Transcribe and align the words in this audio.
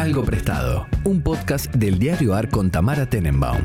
Algo 0.00 0.24
Prestado, 0.24 0.86
un 1.04 1.20
podcast 1.20 1.74
del 1.74 1.98
diario 1.98 2.34
AR 2.34 2.48
con 2.48 2.70
Tamara 2.70 3.04
Tenenbaum. 3.04 3.60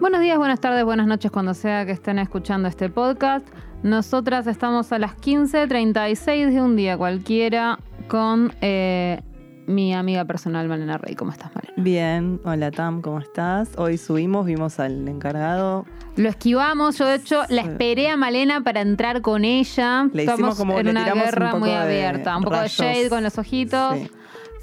Buenos 0.00 0.22
días, 0.22 0.38
buenas 0.38 0.60
tardes, 0.60 0.82
buenas 0.86 1.06
noches, 1.06 1.30
cuando 1.30 1.52
sea 1.52 1.84
que 1.84 1.92
estén 1.92 2.18
escuchando 2.18 2.66
este 2.66 2.88
podcast. 2.88 3.46
Nosotras 3.82 4.46
estamos 4.46 4.90
a 4.92 4.98
las 4.98 5.18
15.36 5.18 6.50
de 6.50 6.62
un 6.62 6.76
día 6.76 6.96
cualquiera 6.96 7.78
con 8.08 8.54
eh, 8.62 9.20
mi 9.66 9.94
amiga 9.94 10.24
personal 10.24 10.68
Malena 10.68 10.98
Rey. 10.98 11.14
¿Cómo 11.14 11.30
estás, 11.32 11.50
Malena? 11.54 11.74
Bien, 11.76 12.40
hola 12.44 12.70
Tam, 12.70 13.00
¿cómo 13.02 13.18
estás? 13.18 13.70
Hoy 13.76 13.98
subimos, 13.98 14.46
vimos 14.46 14.78
al 14.80 15.06
encargado. 15.08 15.86
Lo 16.16 16.28
esquivamos, 16.28 16.96
yo 16.98 17.06
de 17.06 17.16
hecho 17.16 17.42
la 17.48 17.62
esperé 17.62 18.08
a 18.08 18.16
Malena 18.16 18.60
para 18.62 18.80
entrar 18.80 19.20
con 19.22 19.44
ella. 19.44 20.04
Le 20.12 20.24
hicimos 20.24 20.34
Estamos 20.40 20.56
como- 20.58 20.78
en 20.78 20.84
le 20.86 20.90
una 20.92 21.04
tiramos 21.04 21.24
un 21.24 21.30
guerra 21.30 21.46
poco 21.50 21.58
muy 21.60 21.70
de 21.70 21.76
abierta, 21.76 22.36
un 22.36 22.44
poco 22.44 22.56
rayos. 22.56 22.76
de 22.78 22.84
shade 22.84 23.08
con 23.08 23.22
los 23.22 23.38
ojitos. 23.38 23.94
Sí. 23.96 24.10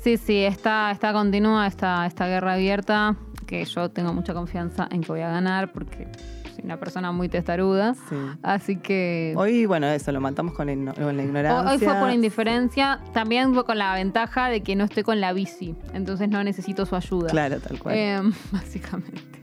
Sí, 0.04 0.18
sí, 0.18 0.38
está, 0.44 0.90
está 0.92 1.14
continúa 1.14 1.68
esta, 1.68 2.08
esta 2.08 2.26
guerra 2.28 2.54
abierta, 2.54 3.16
que 3.46 3.64
yo 3.66 3.90
tengo 3.90 4.14
mucha 4.14 4.34
confianza 4.34 4.88
en 4.92 5.02
que 5.02 5.08
voy 5.12 5.22
a 5.22 5.30
ganar, 5.30 5.72
porque 5.72 6.08
soy 6.52 6.64
una 6.66 6.78
persona 6.78 7.12
muy 7.12 7.30
testaruda. 7.30 7.94
Sí. 8.10 8.16
Así 8.44 8.78
que 8.78 9.34
Hoy, 9.38 9.66
bueno, 9.66 9.88
eso, 9.88 10.12
lo 10.12 10.22
matamos 10.22 10.54
con, 10.54 10.68
la 10.68 10.74
igno- 10.74 10.94
con 10.94 11.16
la 11.18 11.24
ignorancia. 11.24 11.72
Hoy 11.72 11.78
fue 11.80 11.94
por 12.00 12.12
indiferencia, 12.12 13.00
también 13.14 13.54
fue 13.54 13.66
con 13.66 13.78
la 13.78 13.94
ventaja 13.96 14.48
de 14.50 14.62
que 14.62 14.76
no 14.76 14.84
estoy 14.84 15.04
con 15.04 15.20
la 15.20 15.34
bici, 15.34 15.76
entonces 15.94 16.30
no 16.30 16.44
necesito 16.44 16.86
su 16.86 16.96
ayuda. 16.96 17.30
Claro, 17.30 17.60
tal 17.60 17.80
cual. 17.80 17.96
Eh, 17.98 18.20
básicamente. 18.52 19.41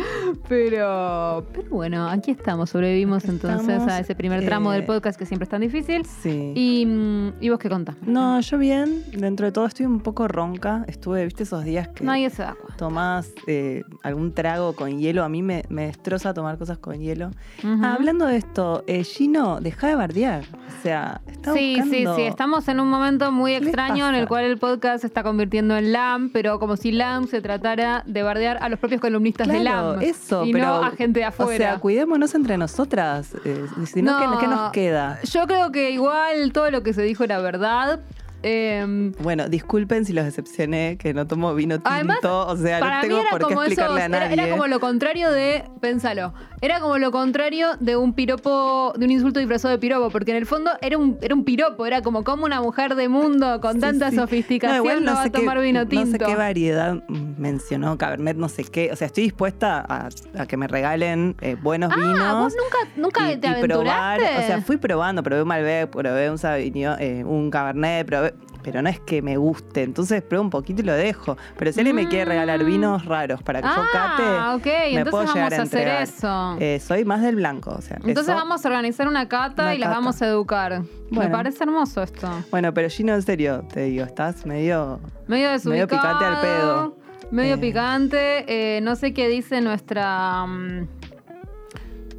Pero, 0.48 1.44
pero 1.52 1.68
bueno, 1.70 2.08
aquí 2.08 2.30
estamos, 2.32 2.70
sobrevivimos 2.70 3.24
entonces 3.24 3.60
estamos, 3.60 3.92
a 3.92 4.00
ese 4.00 4.14
primer 4.14 4.44
tramo 4.44 4.72
eh, 4.72 4.76
del 4.76 4.84
podcast 4.84 5.18
que 5.18 5.24
siempre 5.26 5.44
es 5.44 5.48
tan 5.50 5.60
difícil. 5.60 6.04
sí. 6.04 6.52
Y, 6.54 6.86
mm, 6.86 7.32
¿y 7.40 7.48
vos 7.50 7.58
qué 7.58 7.68
contás? 7.68 7.96
No, 8.02 8.40
yo 8.40 8.58
bien, 8.58 9.04
dentro 9.12 9.46
de 9.46 9.52
todo 9.52 9.66
estoy 9.66 9.86
un 9.86 10.00
poco 10.00 10.26
ronca. 10.28 10.84
Estuve, 10.88 11.24
viste, 11.24 11.44
esos 11.44 11.64
días 11.64 11.88
que 11.88 12.04
Nadie 12.04 12.30
se 12.30 12.42
da 12.42 12.54
cuenta. 12.54 12.76
tomás 12.76 13.30
eh, 13.46 13.82
algún 14.02 14.32
trago 14.34 14.74
con 14.74 14.98
hielo. 14.98 15.22
A 15.24 15.28
mí 15.28 15.42
me, 15.42 15.64
me 15.68 15.86
destroza 15.86 16.34
tomar 16.34 16.58
cosas 16.58 16.78
con 16.78 16.98
hielo. 17.00 17.30
Ah, 17.64 17.94
hablando 17.96 18.26
de 18.26 18.36
esto, 18.36 18.82
eh, 18.86 19.04
Gino, 19.04 19.60
deja 19.60 19.86
de 19.88 19.94
bardear. 19.94 20.44
O 20.78 20.82
sea, 20.82 21.20
está 21.26 21.52
Sí, 21.54 21.74
sí, 21.76 21.80
buscando- 21.80 22.16
sí, 22.16 22.22
estamos 22.22 22.68
en 22.68 22.80
un 22.80 22.88
momento 22.88 23.30
muy 23.32 23.52
¿Qué 23.54 23.60
les 23.60 23.68
extraño 23.68 24.08
en 24.08 24.14
el 24.14 24.26
cual 24.28 24.44
el 24.44 24.58
podcast 24.58 25.02
se 25.02 25.06
está 25.06 25.22
convirtiendo 25.22 25.76
en 25.76 25.92
LAM, 25.92 26.30
pero 26.32 26.58
como 26.58 26.76
si 26.76 26.90
LAM 26.92 27.26
se 27.28 27.40
tratara 27.40 28.02
de 28.06 28.22
bardear 28.22 28.58
a 28.60 28.68
los 28.68 28.78
propios 28.78 29.00
columnistas 29.00 29.46
de 29.48 29.60
Claro, 29.94 30.00
eso, 30.06 30.44
y 30.44 30.52
pero, 30.52 30.66
no 30.66 30.84
a 30.84 30.90
gente 30.92 31.20
de 31.20 31.26
afuera. 31.26 31.52
O 31.52 31.56
sea, 31.56 31.78
cuidémonos 31.80 32.34
entre 32.34 32.56
nosotras. 32.56 33.34
eh, 33.44 33.64
si 33.86 34.02
no, 34.02 34.18
¿qué, 34.18 34.40
qué 34.40 34.46
nos 34.46 34.72
queda? 34.72 35.18
Yo 35.24 35.46
creo 35.46 35.72
que 35.72 35.90
igual 35.90 36.52
todo 36.52 36.70
lo 36.70 36.82
que 36.82 36.92
se 36.92 37.02
dijo 37.02 37.24
era 37.24 37.40
verdad. 37.40 38.00
Eh, 38.42 39.12
Bueno, 39.20 39.48
disculpen 39.48 40.04
si 40.04 40.12
los 40.12 40.24
decepcioné, 40.24 40.96
que 40.98 41.12
no 41.14 41.26
tomo 41.26 41.54
vino 41.54 41.76
tinto. 41.76 41.90
Además, 41.90 42.18
o 42.24 42.56
sea, 42.56 42.80
para 42.80 42.96
no 42.96 43.02
mí 43.02 43.08
tengo 43.08 43.20
era 43.20 43.30
por 43.30 43.38
qué 43.40 43.44
como 43.44 43.62
eso, 43.62 43.72
explicarle 43.72 44.02
a 44.02 44.08
nadie. 44.08 44.32
era 44.32 44.50
como 44.50 44.66
lo 44.66 44.80
contrario 44.80 45.30
de, 45.30 45.64
pénsalo, 45.80 46.32
era 46.60 46.80
como 46.80 46.98
lo 46.98 47.10
contrario 47.10 47.68
de 47.80 47.96
un 47.96 48.12
piropo, 48.14 48.92
de 48.96 49.04
un 49.04 49.10
insulto 49.10 49.40
disfrazado 49.40 49.72
de 49.72 49.78
piropo, 49.78 50.10
porque 50.10 50.30
en 50.30 50.36
el 50.38 50.46
fondo 50.46 50.70
era 50.80 50.96
un, 50.98 51.18
era 51.20 51.34
un 51.34 51.44
piropo, 51.44 51.86
era 51.86 52.02
como 52.02 52.24
como 52.24 52.44
una 52.44 52.60
mujer 52.60 52.94
de 52.94 53.08
mundo 53.08 53.60
con 53.60 53.74
Sí, 53.74 53.80
tanta 53.80 54.10
sí. 54.10 54.16
sofisticación 54.16 54.84
no, 54.84 54.90
igual 54.90 55.08
va 55.16 55.20
a 55.20 55.24
sé 55.24 55.30
tomar 55.30 55.56
qué, 55.58 55.62
vino 55.62 55.86
tinto. 55.86 56.04
No 56.06 56.12
sé 56.12 56.18
qué 56.18 56.34
variedad 56.36 56.94
mencionó, 57.08 57.96
Cabernet, 57.98 58.36
no 58.36 58.48
sé 58.48 58.64
qué. 58.64 58.90
O 58.92 58.96
sea, 58.96 59.06
estoy 59.06 59.24
dispuesta 59.24 59.84
a, 59.88 60.08
a 60.38 60.46
que 60.46 60.56
me 60.56 60.66
regalen 60.68 61.36
eh, 61.40 61.56
buenos 61.60 61.94
vinos. 61.94 62.20
ah, 62.20 62.34
vos 62.34 62.54
nunca, 62.56 62.92
nunca 62.96 63.32
y, 63.32 63.36
te 63.38 63.48
y 63.48 63.62
probar, 63.62 64.18
aventuraste. 64.20 64.44
o 64.44 64.46
sea, 64.46 64.62
fui 64.62 64.76
probando, 64.76 65.22
probé 65.22 65.42
un 65.42 65.48
Malbec, 65.48 65.90
probé 65.90 66.30
un 66.30 66.38
Sauvignon, 66.38 66.96
eh, 67.00 67.22
un 67.24 67.50
Cabernet, 67.50 68.06
probé, 68.06 68.29
pero 68.62 68.82
no 68.82 68.88
es 68.88 69.00
que 69.00 69.22
me 69.22 69.36
guste, 69.36 69.82
entonces 69.82 70.22
pruebo 70.22 70.44
un 70.44 70.50
poquito 70.50 70.82
y 70.82 70.84
lo 70.84 70.92
dejo. 70.94 71.36
Pero 71.56 71.72
si 71.72 71.80
alguien 71.80 71.96
me 71.96 72.08
quiere 72.08 72.24
regalar 72.26 72.62
Mm. 72.62 72.66
vinos 72.66 73.04
raros 73.06 73.42
para 73.42 73.60
que 73.62 73.68
yo 73.68 73.74
ah, 73.76 73.88
cate, 73.92 74.22
ok, 74.56 74.64
me 74.66 74.98
entonces 74.98 75.10
puedo 75.10 75.24
vamos 75.24 75.34
llegar 75.34 75.54
a 75.54 75.56
a 75.58 75.62
hacer 75.62 75.88
eso. 76.02 76.56
Eh, 76.60 76.80
soy 76.80 77.04
más 77.04 77.22
del 77.22 77.36
blanco, 77.36 77.70
o 77.76 77.80
sea. 77.80 77.96
entonces 77.96 78.28
eso- 78.28 78.34
vamos 78.34 78.64
a 78.64 78.68
organizar 78.68 79.08
una 79.08 79.28
cata 79.28 79.62
Una 79.62 79.74
y 79.74 79.78
las 79.78 79.88
cata. 79.88 79.98
vamos 80.00 80.22
a 80.22 80.26
educar. 80.26 80.82
Me 81.10 81.28
parece 81.28 81.64
hermoso 81.64 82.02
esto. 82.02 82.28
Bueno, 82.50 82.72
pero 82.74 82.88
Gino, 82.88 83.14
en 83.14 83.22
serio, 83.22 83.64
te 83.72 83.80
digo, 83.84 84.04
estás 84.04 84.46
medio... 84.46 85.00
Medio. 85.26 85.48
Medio 85.64 85.88
picante 85.88 86.24
al 86.24 86.40
pedo. 86.40 86.96
Medio 87.30 87.54
Eh. 87.54 87.58
picante. 87.58 88.76
eh, 88.76 88.80
no 88.80 88.96
sé 88.96 89.12
qué 89.14 89.28
dice 89.28 89.60
nuestra. 89.60 90.44
mm, 90.46 90.88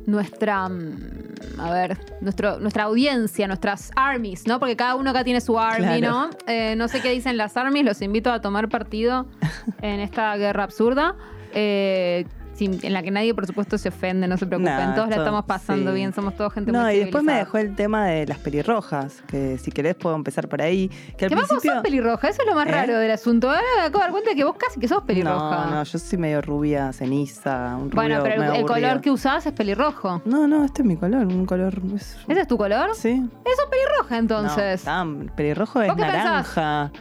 nuestra. 0.05 0.67
mm, 0.69 1.59
a 1.59 1.71
ver, 1.71 1.97
nuestro, 2.21 2.59
nuestra 2.59 2.83
audiencia, 2.83 3.47
nuestras 3.47 3.91
armies, 3.95 4.47
¿no? 4.47 4.59
Porque 4.59 4.75
cada 4.75 4.95
uno 4.95 5.09
acá 5.11 5.23
tiene 5.23 5.41
su 5.41 5.59
army, 5.59 5.99
Claro. 5.99 6.09
¿no? 6.09 6.29
Eh, 6.47 6.75
no 6.75 6.87
sé 6.87 7.01
qué 7.01 7.09
dicen 7.11 7.37
las 7.37 7.55
armies, 7.57 7.85
los 7.85 8.01
invito 8.01 8.31
a 8.31 8.41
tomar 8.41 8.69
partido 8.69 9.27
en 9.81 9.99
esta 9.99 10.35
guerra 10.37 10.63
absurda. 10.63 11.15
eh, 11.53 12.25
sin- 12.61 12.79
en 12.85 12.93
la 12.93 13.01
que 13.01 13.09
nadie, 13.09 13.33
por 13.33 13.47
supuesto, 13.47 13.77
se 13.79 13.89
ofende, 13.89 14.27
no 14.27 14.37
se 14.37 14.45
preocupen. 14.45 14.75
Nah, 14.75 14.93
todos 14.95 15.09
la 15.09 15.15
estamos 15.15 15.45
pasando 15.45 15.89
sí. 15.91 15.95
bien, 15.95 16.13
somos 16.13 16.35
todos 16.35 16.53
gente 16.53 16.71
No, 16.71 16.83
muy 16.83 16.93
y 16.93 16.99
después 16.99 17.23
me 17.23 17.33
dejó 17.33 17.57
el 17.57 17.75
tema 17.75 18.05
de 18.05 18.27
las 18.27 18.37
pelirrojas, 18.37 19.23
que 19.27 19.57
si 19.57 19.71
querés 19.71 19.95
puedo 19.95 20.15
empezar 20.15 20.47
por 20.47 20.61
ahí. 20.61 20.89
Que 21.17 21.25
al 21.25 21.33
vos 21.35 21.47
sos 21.47 21.63
pelirroja, 21.81 22.29
eso 22.29 22.43
es 22.43 22.47
lo 22.47 22.53
más 22.53 22.67
¿Eh? 22.67 22.71
raro 22.71 22.97
del 22.99 23.09
asunto. 23.09 23.49
Ahora 23.49 23.61
me 23.77 23.81
acabo 23.83 23.97
de 23.97 24.03
dar 24.03 24.11
cuenta 24.11 24.29
de 24.29 24.35
que 24.35 24.43
vos 24.43 24.55
casi 24.57 24.79
que 24.79 24.87
sos 24.87 25.03
pelirroja. 25.03 25.65
No, 25.65 25.71
no, 25.71 25.83
yo 25.83 25.97
soy 25.97 26.17
medio 26.19 26.41
rubia, 26.41 26.93
ceniza, 26.93 27.75
un 27.77 27.89
rubio 27.89 27.95
Bueno, 27.95 28.19
pero 28.21 28.35
el, 28.35 28.39
medio 28.41 28.53
el 28.53 28.59
aburrido. 28.59 28.87
color 28.89 29.01
que 29.01 29.09
usás 29.11 29.45
es 29.47 29.53
pelirrojo. 29.53 30.21
No, 30.25 30.47
no, 30.47 30.63
este 30.65 30.83
es 30.83 30.87
mi 30.87 30.97
color, 30.97 31.25
un 31.25 31.45
color... 31.47 31.73
es- 31.95 32.17
¿Ese 32.27 32.41
es 32.41 32.47
tu 32.47 32.57
color? 32.57 32.91
Sí. 32.95 33.09
Eso 33.11 33.63
es 33.63 33.69
pelirroja 33.71 34.17
entonces. 34.17 34.85
No, 34.85 34.91
Tam, 34.91 35.27
pelirrojo 35.35 35.81
es 35.81 35.87
¿Vos 35.87 35.95
qué 35.95 36.01
naranja. 36.03 36.91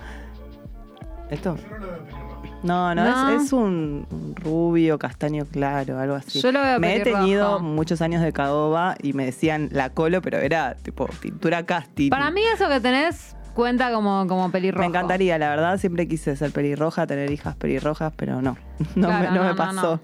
¿Esto? 1.31 1.56
No, 1.56 2.19
no, 2.62 2.94
No. 2.94 3.31
Es, 3.37 3.44
es 3.44 3.53
un, 3.53 4.06
rubio, 4.43 4.98
castaño 4.98 5.44
claro, 5.47 5.98
algo 5.98 6.15
así. 6.15 6.41
Yo 6.41 6.53
lo 6.53 6.60
veo 6.60 6.81
me 6.81 6.97
he 6.97 7.00
tenido 7.00 7.60
muchos 7.60 8.00
años 8.03 8.22
de 8.22 8.32
caoba 8.32 8.97
y 9.03 9.12
me 9.12 9.25
decían 9.25 9.69
la 9.72 9.91
colo, 9.91 10.22
pero 10.22 10.38
era 10.38 10.75
tipo 10.75 11.06
pintura 11.20 11.65
casti. 11.65 12.10
Para 12.10 12.31
mí 12.31 12.43
eso 12.54 12.69
que 12.69 12.81
tenés 12.81 13.37
cuenta 13.54 13.93
como, 13.93 14.26
como 14.26 14.50
pelirrojo. 14.50 14.81
Me 14.81 14.87
encantaría, 14.87 15.38
la 15.38 15.50
verdad, 15.50 15.78
siempre 15.78 16.06
quise 16.09 16.37
ser 16.37 16.50
pelirroja, 16.53 17.06
tener 17.06 17.31
hijas 17.31 17.56
pelirrojas, 17.56 18.12
pero 18.16 18.41
no, 18.41 18.56
no, 18.94 19.09
Claro, 19.09 19.31
me, 19.31 19.37
no 19.37 19.43
no, 19.43 19.50
me 19.50 19.54
pasó. 19.54 19.97
no. 19.97 20.00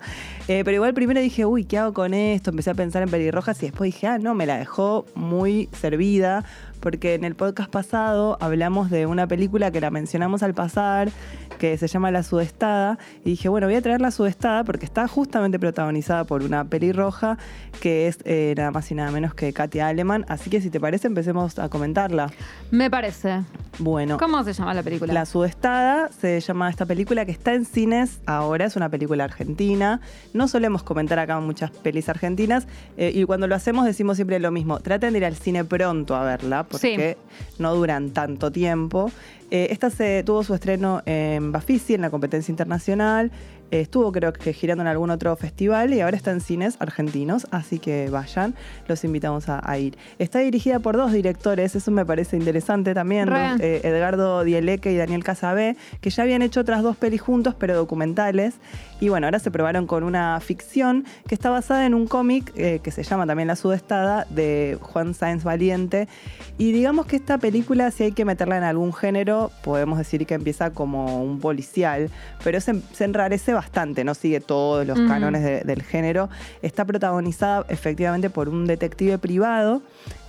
Eh, 0.48 0.62
pero 0.64 0.76
igual 0.76 0.94
primero 0.94 1.20
dije, 1.20 1.44
uy, 1.44 1.64
¿qué 1.64 1.78
hago 1.78 1.92
con 1.92 2.14
esto? 2.14 2.50
Empecé 2.50 2.70
a 2.70 2.74
pensar 2.74 3.02
en 3.02 3.08
pelirrojas 3.08 3.62
y 3.62 3.66
después 3.66 3.92
dije, 3.92 4.06
ah, 4.06 4.18
no, 4.18 4.34
me 4.34 4.46
la 4.46 4.58
dejó 4.58 5.06
muy 5.14 5.68
servida, 5.72 6.44
porque 6.86 7.14
en 7.14 7.24
el 7.24 7.34
podcast 7.34 7.68
pasado 7.68 8.38
hablamos 8.40 8.90
de 8.90 9.06
una 9.06 9.26
película 9.26 9.72
que 9.72 9.80
la 9.80 9.90
mencionamos 9.90 10.44
al 10.44 10.54
pasar, 10.54 11.10
que 11.58 11.76
se 11.78 11.88
llama 11.88 12.12
La 12.12 12.22
Sudestada, 12.22 12.96
y 13.24 13.30
dije, 13.30 13.48
bueno, 13.48 13.66
voy 13.66 13.74
a 13.74 13.82
traer 13.82 14.00
La 14.00 14.12
Sudestada 14.12 14.62
porque 14.62 14.84
está 14.84 15.08
justamente 15.08 15.58
protagonizada 15.58 16.22
por 16.22 16.44
una 16.44 16.64
pelirroja 16.64 17.38
que 17.80 18.06
es 18.06 18.18
eh, 18.24 18.54
nada 18.56 18.70
más 18.70 18.88
y 18.92 18.94
nada 18.94 19.10
menos 19.10 19.34
que 19.34 19.52
Katia 19.52 19.88
Aleman, 19.88 20.24
así 20.28 20.48
que 20.48 20.60
si 20.60 20.70
te 20.70 20.78
parece 20.78 21.08
empecemos 21.08 21.58
a 21.58 21.68
comentarla. 21.68 22.30
Me 22.70 22.88
parece. 22.88 23.42
Bueno. 23.80 24.16
¿Cómo 24.18 24.44
se 24.44 24.52
llama 24.52 24.72
la 24.72 24.84
película? 24.84 25.12
La 25.12 25.26
Sudestada 25.26 26.08
se 26.12 26.38
llama 26.38 26.70
esta 26.70 26.86
película 26.86 27.26
que 27.26 27.32
está 27.32 27.52
en 27.52 27.64
cines 27.64 28.20
ahora, 28.26 28.64
es 28.64 28.76
una 28.76 28.88
película 28.88 29.24
argentina. 29.24 30.00
No 30.34 30.46
solemos 30.46 30.84
comentar 30.84 31.18
acá 31.18 31.40
muchas 31.40 31.72
pelis 31.72 32.08
argentinas 32.08 32.68
eh, 32.96 33.10
y 33.12 33.24
cuando 33.24 33.48
lo 33.48 33.56
hacemos 33.56 33.86
decimos 33.86 34.16
siempre 34.16 34.38
lo 34.38 34.52
mismo. 34.52 34.78
Traten 34.78 35.14
de 35.14 35.18
ir 35.18 35.24
al 35.24 35.34
cine 35.34 35.64
pronto 35.64 36.14
a 36.14 36.22
verla 36.22 36.64
porque 36.78 37.16
no 37.58 37.74
duran 37.74 38.10
tanto 38.10 38.50
tiempo. 38.50 39.10
Eh, 39.50 39.68
esta 39.70 39.90
se 39.90 40.22
tuvo 40.24 40.42
su 40.42 40.54
estreno 40.54 41.02
en 41.06 41.52
Bafisi, 41.52 41.94
en 41.94 42.00
la 42.00 42.10
competencia 42.10 42.50
internacional. 42.52 43.30
Eh, 43.72 43.80
estuvo 43.80 44.12
creo 44.12 44.32
que 44.32 44.52
girando 44.52 44.82
en 44.82 44.88
algún 44.88 45.10
otro 45.10 45.34
festival 45.34 45.92
y 45.92 46.00
ahora 46.00 46.16
está 46.16 46.30
en 46.30 46.40
cines 46.40 46.76
argentinos, 46.78 47.48
así 47.50 47.80
que 47.80 48.08
vayan, 48.10 48.54
los 48.86 49.02
invitamos 49.02 49.48
a, 49.48 49.60
a 49.68 49.76
ir. 49.78 49.98
Está 50.20 50.38
dirigida 50.38 50.78
por 50.78 50.96
dos 50.96 51.12
directores, 51.12 51.74
eso 51.74 51.90
me 51.90 52.06
parece 52.06 52.36
interesante 52.36 52.94
también, 52.94 53.28
dos, 53.28 53.60
eh, 53.60 53.80
Edgardo 53.82 54.44
Dieleque 54.44 54.92
y 54.92 54.96
Daniel 54.96 55.24
Casabé, 55.24 55.76
que 56.00 56.10
ya 56.10 56.22
habían 56.22 56.42
hecho 56.42 56.60
otras 56.60 56.84
dos 56.84 56.96
pelis 56.96 57.20
juntos, 57.20 57.56
pero 57.58 57.74
documentales. 57.74 58.54
Y 59.00 59.08
bueno, 59.08 59.26
ahora 59.26 59.40
se 59.40 59.50
probaron 59.50 59.86
con 59.86 60.04
una 60.04 60.38
ficción 60.40 61.04
que 61.28 61.34
está 61.34 61.50
basada 61.50 61.86
en 61.86 61.92
un 61.92 62.06
cómic 62.06 62.52
eh, 62.56 62.78
que 62.82 62.90
se 62.92 63.02
llama 63.02 63.26
también 63.26 63.48
La 63.48 63.56
Sudestada, 63.56 64.26
de 64.30 64.78
Juan 64.80 65.12
Sáenz 65.12 65.42
Valiente. 65.42 66.08
Y 66.56 66.70
digamos 66.70 67.06
que 67.06 67.16
esta 67.16 67.36
película, 67.36 67.90
si 67.90 68.04
hay 68.04 68.12
que 68.12 68.24
meterla 68.24 68.56
en 68.56 68.62
algún 68.62 68.94
género, 68.94 69.35
podemos 69.62 69.98
decir 69.98 70.26
que 70.26 70.34
empieza 70.34 70.70
como 70.70 71.22
un 71.22 71.40
policial, 71.40 72.10
pero 72.44 72.60
se, 72.60 72.80
se 72.92 73.04
enrarece 73.04 73.52
bastante, 73.52 74.04
no 74.04 74.14
sigue 74.14 74.40
todos 74.40 74.86
los 74.86 74.98
cánones 75.08 75.42
de- 75.42 75.60
del 75.62 75.82
género. 75.82 76.28
Está 76.62 76.84
protagonizada 76.84 77.64
efectivamente 77.68 78.30
por 78.30 78.48
un 78.48 78.66
detective 78.66 79.18
privado 79.18 79.82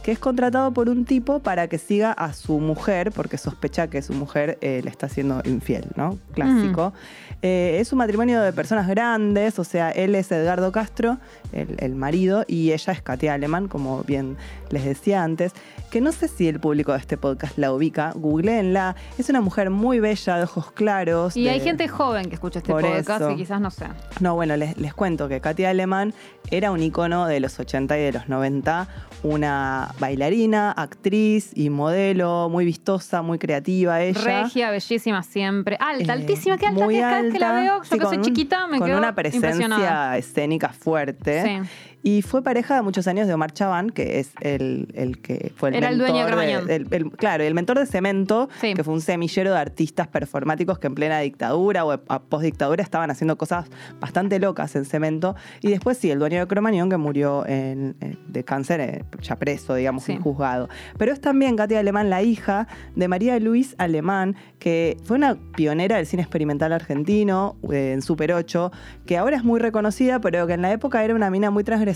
que 0.07 0.13
es 0.13 0.19
contratado 0.19 0.71
por 0.71 0.88
un 0.88 1.04
tipo 1.04 1.39
para 1.39 1.68
que 1.68 1.77
siga 1.77 2.13
a 2.13 2.31
su 2.31 2.59
mujer, 2.62 3.12
porque 3.12 3.38
sospecha 3.38 3.88
que 3.89 4.01
su 4.01 4.13
mujer 4.13 4.57
eh, 4.62 4.80
le 4.81 4.89
está 4.89 5.09
siendo 5.09 5.42
infiel, 5.44 5.83
¿no? 5.98 6.18
Clásico. 6.33 6.94
Eh, 7.42 7.80
es 7.81 7.92
un 7.92 7.98
matrimonio 7.98 8.39
de 8.42 8.54
personas 8.54 8.88
grandes, 8.88 9.59
o 9.59 9.65
sea, 9.65 9.92
él 9.92 10.15
es 10.15 10.31
Edgardo 10.31 10.71
Castro, 10.71 11.18
el, 11.51 11.75
el 11.80 11.94
marido, 11.95 12.45
y 12.48 12.71
ella 12.71 12.94
es 12.94 13.01
Katia 13.01 13.33
Alemán, 13.33 13.68
como 13.68 14.01
bien 14.04 14.38
les 14.69 14.86
decía 14.86 15.24
antes, 15.25 15.51
que 15.92 16.00
no 16.00 16.13
sé 16.13 16.30
si 16.30 16.48
el 16.48 16.62
público 16.62 16.94
de 16.94 17.00
este 17.00 17.18
podcast 17.18 17.57
la 17.57 17.74
ubica, 17.74 18.13
googleenla, 18.15 18.95
es 19.18 19.27
una 19.30 19.42
mujer 19.42 19.69
muy 19.71 20.00
bella, 20.00 20.38
de 20.38 20.44
ojos 20.44 20.71
claros. 20.71 21.36
Y 21.36 21.44
de- 21.44 21.50
hay 21.50 21.59
gente 21.59 21.89
joven 21.89 22.30
que 22.30 22.36
escucha 22.36 22.59
este 22.59 22.71
Por 22.71 22.81
podcast 22.81 23.21
eso. 23.21 23.31
y 23.31 23.36
quizás 23.36 23.59
no 23.59 23.71
sé. 23.71 23.88
no, 24.21 24.36
bueno, 24.36 24.56
les, 24.56 24.77
les 24.77 24.94
cuento 24.94 25.27
que 25.27 25.42
Katia 25.42 25.69
Alemán 25.69 26.13
era 26.50 26.71
un 26.71 26.81
icono 26.81 27.27
de 27.27 27.42
los 27.42 27.59
80 27.59 27.98
y 28.00 28.01
de 28.04 28.13
los 28.13 28.30
90, 28.30 28.88
una 29.24 29.94
bailarina, 30.00 30.72
actriz 30.72 31.52
y 31.56 31.70
modelo, 31.70 32.50
muy 32.50 32.66
vistosa, 32.66 33.22
muy 33.22 33.40
creativa 33.40 34.02
ella. 34.02 34.44
Regia, 34.44 34.72
bellísima 34.72 35.24
siempre. 35.24 35.78
Alta, 35.80 36.14
Eh, 36.14 36.18
altísima, 36.18 36.58
qué 36.58 36.68
alta 36.68 36.84
muy 36.86 36.94
que 36.96 37.00
es 37.00 37.06
cada 37.06 37.22
vez 37.22 37.34
que 37.34 37.40
la 37.40 37.52
veo. 37.54 37.78
Yo 37.80 37.84
sí, 37.84 38.00
que 38.00 38.06
soy 38.06 38.18
un- 38.18 38.24
chiquita 38.24 38.68
me 38.68 38.78
Con 38.80 38.88
quedo 38.88 38.98
una 38.98 39.16
presencia 39.16 40.18
escénica 40.18 40.70
fuerte. 40.70 41.44
Sí. 41.44 41.70
Y 42.04 42.22
fue 42.22 42.42
pareja 42.42 42.76
de 42.76 42.84
muchos 42.84 43.08
años 43.08 43.28
de 43.28 43.34
Omar 43.34 43.52
Chaván, 43.52 43.90
que 43.90 44.20
es 44.20 44.32
el, 44.42 44.88
el 44.94 45.20
que 45.20 45.52
fue 45.56 45.70
el 45.70 45.76
Era 45.76 45.90
el 45.90 45.98
mentor 45.98 46.08
dueño 46.14 46.26
de 46.26 46.32
de- 46.32 46.38
Cromañón. 46.38 46.70
el- 46.70 46.88
el- 46.94 47.12
claro, 47.12 47.44
el 47.44 47.54
mentor 47.54 47.80
de 47.80 47.86
Cemento, 47.86 48.50
Sí. 48.62 48.74
que 48.76 48.84
fue 48.84 48.94
un 48.94 49.02
semillero 49.02 49.52
de 49.52 49.58
artistas 49.60 50.08
performáticos 50.08 50.80
que 50.80 50.88
en 50.88 50.96
plena 50.96 51.20
dictadura 51.20 51.84
o 51.84 51.92
a 51.92 51.98
postdictadura 52.22 52.82
estaban 52.84 53.10
haciendo 53.12 53.38
cosas 53.38 53.66
bastante 54.00 54.40
locas 54.40 54.76
en 54.76 54.86
Cemento. 54.86 55.36
Y 55.62 55.70
después 55.70 55.98
sí, 55.98 56.10
el 56.12 56.20
dueño 56.20 56.40
de 56.40 56.48
Cromañón, 56.48 56.90
que 56.90 56.98
murió 56.98 57.46
en- 57.48 57.96
en- 58.00 58.18
de 58.28 58.44
cáncer, 58.44 58.80
eh, 58.80 59.04
ya 59.22 59.36
preso, 59.36 59.76
digamos, 59.76 60.04
Sí. 60.04 60.14
en 60.14 60.22
juzgado. 60.22 60.70
Pero 60.98 61.12
es 61.12 61.20
también 61.20 61.56
Katia 61.58 61.80
Alemán, 61.80 62.10
la 62.10 62.22
hija 62.22 62.68
de 62.96 63.08
María 63.08 63.38
Luis 63.40 63.76
Alemán, 63.80 64.36
que 64.60 64.98
fue 65.04 65.18
una 65.18 65.36
pionera 65.56 65.98
del 65.98 66.06
cine 66.06 66.22
experimental 66.22 66.72
argentino 66.72 67.58
eh, 67.72 67.92
en 67.94 68.02
Super 68.02 68.32
8, 68.34 68.72
que 69.06 69.18
ahora 69.18 69.36
es 69.36 69.44
muy 69.44 69.60
reconocida, 69.60 70.22
pero 70.22 70.48
que 70.48 70.54
en 70.54 70.62
la 70.62 70.72
época 70.72 71.04
era 71.04 71.14
una 71.16 71.30
mina 71.30 71.50
muy 71.52 71.64
transgresora, 71.64 71.87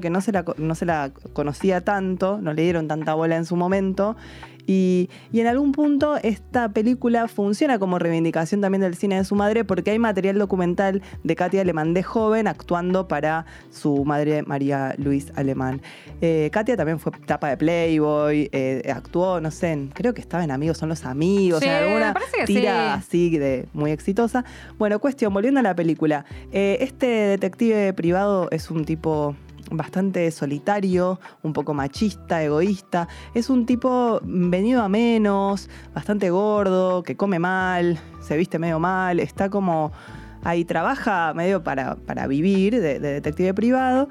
que 0.00 0.10
no 0.10 0.20
se 0.20 0.32
la, 0.32 0.44
no 0.56 0.74
se 0.74 0.86
la 0.86 1.10
conocía 1.32 1.82
tanto, 1.82 2.38
no 2.40 2.52
le 2.52 2.62
dieron 2.62 2.88
tanta 2.88 3.14
bola 3.14 3.36
en 3.36 3.44
su 3.44 3.56
momento. 3.56 4.16
Y, 4.66 5.08
y 5.32 5.40
en 5.40 5.46
algún 5.46 5.72
punto 5.72 6.16
esta 6.22 6.68
película 6.70 7.28
funciona 7.28 7.78
como 7.78 7.98
reivindicación 7.98 8.60
también 8.60 8.82
del 8.82 8.96
cine 8.96 9.16
de 9.16 9.24
su 9.24 9.34
madre 9.36 9.64
porque 9.64 9.92
hay 9.92 9.98
material 9.98 10.38
documental 10.38 11.02
de 11.22 11.36
Katia 11.36 11.60
Alemán 11.60 11.94
de 11.94 12.02
joven 12.02 12.48
actuando 12.48 13.06
para 13.08 13.46
su 13.70 14.04
madre 14.04 14.42
María 14.42 14.94
Luis 14.98 15.32
Alemán. 15.36 15.80
Eh, 16.20 16.50
Katia 16.52 16.76
también 16.76 16.98
fue 16.98 17.12
tapa 17.26 17.48
de 17.50 17.56
Playboy, 17.56 18.48
eh, 18.52 18.90
actuó, 18.92 19.40
no 19.40 19.50
sé, 19.50 19.72
en- 19.72 19.88
creo 19.88 20.14
que 20.14 20.20
estaba 20.20 20.42
en 20.44 20.50
Amigos 20.50 20.78
son 20.78 20.88
los 20.88 21.04
amigos, 21.04 21.60
Sí, 21.60 21.66
en 21.68 21.72
alguna 21.74 22.14
tira 22.46 22.96
sí. 23.00 23.06
así 23.30 23.38
de 23.38 23.66
muy 23.72 23.90
exitosa. 23.90 24.44
Bueno, 24.78 24.98
cuestión, 24.98 25.32
volviendo 25.32 25.60
a 25.60 25.62
la 25.62 25.74
película. 25.76 26.24
Eh, 26.52 26.78
este 26.80 27.06
detective 27.06 27.92
privado 27.92 28.48
es 28.50 28.70
un 28.70 28.84
tipo 28.84 29.36
bastante 29.70 30.30
solitario, 30.30 31.18
un 31.42 31.52
poco 31.52 31.74
machista, 31.74 32.42
egoísta. 32.42 33.08
Es 33.34 33.50
un 33.50 33.66
tipo 33.66 34.20
venido 34.22 34.82
a 34.82 34.88
menos, 34.88 35.68
bastante 35.94 36.30
gordo, 36.30 37.02
que 37.02 37.16
come 37.16 37.38
mal, 37.38 37.98
se 38.20 38.36
viste 38.36 38.58
medio 38.58 38.78
mal, 38.78 39.20
está 39.20 39.50
como 39.50 39.92
ahí, 40.44 40.64
trabaja 40.64 41.32
medio 41.34 41.62
para, 41.62 41.96
para 41.96 42.26
vivir 42.26 42.80
de, 42.80 43.00
de 43.00 43.12
detective 43.12 43.54
privado 43.54 44.08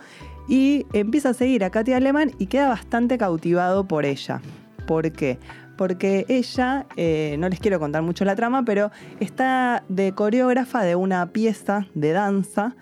y 0.47 0.85
empieza 0.93 1.29
a 1.29 1.33
seguir 1.33 1.63
a 1.63 1.69
Katia 1.69 1.97
Alemán 1.97 2.31
y 2.37 2.47
queda 2.47 2.69
bastante 2.69 3.17
cautivado 3.17 3.87
por 3.87 4.05
ella. 4.05 4.41
¿Por 4.85 5.11
qué? 5.11 5.39
Porque 5.77 6.25
ella, 6.29 6.85
eh, 6.95 7.35
no 7.39 7.49
les 7.49 7.59
quiero 7.59 7.79
contar 7.79 8.01
mucho 8.01 8.23
la 8.23 8.35
trama, 8.35 8.63
pero 8.63 8.91
está 9.19 9.83
de 9.89 10.13
coreógrafa 10.13 10.83
de 10.83 10.95
una 10.95 11.31
pieza 11.31 11.87
de 11.95 12.11
danza 12.11 12.75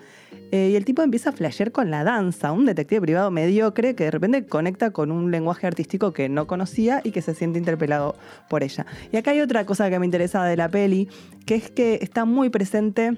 eh, 0.53 0.69
y 0.69 0.75
el 0.75 0.85
tipo 0.85 1.01
empieza 1.01 1.31
a 1.31 1.33
flashear 1.33 1.71
con 1.71 1.89
la 1.89 2.03
danza, 2.03 2.51
un 2.51 2.67
detective 2.67 3.01
privado 3.01 3.31
mediocre 3.31 3.95
que 3.95 4.03
de 4.03 4.11
repente 4.11 4.45
conecta 4.45 4.91
con 4.91 5.11
un 5.11 5.31
lenguaje 5.31 5.65
artístico 5.65 6.13
que 6.13 6.29
no 6.29 6.45
conocía 6.45 7.01
y 7.03 7.09
que 7.09 7.23
se 7.23 7.33
siente 7.33 7.57
interpelado 7.57 8.15
por 8.51 8.61
ella. 8.61 8.85
Y 9.11 9.17
acá 9.17 9.31
hay 9.31 9.41
otra 9.41 9.65
cosa 9.65 9.89
que 9.89 9.97
me 9.97 10.05
interesa 10.05 10.44
de 10.45 10.55
la 10.55 10.69
peli, 10.69 11.09
que 11.47 11.55
es 11.55 11.71
que 11.71 11.97
está 12.03 12.25
muy 12.25 12.51
presente 12.51 13.17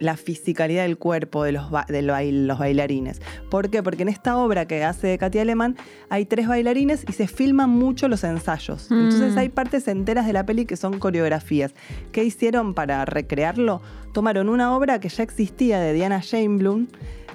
la 0.00 0.16
fisicalidad 0.16 0.82
del 0.82 0.98
cuerpo 0.98 1.44
de 1.44 1.52
los, 1.52 1.70
ba- 1.70 1.86
de 1.88 2.02
lo- 2.02 2.14
los 2.20 2.58
bailarines. 2.58 3.20
¿Por 3.50 3.70
qué? 3.70 3.82
Porque 3.82 4.02
en 4.02 4.08
esta 4.08 4.36
obra 4.36 4.66
que 4.66 4.82
hace 4.84 5.16
Katia 5.18 5.42
Alemán 5.42 5.76
hay 6.08 6.24
tres 6.24 6.48
bailarines 6.48 7.04
y 7.08 7.12
se 7.12 7.28
filman 7.28 7.70
mucho 7.70 8.08
los 8.08 8.24
ensayos. 8.24 8.90
Mm. 8.90 8.94
Entonces 9.04 9.36
hay 9.36 9.48
partes 9.48 9.86
enteras 9.88 10.26
de 10.26 10.32
la 10.32 10.44
peli 10.44 10.66
que 10.66 10.76
son 10.76 10.98
coreografías. 10.98 11.74
¿Qué 12.12 12.24
hicieron 12.24 12.74
para 12.74 13.04
recrearlo? 13.04 13.80
Tomaron 14.12 14.48
una 14.48 14.74
obra 14.76 14.98
que 15.00 15.08
ya 15.08 15.22
existía 15.22 15.78
de 15.80 15.92
Diana 15.92 16.22
Bloom. 16.48 16.88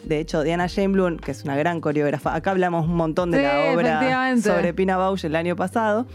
De 0.06 0.20
hecho, 0.20 0.44
Diana 0.44 0.68
Bloom, 0.90 1.18
que 1.18 1.32
es 1.32 1.44
una 1.44 1.56
gran 1.56 1.82
coreógrafa, 1.82 2.36
acá 2.36 2.52
hablamos 2.52 2.88
un 2.88 2.96
montón 2.96 3.32
de 3.32 3.38
Sí, 3.38 3.44
la 3.44 3.74
obra 3.74 4.38
sobre 4.42 4.74
Pina 4.74 4.98
Bausch 4.98 5.26
el 5.26 5.36
año 5.36 5.56
pasado. 5.56 6.06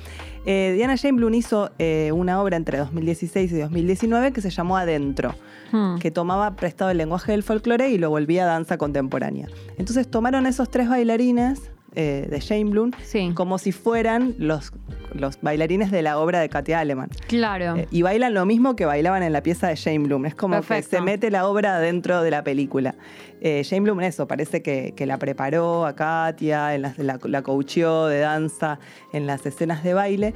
Eh, 0.46 0.73
Diana 0.76 0.94
Bloom 1.12 1.35
hizo 1.35 1.70
eh, 1.79 2.11
una 2.12 2.40
obra 2.40 2.56
entre 2.56 2.79
2016 2.79 3.52
y 3.52 3.58
2019 3.58 4.32
que 4.32 4.40
se 4.40 4.50
llamó 4.50 4.76
Adentro 4.76 5.35
Hmm. 5.70 5.99
que 5.99 6.11
tomaba 6.11 6.56
prestado 6.56 6.90
el 6.90 6.96
lenguaje 6.96 7.32
del 7.32 7.43
folclore 7.43 7.90
y 7.90 7.99
lo 7.99 8.08
volvía 8.08 8.44
a 8.44 8.46
danza 8.46 8.79
contemporánea. 8.79 9.49
Entonces 9.76 10.11
tomaron 10.11 10.46
esos 10.46 10.70
tres 10.70 10.88
bailarines 10.88 11.70
eh, 11.94 12.29
de 12.31 12.64
Bloom 12.64 12.90
Sí. 13.02 13.31
como 13.35 13.58
si 13.58 13.73
fueran 13.73 14.35
los, 14.38 14.73
los 15.14 15.40
bailarines 15.40 15.90
de 15.90 16.02
la 16.02 16.19
obra 16.19 16.40
de 16.40 16.49
Katia 16.49 16.81
Alemán. 16.81 17.08
Claro. 17.29 17.76
Eh, 17.76 17.88
y 17.90 18.02
bailan 18.02 18.35
lo 18.35 18.44
mismo 18.46 18.76
que 18.76 18.85
bailaban 18.85 19.23
en 19.23 19.32
la 19.32 19.43
pieza 19.43 19.69
de 19.69 19.76
Jane 19.76 20.00
Bloom. 20.00 20.26
Es 20.26 20.35
como 20.35 20.55
Perfecto. 20.56 20.90
que 20.90 20.96
se 20.96 21.02
mete 21.02 21.31
la 21.31 21.46
obra 21.49 21.79
dentro 21.81 22.23
de 22.23 22.31
la 22.31 22.44
película. 22.44 22.94
Eh, 23.40 23.64
Jane 23.69 23.82
Bloom, 23.82 24.00
eso, 24.02 24.26
parece 24.29 24.62
que, 24.62 24.93
que 24.96 25.06
la 25.06 25.19
preparó 25.19 25.87
a 25.87 25.94
Katia, 25.96 26.75
en 26.75 26.82
las- 26.82 26.99
la, 26.99 27.19
la 27.25 27.43
coacheó 27.43 28.06
de 28.06 28.19
danza 28.20 28.79
en 29.12 29.26
las 29.26 29.44
escenas 29.46 29.82
de 29.82 29.94
baile. 29.94 30.35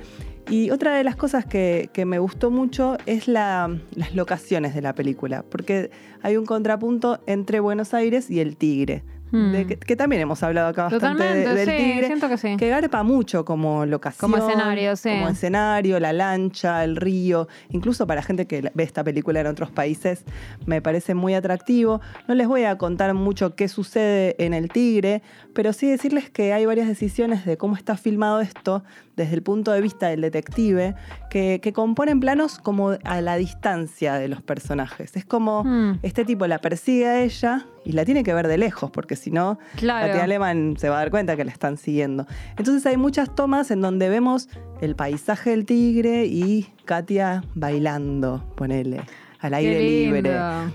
Y 0.51 0.71
otra 0.71 0.95
de 0.97 1.05
las 1.05 1.15
cosas 1.15 1.45
que, 1.45 1.89
que 1.93 2.05
me 2.05 2.19
gustó 2.19 2.51
mucho 2.51 2.97
es 3.07 3.29
la- 3.29 3.77
las 3.95 4.15
locaciones 4.15 4.75
de 4.75 4.83
la 4.83 4.95
película, 4.95 5.45
porque 5.49 5.91
hay 6.23 6.37
un 6.37 6.47
contrapunto 6.47 7.21
entre 7.27 7.61
Buenos 7.61 7.95
Aires 7.95 8.31
y 8.31 8.41
el 8.41 8.57
Tigre. 8.57 9.03
Hmm. 9.33 9.51
de 9.53 9.67
que, 9.67 9.77
que 9.79 9.97
también 9.97 10.23
hemos 10.23 10.43
hablado 10.43 10.69
acá 10.69 10.85
bastante 10.91 11.25
de- 11.25 11.55
del 11.55 11.67
sí, 11.69 11.77
Tigre 11.77 12.07
siento 12.07 12.29
que 12.29 12.37
sí. 12.37 12.57
que 12.59 12.69
garpa 12.69 13.03
mucho 13.03 13.45
como 13.45 13.87
locación. 13.87 14.31
Como 14.31 14.47
escenario, 14.47 14.95
sí. 14.95 15.09
Como 15.09 15.29
escenario, 15.29 15.99
la 15.99 16.13
lancha, 16.13 16.85
el 16.85 16.97
río. 16.97 17.49
Incluso 17.71 18.07
para 18.07 18.23
gente 18.23 18.47
que 18.47 18.71
ve 18.75 18.83
esta 18.85 19.03
película 19.03 19.41
en 19.41 19.47
otros 19.47 19.71
países, 19.71 20.25
me 20.67 20.83
parece 20.83 21.15
muy 21.15 21.35
atractivo. 21.35 22.01
No 22.29 22.35
les 22.35 22.47
voy 22.47 22.65
a 22.65 22.77
contar 22.79 23.15
mucho 23.15 23.57
qué 23.57 23.69
sucede 23.69 24.37
en 24.39 24.53
El 24.55 24.69
Tigre, 24.69 25.23
pero 25.55 25.73
sí 25.73 25.89
decirles 25.91 26.29
que 26.31 26.53
hay 26.53 26.67
varias 26.67 26.87
decisiones 26.87 27.47
de 27.47 27.57
cómo 27.57 27.75
está 27.77 27.97
filmado 27.97 28.41
esto 28.43 28.85
desde 29.17 29.35
el 29.35 29.43
punto 29.43 29.73
de 29.73 29.81
vista 29.83 30.09
del 30.09 30.23
detective, 30.23 30.95
que, 31.31 31.61
que 31.63 31.73
componen 31.75 32.19
planos 32.21 32.59
como 32.59 32.97
a 33.05 33.21
la 33.21 33.37
distancia 33.37 34.15
de 34.15 34.29
los 34.29 34.43
personajes. 34.43 35.17
Es 35.17 35.25
como 35.25 35.65
Hmm. 35.65 35.99
este 36.03 36.25
tipo 36.25 36.47
la 36.47 36.59
persigue 36.59 37.07
a 37.07 37.23
ella 37.23 37.67
y 37.85 37.93
la 37.93 38.05
tiene 38.05 38.25
que 38.25 38.33
ver 38.33 38.49
de 38.49 38.57
lejos, 38.59 38.91
porque 38.91 39.17
si 39.23 39.31
no, 39.31 39.59
Claro. 39.77 40.09
Katia 40.09 40.25
Alemán 40.25 40.75
se 40.79 40.89
va 40.89 40.97
a 40.97 40.99
dar 40.99 41.11
cuenta 41.11 41.37
que 41.37 41.45
la 41.45 41.51
están 41.53 41.77
siguiendo. 41.77 42.27
Entonces 42.57 42.85
hay 42.87 42.97
muchas 42.97 43.35
tomas 43.35 43.71
en 43.71 43.81
donde 43.81 44.09
vemos 44.09 44.49
el 44.81 44.95
paisaje 44.97 45.51
del 45.51 45.65
tigre 45.65 46.27
y 46.27 46.69
Katia 46.85 47.45
bailando, 47.55 48.45
ponele, 48.57 49.01
al 49.41 49.55
aire 49.55 49.81
libre. 49.81 50.33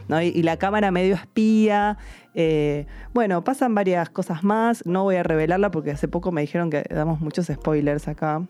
¿no? 0.08 0.22
Y, 0.22 0.28
y 0.28 0.44
la 0.44 0.58
cámara 0.58 0.92
medio 0.92 1.16
espía. 1.16 1.98
eh, 2.34 2.86
bueno, 3.14 3.44
pasan 3.44 3.74
varias 3.76 4.10
cosas 4.10 4.44
más. 4.44 4.86
No 4.86 5.04
voy 5.04 5.16
a 5.16 5.24
revelarla 5.24 5.72
porque 5.72 5.92
hace 5.92 6.08
poco 6.08 6.32
me 6.32 6.42
dijeron 6.42 6.70
que 6.70 6.84
damos 6.90 7.20
muchos 7.22 7.48
spoilers 7.48 8.08
acá. 8.08 8.42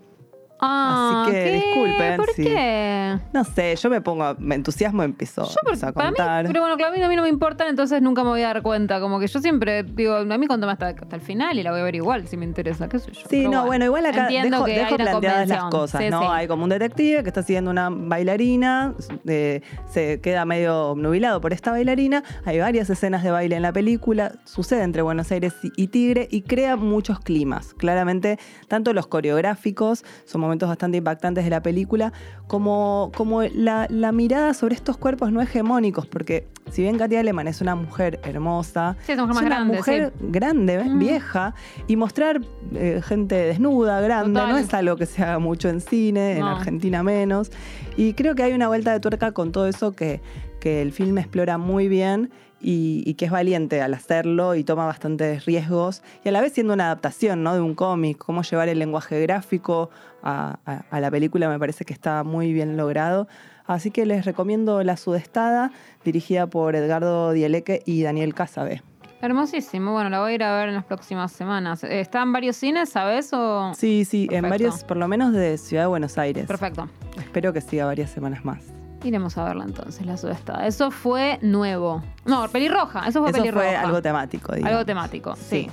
Ah, 0.59 1.23
Así 1.23 1.31
que 1.31 1.43
¿qué? 1.43 1.51
disculpen, 1.51 2.17
¿Por 2.17 2.29
sí. 2.31 2.43
qué? 2.43 3.17
No 3.31 3.43
sé, 3.43 3.75
yo 3.75 3.89
me 3.89 4.01
pongo, 4.01 4.35
me 4.39 4.55
entusiasmo, 4.55 5.03
empiezo, 5.03 5.43
Yo, 5.43 5.49
por- 5.63 5.73
empiezo 5.73 5.87
a 5.87 5.91
para 5.91 6.09
mí, 6.11 6.17
pero 6.47 6.61
bueno, 6.61 6.77
claro, 6.77 6.93
a 6.93 6.97
mí, 6.97 7.03
a 7.03 7.07
mí 7.09 7.15
no 7.15 7.21
me 7.21 7.29
importan, 7.29 7.67
entonces 7.67 8.01
nunca 8.01 8.23
me 8.23 8.29
voy 8.29 8.41
a 8.41 8.47
dar 8.47 8.61
cuenta. 8.63 8.99
Como 8.99 9.19
que 9.19 9.27
yo 9.27 9.39
siempre 9.39 9.83
digo, 9.83 10.15
a 10.15 10.23
mí 10.25 10.47
contame 10.47 10.71
hasta, 10.73 10.87
hasta 10.89 11.15
el 11.15 11.21
final 11.21 11.59
y 11.59 11.63
la 11.63 11.71
voy 11.71 11.81
a 11.81 11.83
ver 11.83 11.95
igual 11.95 12.27
si 12.27 12.37
me 12.37 12.45
interesa, 12.45 12.89
qué 12.89 12.97
sé 12.99 13.11
yo. 13.11 13.21
Sí, 13.29 13.43
Pero 13.43 13.51
no, 13.51 13.65
bueno, 13.65 13.85
igual 13.85 14.05
acá 14.07 14.23
entiendo 14.23 14.57
dejo, 14.57 14.65
que 14.65 14.73
dejo 14.73 14.97
planteadas 14.97 15.47
las 15.49 15.63
cosas, 15.65 16.01
Sí, 16.03 16.09
¿no? 16.09 16.21
sí. 16.21 16.27
Hay 16.31 16.47
como 16.47 16.63
un 16.63 16.69
detective 16.69 17.21
que 17.23 17.29
está 17.29 17.43
siguiendo 17.43 17.69
una 17.69 17.89
bailarina, 17.91 18.93
eh, 19.27 19.61
se 19.89 20.19
queda 20.21 20.45
medio 20.45 20.87
obnubilado 20.89 21.39
por 21.39 21.53
esta 21.53 21.71
bailarina, 21.71 22.23
hay 22.45 22.59
varias 22.59 22.89
escenas 22.89 23.23
de 23.23 23.31
baile 23.31 23.55
en 23.55 23.61
la 23.61 23.71
película, 23.73 24.31
sucede 24.45 24.81
entre 24.83 25.01
Buenos 25.03 25.31
Aires 25.31 25.53
y 25.63 25.71
y 25.77 25.87
Tigre 25.87 26.27
y 26.31 26.41
crea 26.41 26.75
muchos 26.75 27.19
climas. 27.19 27.73
Claramente, 27.75 28.39
tanto 28.67 28.93
los 28.93 29.05
coreográficos, 29.07 30.03
son 30.25 30.41
momentos 30.47 30.67
bastante 30.69 30.97
impactantes 30.97 31.43
de 31.43 31.49
la 31.49 31.61
película, 31.61 32.11
como, 32.47 33.11
como 33.15 33.43
la, 33.43 33.87
la 33.89 34.11
mirada 34.11 34.53
sobre 34.53 34.75
estos 34.75 34.97
cuerpos 34.97 35.31
no 35.31 35.41
hegemónicos, 35.41 36.05
porque 36.07 36.47
si 36.71 36.81
bien 36.81 36.97
Katia 36.97 37.19
Aleman 37.19 37.47
es 37.47 37.61
una 37.61 37.75
mujer 37.75 38.19
hermosa, 38.23 38.95
Sí, 39.05 39.11
es 39.13 39.17
una 39.19 39.27
mujer 39.33 39.45
grande, 39.49 39.77
mujer 39.77 40.13
sí. 40.19 40.25
grande, 40.29 40.83
Mm. 40.83 40.99
vieja, 40.99 41.53
y 41.87 41.95
mostrar 41.95 42.41
eh, 42.73 43.01
gente 43.03 43.35
desnuda, 43.35 44.01
grande, 44.01 44.39
Total. 44.39 44.49
no 44.53 44.57
es 44.57 44.73
algo 44.73 44.95
que 44.95 45.05
se 45.05 45.23
haga 45.23 45.39
mucho 45.39 45.69
en 45.69 45.81
cine, 45.81 46.37
en. 46.37 46.43
Argentina 46.43 47.03
menos. 47.03 47.51
Y 47.97 48.13
creo 48.13 48.35
que 48.35 48.43
hay 48.43 48.53
una 48.53 48.67
vuelta 48.67 48.91
de 48.93 48.99
tuerca 48.99 49.31
con 49.31 49.51
todo 49.51 49.67
eso 49.67 49.91
que, 49.93 50.21
que 50.59 50.81
el 50.81 50.91
film 50.91 51.17
explora 51.17 51.57
muy 51.57 51.87
bien 51.87 52.29
y, 52.69 53.01
y 53.05 53.13
que 53.13 53.23
es 53.25 53.31
valiente 53.31 53.81
al 53.81 53.93
hacerlo 53.93 54.53
y 54.55 54.65
toma 54.65 54.85
bastantes 54.85 55.45
riesgos. 55.45 56.03
Y 56.25 56.27
a 56.27 56.31
la 56.33 56.41
vez 56.41 56.51
siendo 56.51 56.73
una 56.73 56.87
adaptación 56.87 57.41
¿no? 57.41 57.53
de 57.53 57.61
un 57.61 57.75
cómic, 57.75 58.17
cómo 58.17 58.41
llevar 58.41 58.67
el 58.67 58.77
lenguaje 58.79 59.21
gráfico 59.21 59.89
a, 60.21 60.59
a- 60.65 60.83
a 60.91 60.99
la 60.99 61.09
película 61.09 61.47
me 61.47 61.57
parece 61.59 61.85
que 61.85 61.93
está 61.93 62.23
muy 62.25 62.51
bien 62.51 62.75
logrado. 62.75 63.29
Así 63.67 63.89
que 63.91 64.05
les 64.05 64.25
recomiendo 64.25 64.83
La 64.83 64.97
Sudestada, 64.97 65.71
dirigida 66.03 66.47
por 66.47 66.75
Edgardo 66.75 67.31
Dieleque 67.31 67.83
y 67.85 68.03
Daniel 68.03 68.33
Casabe. 68.33 68.83
Hermosísimo. 69.21 69.93
Bueno, 69.93 70.09
la 70.09 70.19
voy 70.19 70.33
a 70.33 70.35
ir 70.35 70.43
a 70.43 70.57
ver 70.59 70.69
en 70.69 70.75
las 70.75 70.85
próximas 70.85 71.31
semanas. 71.31 71.83
Eh, 71.85 72.01
¿Está 72.01 72.21
en 72.21 72.33
varios 72.33 72.55
cines, 72.57 72.89
sabes? 72.89 73.31
O... 73.33 73.71
Sí, 73.75 74.03
sí, 74.05 74.23
en 74.23 74.41
Perfecto. 74.43 74.49
varios, 74.49 74.83
por 74.83 74.97
lo 74.97 75.07
menos 75.07 75.31
de 75.33 75.57
Ciudad 75.57 75.83
de 75.83 75.87
Buenos 75.87 76.17
Aires. 76.17 76.45
Perfecto. 76.47 76.89
Espero 77.17 77.51
que 77.53 77.61
siga 77.61 77.85
varias 77.85 78.09
semanas 78.11 78.43
más. 78.45 78.59
Iremos 79.03 79.37
a 79.37 79.45
verla 79.45 79.63
entonces, 79.65 80.05
la 80.05 80.17
sudestada. 80.17 80.65
Eso 80.67 80.91
fue 80.91 81.39
nuevo. 81.41 82.03
No, 82.25 82.47
pelirroja. 82.49 83.07
Eso 83.07 83.21
fue 83.21 83.29
Eso 83.31 83.39
pelirroja. 83.39 83.65
fue 83.65 83.75
algo 83.75 84.01
temático, 84.01 84.53
digamos. 84.53 84.71
Algo 84.73 84.85
temático, 84.85 85.35
sí. 85.35 85.67
Sí. 85.67 85.69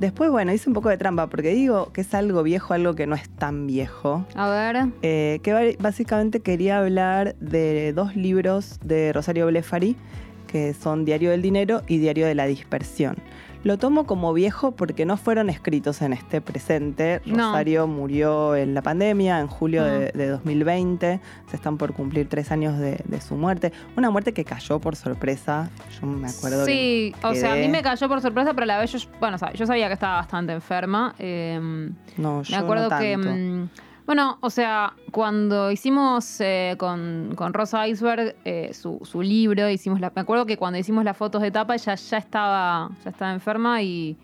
Después, 0.00 0.30
bueno, 0.30 0.52
hice 0.52 0.68
un 0.68 0.74
poco 0.74 0.88
de 0.88 0.96
trampa 0.96 1.28
porque 1.28 1.50
digo 1.50 1.92
que 1.92 2.00
es 2.00 2.12
algo 2.14 2.42
viejo, 2.42 2.74
algo 2.74 2.94
que 2.94 3.06
no 3.06 3.14
es 3.14 3.28
tan 3.28 3.68
viejo. 3.68 4.26
A 4.34 4.48
ver. 4.48 4.86
Eh, 5.02 5.38
que 5.44 5.76
básicamente 5.78 6.40
quería 6.40 6.78
hablar 6.80 7.36
de 7.36 7.92
dos 7.92 8.16
libros 8.16 8.80
de 8.82 9.12
Rosario 9.12 9.46
Blefari, 9.46 9.96
que 10.48 10.74
son 10.74 11.04
Diario 11.04 11.30
del 11.30 11.40
Dinero 11.40 11.82
y 11.86 11.98
Diario 11.98 12.26
de 12.26 12.34
la 12.34 12.46
Dispersión. 12.46 13.16
Lo 13.64 13.78
tomo 13.78 14.06
como 14.06 14.32
viejo 14.32 14.72
porque 14.72 15.06
no 15.06 15.16
fueron 15.16 15.48
escritos 15.48 16.02
en 16.02 16.12
este 16.12 16.40
presente. 16.40 17.20
No. 17.24 17.50
Rosario 17.52 17.86
murió 17.86 18.56
en 18.56 18.74
la 18.74 18.82
pandemia, 18.82 19.38
en 19.38 19.46
julio 19.46 19.84
de, 19.84 20.10
de 20.12 20.26
2020. 20.28 21.20
Se 21.48 21.56
están 21.56 21.78
por 21.78 21.92
cumplir 21.92 22.28
tres 22.28 22.50
años 22.50 22.78
de, 22.78 23.00
de 23.04 23.20
su 23.20 23.36
muerte. 23.36 23.72
Una 23.96 24.10
muerte 24.10 24.32
que 24.32 24.44
cayó 24.44 24.80
por 24.80 24.96
sorpresa. 24.96 25.70
Yo 26.00 26.06
me 26.08 26.28
acuerdo 26.28 26.66
que 26.66 26.72
Sí, 26.72 27.14
o 27.22 27.34
sea, 27.34 27.52
a 27.52 27.56
mí 27.56 27.68
me 27.68 27.82
cayó 27.82 28.08
por 28.08 28.20
sorpresa, 28.20 28.52
pero 28.52 28.64
a 28.64 28.66
la 28.66 28.78
vez 28.78 28.90
yo, 28.92 28.98
bueno, 29.20 29.36
yo 29.54 29.66
sabía 29.66 29.86
que 29.86 29.94
estaba 29.94 30.16
bastante 30.16 30.52
enferma. 30.52 31.14
eh, 31.20 31.60
No, 32.16 32.42
yo 32.42 32.56
me 32.56 32.62
acuerdo 32.64 32.88
no 32.90 32.98
que, 32.98 33.12
tanto. 33.12 33.30
mm, 33.30 33.68
bueno, 34.12 34.36
o 34.42 34.50
sea, 34.50 34.92
cuando 35.10 35.70
hicimos 35.70 36.38
eh, 36.40 36.74
con, 36.78 37.32
con 37.34 37.54
Rosa 37.54 37.88
Iceberg 37.88 38.36
eh, 38.44 38.74
su, 38.74 38.98
su 39.04 39.22
libro, 39.22 39.70
hicimos 39.70 40.00
la, 40.00 40.12
me 40.14 40.20
acuerdo 40.20 40.44
que 40.44 40.58
cuando 40.58 40.78
hicimos 40.78 41.02
las 41.02 41.16
fotos 41.16 41.40
de 41.40 41.50
tapa 41.50 41.74
ella 41.74 41.94
ya 41.94 42.18
estaba, 42.18 42.90
ya 43.02 43.08
estaba 43.10 43.32
enferma 43.32 43.80
y, 43.80 44.18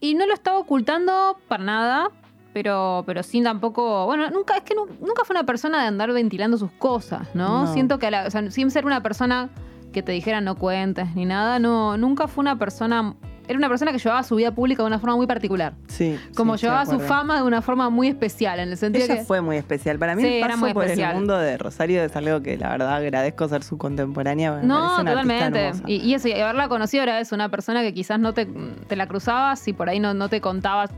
y 0.00 0.14
no 0.14 0.26
lo 0.26 0.34
estaba 0.34 0.58
ocultando 0.58 1.38
para 1.46 1.62
nada. 1.62 2.08
Pero, 2.52 3.04
pero 3.06 3.22
sin 3.22 3.44
tampoco. 3.44 4.06
Bueno, 4.06 4.28
nunca, 4.30 4.56
es 4.56 4.62
que 4.64 4.74
nu- 4.74 4.88
nunca 5.00 5.24
fue 5.24 5.34
una 5.34 5.44
persona 5.46 5.80
de 5.80 5.86
andar 5.86 6.12
ventilando 6.12 6.58
sus 6.58 6.72
cosas, 6.72 7.28
¿no? 7.32 7.64
No. 7.66 7.72
Siento 7.72 7.98
que, 8.00 8.10
la- 8.10 8.26
o 8.26 8.30
sea, 8.30 8.50
sin 8.50 8.70
ser 8.72 8.84
una 8.86 9.02
persona 9.04 9.50
que 9.92 10.02
te 10.02 10.10
dijera 10.12 10.40
no 10.40 10.56
cuentes 10.56 11.14
ni 11.14 11.24
nada, 11.26 11.58
no, 11.60 11.96
nunca 11.96 12.26
fue 12.26 12.42
una 12.42 12.58
persona. 12.58 13.14
Era 13.48 13.58
una 13.58 13.68
persona 13.68 13.92
que 13.92 13.98
llevaba 13.98 14.22
su 14.22 14.36
vida 14.36 14.52
pública 14.52 14.82
de 14.82 14.86
una 14.86 14.98
forma 14.98 15.16
muy 15.16 15.26
particular. 15.26 15.74
Sí, 15.88 16.18
Como 16.36 16.56
sí, 16.56 16.62
llevaba 16.66 16.86
su 16.86 17.00
fama 17.00 17.36
de 17.36 17.42
una 17.42 17.60
forma 17.60 17.90
muy 17.90 18.08
especial, 18.08 18.60
en 18.60 18.68
el 18.70 18.76
sentido 18.76 19.04
Ella 19.04 19.16
que. 19.16 19.24
fue 19.24 19.40
muy 19.40 19.56
especial. 19.56 19.98
Para 19.98 20.14
mí 20.14 20.22
Sí, 20.22 20.28
el 20.28 20.34
era 20.34 20.48
paso 20.48 20.58
muy 20.60 20.72
por 20.72 20.84
especial. 20.84 21.10
el 21.10 21.16
mundo 21.16 21.36
de 21.36 21.58
Rosario 21.58 22.02
es 22.04 22.14
algo 22.16 22.40
que 22.40 22.56
la 22.56 22.70
verdad 22.70 22.94
agradezco 22.94 23.48
ser 23.48 23.62
su 23.64 23.78
contemporánea. 23.78 24.52
me 24.52 24.62
No, 24.66 25.00
una 25.00 25.10
totalmente. 25.10 25.72
Y, 25.86 25.96
y 25.96 26.14
eso, 26.14 26.28
y 26.28 26.32
haberla 26.32 26.68
conocido 26.68 27.02
era 27.02 27.18
eso, 27.20 27.34
una 27.34 27.48
persona 27.48 27.82
que 27.82 27.92
quizás 27.92 28.20
no 28.20 28.32
te, 28.32 28.46
te 28.86 28.96
la 28.96 29.06
cruzabas 29.06 29.66
y 29.68 29.72
por 29.72 29.88
ahí 29.88 29.98
no, 30.00 30.14
no 30.14 30.28
te 30.28 30.40
contabas 30.40 30.90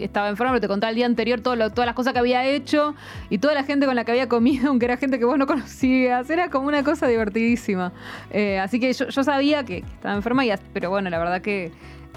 que 0.00 0.06
estaba 0.06 0.28
enferma, 0.28 0.52
pero 0.52 0.60
te 0.62 0.68
contaba 0.68 0.88
el 0.90 0.96
día 0.96 1.06
anterior 1.06 1.40
todo 1.40 1.54
lo- 1.56 1.70
todas 1.70 1.86
las 1.86 1.94
cosas 1.94 2.12
que 2.14 2.18
había 2.18 2.44
hecho 2.46 2.94
y 3.28 3.38
toda 3.38 3.54
la 3.54 3.62
gente 3.64 3.86
con 3.86 3.94
la 3.94 4.04
que 4.04 4.10
había 4.12 4.28
comido, 4.28 4.68
aunque 4.70 4.86
era 4.86 4.96
gente 4.96 5.18
que 5.18 5.24
vos 5.24 5.38
no 5.38 5.46
conocías. 5.46 6.28
Era 6.30 6.48
como 6.50 6.66
una 6.68 6.82
cosa 6.82 7.06
divertidísima. 7.06 7.92
Eh, 8.30 8.58
así 8.58 8.80
que 8.80 8.92
yo, 8.92 9.06
yo 9.08 9.22
sabía 9.22 9.64
que, 9.64 9.82
que 9.82 9.86
estaba 9.88 10.14
enferma, 10.14 10.44
y, 10.44 10.50
pero 10.72 10.90
bueno, 10.90 11.10
la 11.10 11.18
verdad 11.18 11.40
que 11.42 11.70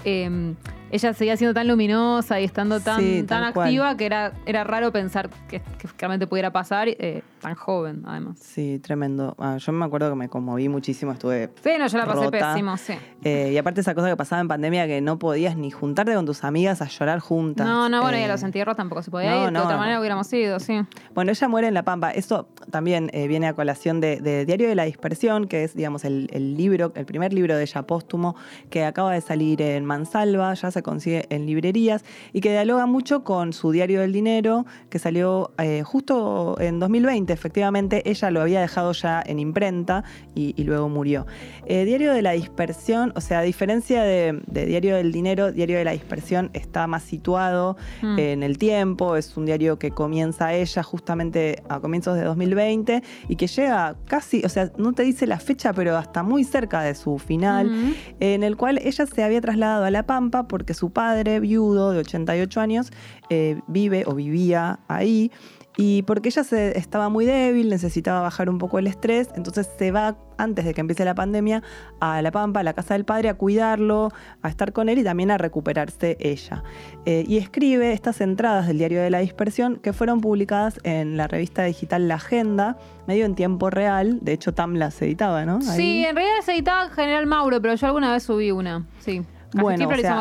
eh, 0.04 0.54
ella 0.90 1.12
seguía 1.14 1.36
siendo 1.36 1.54
tan 1.54 1.66
luminosa 1.68 2.40
y 2.40 2.44
estando 2.44 2.80
tan, 2.80 3.00
Sí, 3.00 3.24
tan 3.26 3.52
cual. 3.52 3.66
activa 3.68 3.96
que 3.96 4.06
era, 4.06 4.32
era 4.46 4.64
raro 4.64 4.92
pensar 4.92 5.28
que, 5.48 5.60
que 5.78 5.88
realmente 5.98 6.26
pudiera 6.26 6.50
pasar 6.52 6.88
eh, 6.88 7.22
tan 7.44 7.54
joven, 7.54 8.02
además. 8.06 8.38
Sí, 8.40 8.78
tremendo. 8.82 9.34
Ah, 9.38 9.56
yo 9.58 9.72
me 9.72 9.84
acuerdo 9.84 10.10
que 10.10 10.16
me 10.16 10.28
conmoví 10.28 10.68
muchísimo, 10.68 11.12
estuve... 11.12 11.50
Sí, 11.62 11.70
no, 11.78 11.86
yo 11.86 11.98
la 11.98 12.06
pasé 12.06 12.24
Rota. 12.24 12.52
pésimo, 12.52 12.76
sí. 12.76 12.94
eh, 13.22 13.50
y 13.52 13.56
aparte 13.58 13.80
esa 13.82 13.94
cosa 13.94 14.08
que 14.08 14.16
pasaba 14.16 14.40
en 14.40 14.48
pandemia 14.48 14.86
que 14.86 15.00
no 15.00 15.18
podías 15.18 15.56
ni 15.56 15.70
juntarte 15.70 16.14
con 16.14 16.26
tus 16.26 16.42
amigas 16.44 16.82
a 16.82 16.86
llorar 16.88 17.20
juntas. 17.20 17.66
No, 17.66 17.88
no, 17.88 18.02
bueno, 18.02 18.18
y 18.18 18.22
a 18.22 18.24
Eh, 18.24 18.28
los 18.28 18.42
entierros 18.42 18.76
tampoco 18.76 19.02
se 19.02 19.10
podía 19.10 19.30
no, 19.30 19.38
ir. 19.40 19.44
De 19.46 19.50
no, 19.52 19.60
otra 19.62 19.74
no. 19.74 19.78
manera 19.80 20.00
hubiéramos 20.00 20.32
ido, 20.32 20.58
sí. 20.58 20.80
Bueno, 21.14 21.30
ella 21.30 21.48
muere 21.48 21.68
en 21.68 21.74
La 21.74 21.82
Pampa. 21.84 22.10
Eso 22.10 22.48
también 22.70 23.10
eh, 23.12 23.28
viene 23.28 23.46
a 23.46 23.54
colación 23.54 24.00
de, 24.00 24.20
de 24.20 24.44
Diario 24.46 24.68
de 24.68 24.74
la 24.74 24.84
Dispersión, 24.84 25.46
que 25.46 25.64
es, 25.64 25.74
digamos, 25.76 26.04
el, 26.04 26.28
el 26.32 26.56
libro, 26.56 26.92
el 26.94 27.04
primer 27.06 27.32
libro 27.32 27.56
de 27.56 27.62
ella 27.62 27.82
póstumo, 27.82 28.34
que 28.70 28.84
acaba 28.84 29.12
de 29.12 29.20
salir 29.20 29.60
en 29.62 29.84
Mansalva, 29.84 30.54
ya 30.54 30.70
se 30.70 30.82
consigue 30.82 31.26
en 31.30 31.46
librerías, 31.46 32.04
y 32.32 32.40
que 32.40 32.50
dialoga 32.50 32.86
mucho 32.86 33.22
con 33.24 33.52
su 33.52 33.70
Diario 33.70 34.00
del 34.00 34.12
Dinero, 34.12 34.64
que 34.88 34.98
salió 34.98 35.50
eh, 35.58 35.82
justo 35.84 36.56
en 36.60 36.78
2020, 36.80 37.33
efectivamente. 37.34 38.02
Ella 38.08 38.30
lo 38.30 38.40
había 38.40 38.60
dejado 38.60 38.92
ya 38.92 39.22
en 39.26 39.38
imprenta 39.38 40.04
y, 40.34 40.54
y 40.56 40.64
luego 40.64 40.88
murió. 40.88 41.26
Eh, 41.66 41.84
Diario 41.84 42.12
de 42.12 42.22
la 42.22 42.32
Dispersión, 42.32 43.12
o 43.16 43.20
sea, 43.20 43.40
a 43.40 43.42
diferencia 43.42 44.02
de, 44.02 44.40
de 44.46 44.66
Diario 44.66 44.96
del 44.96 45.12
Dinero, 45.12 45.52
Diario 45.52 45.76
de 45.78 45.84
la 45.84 45.92
Dispersión 45.92 46.50
está 46.54 46.86
más 46.86 47.02
situado 47.02 47.76
Mm. 48.02 48.18
en 48.18 48.42
el 48.42 48.58
tiempo, 48.58 49.16
es 49.16 49.36
un 49.36 49.46
diario 49.46 49.78
que 49.78 49.90
comienza 49.90 50.52
ella 50.54 50.82
justamente 50.82 51.62
a 51.68 51.80
comienzos 51.80 52.16
de 52.16 52.24
2020 52.24 53.02
y 53.28 53.36
que 53.36 53.46
llega 53.46 53.96
casi, 54.06 54.42
o 54.44 54.48
sea, 54.48 54.70
no 54.76 54.92
te 54.92 55.02
dice 55.02 55.26
la 55.26 55.38
fecha, 55.38 55.72
pero 55.72 55.96
hasta 55.96 56.22
muy 56.22 56.44
cerca 56.44 56.82
de 56.82 56.94
su 56.94 57.18
final, 57.18 57.94
en 58.20 58.42
el 58.42 58.56
cual 58.56 58.78
ella 58.82 59.06
se 59.06 59.22
había 59.22 59.40
trasladado 59.40 59.84
a 59.84 59.90
La 59.90 60.04
Pampa 60.04 60.46
porque 60.48 60.74
su 60.74 60.90
padre, 60.90 61.40
viudo 61.40 61.92
de 61.92 61.98
88 62.00 62.60
años, 62.60 62.92
eh, 63.30 63.60
vive 63.66 64.04
o 64.06 64.14
vivía 64.14 64.80
ahí. 64.88 65.30
Y 65.76 66.02
porque 66.02 66.28
ella 66.28 66.44
se, 66.44 66.78
estaba 66.78 67.08
muy 67.08 67.24
débil, 67.24 67.68
necesitaba 67.68 68.20
bajar 68.20 68.48
un 68.48 68.58
poco 68.58 68.78
el 68.78 68.86
estrés, 68.86 69.28
entonces 69.34 69.68
se 69.76 69.90
va 69.90 70.16
antes 70.36 70.64
de 70.64 70.74
que 70.74 70.80
empiece 70.80 71.04
la 71.04 71.14
pandemia 71.14 71.62
a 72.00 72.22
La 72.22 72.30
Pampa, 72.30 72.60
a 72.60 72.62
la 72.62 72.74
casa 72.74 72.94
del 72.94 73.04
padre, 73.04 73.28
a 73.28 73.34
cuidarlo, 73.34 74.10
a 74.42 74.48
estar 74.48 74.72
con 74.72 74.88
él 74.88 74.98
y 74.98 75.04
también 75.04 75.30
a 75.30 75.38
recuperarse 75.38 76.16
ella. 76.20 76.62
Eh, 77.06 77.24
y 77.26 77.38
escribe 77.38 77.92
estas 77.92 78.20
entradas 78.20 78.66
del 78.68 78.78
diario 78.78 79.02
de 79.02 79.10
la 79.10 79.18
dispersión 79.18 79.76
que 79.76 79.92
fueron 79.92 80.20
publicadas 80.20 80.78
en 80.84 81.16
la 81.16 81.26
revista 81.26 81.64
digital 81.64 82.06
La 82.06 82.16
Agenda, 82.16 82.76
medio 83.06 83.26
en 83.26 83.34
tiempo 83.34 83.70
real. 83.70 84.20
De 84.22 84.32
hecho, 84.32 84.54
Tam 84.54 84.74
las 84.74 85.00
editaba, 85.02 85.44
¿no? 85.44 85.58
Ahí. 85.68 85.76
Sí, 85.76 86.04
en 86.04 86.14
realidad 86.14 86.40
se 86.44 86.52
editaba 86.52 86.84
en 86.84 86.90
General 86.90 87.26
Mauro, 87.26 87.60
pero 87.60 87.74
yo 87.74 87.86
alguna 87.86 88.12
vez 88.12 88.22
subí 88.22 88.50
una, 88.50 88.86
sí. 89.00 89.22
Bueno, 89.62 89.78
o 89.84 89.88
sea. 90.02 90.16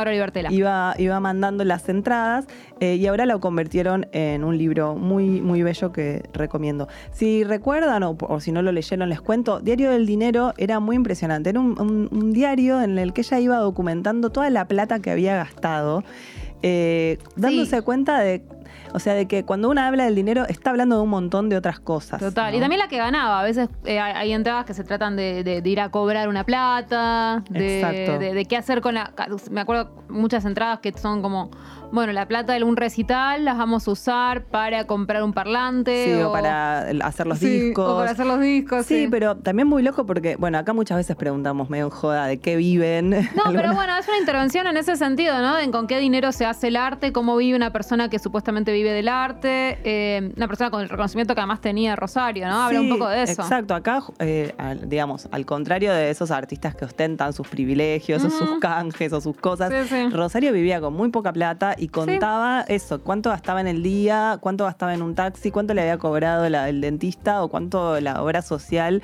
Iba, 0.52 0.94
iba 0.98 1.20
mandando 1.20 1.64
las 1.64 1.88
entradas 1.90 2.46
eh, 2.80 2.96
y 2.96 3.08
ahora 3.08 3.26
lo 3.26 3.40
convirtieron 3.40 4.08
en 4.12 4.44
un 4.44 4.58
libro 4.58 4.96
muy, 4.96 5.42
muy 5.42 5.64
bello 5.64 5.92
que 5.92 6.24
recomiendo. 6.34 6.88
Si 7.12 7.44
recuerdan 7.44 8.04
o, 8.04 8.16
o 8.20 8.40
si 8.40 8.52
no 8.52 8.62
lo 8.62 8.72
leyeron, 8.72 9.10
les 9.10 9.22
cuento, 9.22 9.60
Diario 9.60 9.92
del 9.92 10.06
Dinero 10.06 10.54
era 10.58 10.80
muy 10.80 10.96
impresionante. 10.96 11.50
Era 11.50 11.60
un, 11.60 11.80
un- 11.80 12.10
un 12.12 12.32
diario 12.34 12.82
en 12.82 12.98
el 13.00 13.14
que 13.14 13.22
ella 13.22 13.40
iba 13.40 13.58
documentando 13.58 14.30
toda 14.32 14.50
la 14.50 14.68
plata 14.68 15.00
que 15.00 15.12
había 15.12 15.36
gastado, 15.36 16.04
eh, 16.62 17.18
dándose 17.36 17.82
cuenta 17.82 18.20
de, 18.20 18.42
o 18.94 19.00
sea, 19.00 19.14
de 19.16 19.28
que 19.28 19.44
cuando 19.44 19.70
uno 19.70 19.82
habla 19.82 20.06
del 20.06 20.16
dinero 20.16 20.46
está 20.48 20.70
hablando 20.70 20.96
de 20.98 21.02
un 21.02 21.10
montón 21.10 21.50
de 21.50 21.58
otras 21.58 21.80
cosas. 21.80 22.20
Total. 22.20 22.52
¿no? 22.52 22.58
Y 22.58 22.62
también 22.62 22.80
la 22.80 22.88
que 22.88 22.98
ganaba. 22.98 23.40
A 23.40 23.44
veces 23.44 23.68
eh, 23.86 24.00
hay, 24.00 24.32
entradas 24.32 24.66
que 24.66 24.74
se 24.74 24.84
tratan 24.84 25.16
de, 25.16 25.44
de- 25.44 25.62
de 25.62 25.70
ir 25.70 25.80
a 25.82 25.90
cobrar 25.90 26.30
una 26.30 26.44
plata, 26.44 27.44
de, 27.50 27.80
Exacto. 27.80 28.20
de- 28.20 28.34
de 28.34 28.46
qué 28.46 28.56
hacer 28.58 28.82
con 28.82 28.94
la. 28.94 29.12
Me 29.52 29.62
acuerdo 29.62 29.92
muchas 30.10 30.46
entradas 30.46 30.80
que 30.80 30.94
son 30.94 31.22
como, 31.22 31.50
bueno, 31.94 32.12
la 32.12 32.28
plata 32.28 32.54
de 32.54 32.64
un 32.64 32.76
recital 32.76 33.46
las 33.46 33.56
vamos 33.56 33.88
a 33.88 33.92
usar 33.92 34.46
para 34.46 34.88
comprar 34.88 35.22
un 35.22 35.32
parlante. 35.32 36.06
Sí, 36.16 36.22
o 36.24 36.32
para 36.32 36.88
hacer 37.04 37.28
los 37.28 37.38
Sí, 37.38 37.48
discos. 37.68 37.88
O 37.88 37.98
para 37.98 38.12
hacer 38.12 38.26
los 38.26 38.40
discos. 38.40 38.88
Sí, 38.88 39.08
pero 39.12 39.38
también 39.38 39.68
muy 39.68 39.84
loco 39.84 40.04
porque, 40.04 40.36
bueno, 40.36 40.58
acá 40.58 40.74
muchas 40.74 40.98
veces 40.98 41.16
preguntamos 41.16 41.70
medio 41.70 41.86
en 41.86 41.90
joda 41.92 42.26
de 42.26 42.40
qué 42.40 42.56
viven. 42.56 43.12
No, 43.12 43.44
pero 43.54 43.74
bueno, 43.76 43.96
es 43.96 44.08
una 44.08 44.18
intervención 44.18 44.66
en 44.66 44.78
ese 44.78 44.96
sentido, 44.96 45.40
¿no? 45.40 45.60
En 45.60 45.72
con 45.72 45.86
qué 45.86 46.00
dinero 46.00 46.32
se 46.32 46.48
hace 46.48 46.70
el 46.70 46.78
arte, 46.78 47.12
cómo 47.14 47.38
vive 47.38 47.56
una 47.56 47.72
persona 47.72 48.10
que 48.10 48.18
supuestamente 48.18 48.72
vive 48.74 48.92
del 48.92 49.08
arte, 49.08 49.78
eh, 49.84 50.32
una 50.36 50.48
persona 50.48 50.72
con 50.72 50.82
el 50.82 50.90
reconocimiento 50.90 51.36
que 51.36 51.42
además 51.42 51.62
tenía 51.62 51.96
Rosario, 51.96 52.48
¿no? 52.48 52.64
Habla 52.64 52.82
un 52.82 52.90
poco 52.90 53.08
de 53.08 53.22
eso. 53.22 53.44
Exacto, 53.44 53.76
acá, 53.76 54.02
eh, 54.18 54.56
digamos, 54.88 55.28
al 55.32 55.46
contrario 55.46 55.94
de 55.94 56.10
esos 56.10 56.32
artistas 56.32 56.74
que 56.74 56.86
ostentan 56.86 57.34
sus 57.34 57.48
privilegios 57.48 58.24
o 58.24 58.32
sus 58.32 58.58
canjes 58.60 59.14
o 59.14 59.22
sus 59.22 59.38
cosas. 59.38 59.72
Rosario 60.12 60.52
vivía 60.54 60.82
con 60.82 60.94
muy 60.96 61.10
poca 61.10 61.32
plata 61.32 61.76
y 61.84 61.88
contaba 61.90 62.62
eso, 62.68 63.02
cuánto 63.02 63.30
gastaba 63.30 63.60
en 63.62 63.68
el 63.68 63.84
día, 63.84 64.38
cuánto 64.40 64.64
gastaba 64.64 64.94
en 64.94 65.02
un 65.02 65.16
taxi, 65.16 65.52
cuánto 65.52 65.74
le 65.74 65.82
había 65.82 65.98
cobrado 65.98 66.48
la- 66.50 66.70
el 66.70 66.80
dentista 66.82 67.44
o 67.44 67.50
cuánto 67.50 68.00
la 68.00 68.22
obra 68.24 68.42
social 68.42 69.02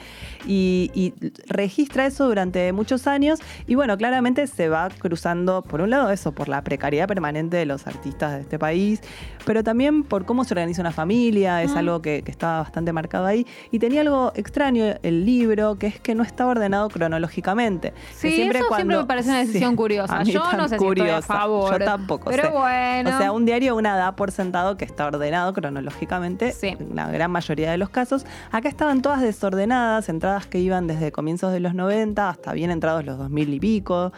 y, 0.47 0.91
y 0.93 1.13
registra 1.47 2.05
eso 2.05 2.25
durante 2.27 2.71
muchos 2.73 3.07
años 3.07 3.39
y 3.67 3.75
bueno, 3.75 3.97
claramente 3.97 4.47
se 4.47 4.69
va 4.69 4.89
cruzando, 4.89 5.61
por 5.61 5.81
un 5.81 5.89
lado 5.89 6.09
eso, 6.11 6.31
por 6.31 6.47
la 6.47 6.61
precariedad 6.63 7.07
permanente 7.07 7.57
de 7.57 7.65
los 7.65 7.85
artistas 7.87 8.33
de 8.33 8.41
este 8.41 8.57
país, 8.59 9.01
pero 9.45 9.63
también 9.63 10.03
por 10.03 10.25
cómo 10.25 10.43
se 10.43 10.53
organiza 10.53 10.81
una 10.81 10.91
familia, 10.91 11.61
es 11.63 11.71
Mm. 11.73 11.77
algo 11.77 12.01
que, 12.01 12.21
que 12.23 12.31
estaba 12.31 12.59
bastante 12.59 12.93
marcado 12.93 13.25
ahí 13.25 13.45
y 13.71 13.79
tenía 13.79 14.01
algo 14.01 14.31
extraño 14.35 14.85
el 15.03 15.25
libro, 15.25 15.75
que 15.77 15.87
es 15.87 15.99
que 15.99 16.15
no 16.15 16.23
estaba 16.23 16.51
ordenado 16.51 16.87
cronológicamente. 16.89 17.93
Sí, 18.15 18.27
eso 18.27 18.35
siempre 18.35 18.61
me 18.85 19.05
parece 19.05 19.29
una 19.29 19.39
decisión 19.45 19.75
curiosa. 19.75 20.23
Yo 20.23 20.43
no 20.53 20.67
sé 20.67 20.69
si 20.69 20.75
estoy 20.75 20.87
a 20.87 20.87
curiosa. 20.89 21.21
favor, 21.21 21.79
Yo 21.79 21.85
tampoco 21.85 22.29
pero 22.29 22.43
sé. 22.43 22.49
bueno. 22.49 22.68
O 23.07 23.17
sea, 23.17 23.31
un 23.31 23.45
diario 23.45 23.75
una 23.75 23.95
da 23.95 24.15
por 24.15 24.31
sentado 24.31 24.77
que 24.77 24.85
está 24.85 25.05
ordenado 25.07 25.53
cronológicamente 25.53 26.51
Sí. 26.51 26.75
en 26.79 26.95
la 26.95 27.09
gran 27.11 27.31
mayoría 27.31 27.71
de 27.71 27.77
los 27.77 27.89
casos. 27.89 28.25
Acá 28.51 28.69
estaban 28.69 29.01
todas 29.01 29.21
desordenadas, 29.21 30.09
entradas 30.09 30.45
que 30.47 30.59
iban 30.59 30.87
desde 30.87 31.11
comienzos 31.11 31.51
de 31.53 31.59
los 31.59 31.73
90 31.73 32.29
hasta 32.29 32.53
bien 32.53 32.71
entrados 32.71 33.05
los 33.05 33.17
2000 33.17 33.53
y 33.53 33.59
pico. 33.59 34.11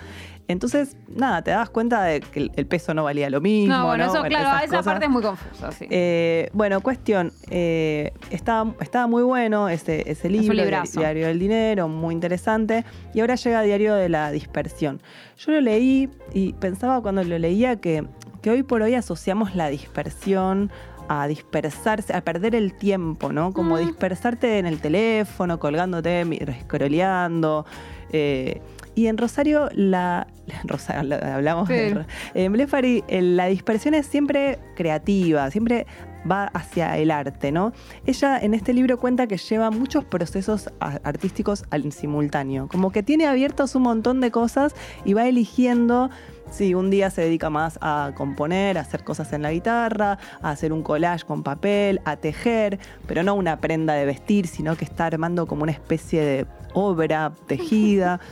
Entonces, 0.47 0.97
nada, 1.07 1.41
te 1.43 1.51
das 1.51 1.69
cuenta 1.69 2.03
de 2.03 2.19
que 2.19 2.49
el- 2.53 2.65
peso 2.65 2.93
no 2.93 3.05
valía 3.05 3.29
lo 3.29 3.39
mismo. 3.39 3.73
no, 3.73 3.85
bueno, 3.87 4.05
¿no? 4.07 4.11
eso, 4.13 4.23
claro, 4.23 4.49
esas 4.49 4.63
esa 4.63 4.69
cosas. 4.77 4.85
parte 4.85 5.05
es 5.05 5.11
muy 5.11 5.21
confusa, 5.21 5.71
sí. 5.71 5.85
Eh, 5.89 6.49
bueno, 6.51 6.81
cuestión, 6.81 7.31
eh, 7.49 8.11
estaba, 8.31 8.73
estaba 8.81 9.07
muy 9.07 9.23
bueno 9.23 9.69
ese, 9.69 10.09
ese 10.11 10.29
libro, 10.29 10.53
librazo. 10.53 10.99
Diario 10.99 11.27
del 11.27 11.39
Dinero, 11.39 11.87
muy 11.87 12.13
interesante, 12.13 12.83
y 13.13 13.21
ahora 13.21 13.35
llega 13.35 13.61
Diario 13.61 13.93
de 13.95 14.09
la 14.09 14.29
Dispersión. 14.31 15.01
Yo 15.37 15.53
lo 15.53 15.61
leí 15.61 16.09
y 16.33 16.51
pensaba 16.53 17.01
cuando 17.01 17.23
lo 17.23 17.37
leía 17.39 17.77
que, 17.77 18.05
que 18.41 18.49
hoy 18.49 18.63
por 18.63 18.81
hoy 18.81 18.95
asociamos 18.95 19.55
la 19.55 19.69
dispersión 19.69 20.71
a 21.09 21.27
dispersarse, 21.27 22.13
a 22.15 22.21
perder 22.21 22.55
el 22.55 22.73
tiempo, 22.73 23.33
¿no? 23.33 23.51
Como 23.51 23.75
Mm. 23.75 23.79
dispersarte 23.87 24.59
en 24.59 24.65
el 24.65 24.79
teléfono, 24.79 25.59
colgándote, 25.59 26.25
scrolleando. 26.61 27.65
eh, 28.13 28.61
y 28.93 29.07
en 29.07 29.17
Rosario, 29.17 29.69
la, 29.73 30.27
Rosario, 30.65 31.03
la- 31.03 31.35
hablamos 31.35 31.69
Sí. 31.69 31.73
de 31.75 32.05
en 32.33 32.51
Blefari, 32.51 33.05
la 33.09 33.45
dispersión 33.45 33.93
es 33.93 34.05
siempre 34.05 34.59
creativa, 34.75 35.49
siempre 35.49 35.87
va 36.29 36.47
hacia 36.47 36.97
el 36.97 37.09
arte, 37.09 37.53
¿no? 37.53 37.71
Ella 38.05 38.37
en 38.37 38.53
este 38.53 38.73
libro 38.73 38.99
cuenta 38.99 39.27
que 39.27 39.37
lleva 39.37 39.71
muchos 39.71 40.03
procesos 40.03 40.69
artísticos 40.81 41.63
al 41.71 41.89
simultáneo, 41.93 42.67
como 42.67 42.91
que 42.91 43.01
tiene 43.01 43.27
abiertos 43.27 43.75
un 43.75 43.83
montón 43.83 44.19
de 44.19 44.29
cosas 44.29 44.75
y 45.05 45.13
va 45.13 45.25
eligiendo 45.25 46.09
si 46.51 46.75
un 46.75 46.89
día 46.89 47.09
se 47.09 47.21
dedica 47.21 47.49
más 47.49 47.79
a 47.81 48.11
componer, 48.15 48.77
a 48.77 48.81
hacer 48.81 49.03
cosas 49.03 49.33
en 49.33 49.41
la 49.41 49.51
guitarra, 49.51 50.19
a 50.41 50.51
hacer 50.51 50.73
un 50.73 50.83
collage 50.83 51.25
con 51.25 51.43
papel, 51.43 52.01
a 52.05 52.17
tejer, 52.17 52.77
pero 53.07 53.23
no 53.23 53.33
una 53.33 53.59
prenda 53.59 53.93
de 53.93 54.05
vestir, 54.05 54.47
sino 54.47 54.75
que 54.75 54.85
está 54.85 55.07
armando 55.07 55.47
como 55.47 55.63
una 55.63 55.71
especie 55.71 56.21
de 56.23 56.45
obra 56.73 57.33
tejida. 57.47 58.19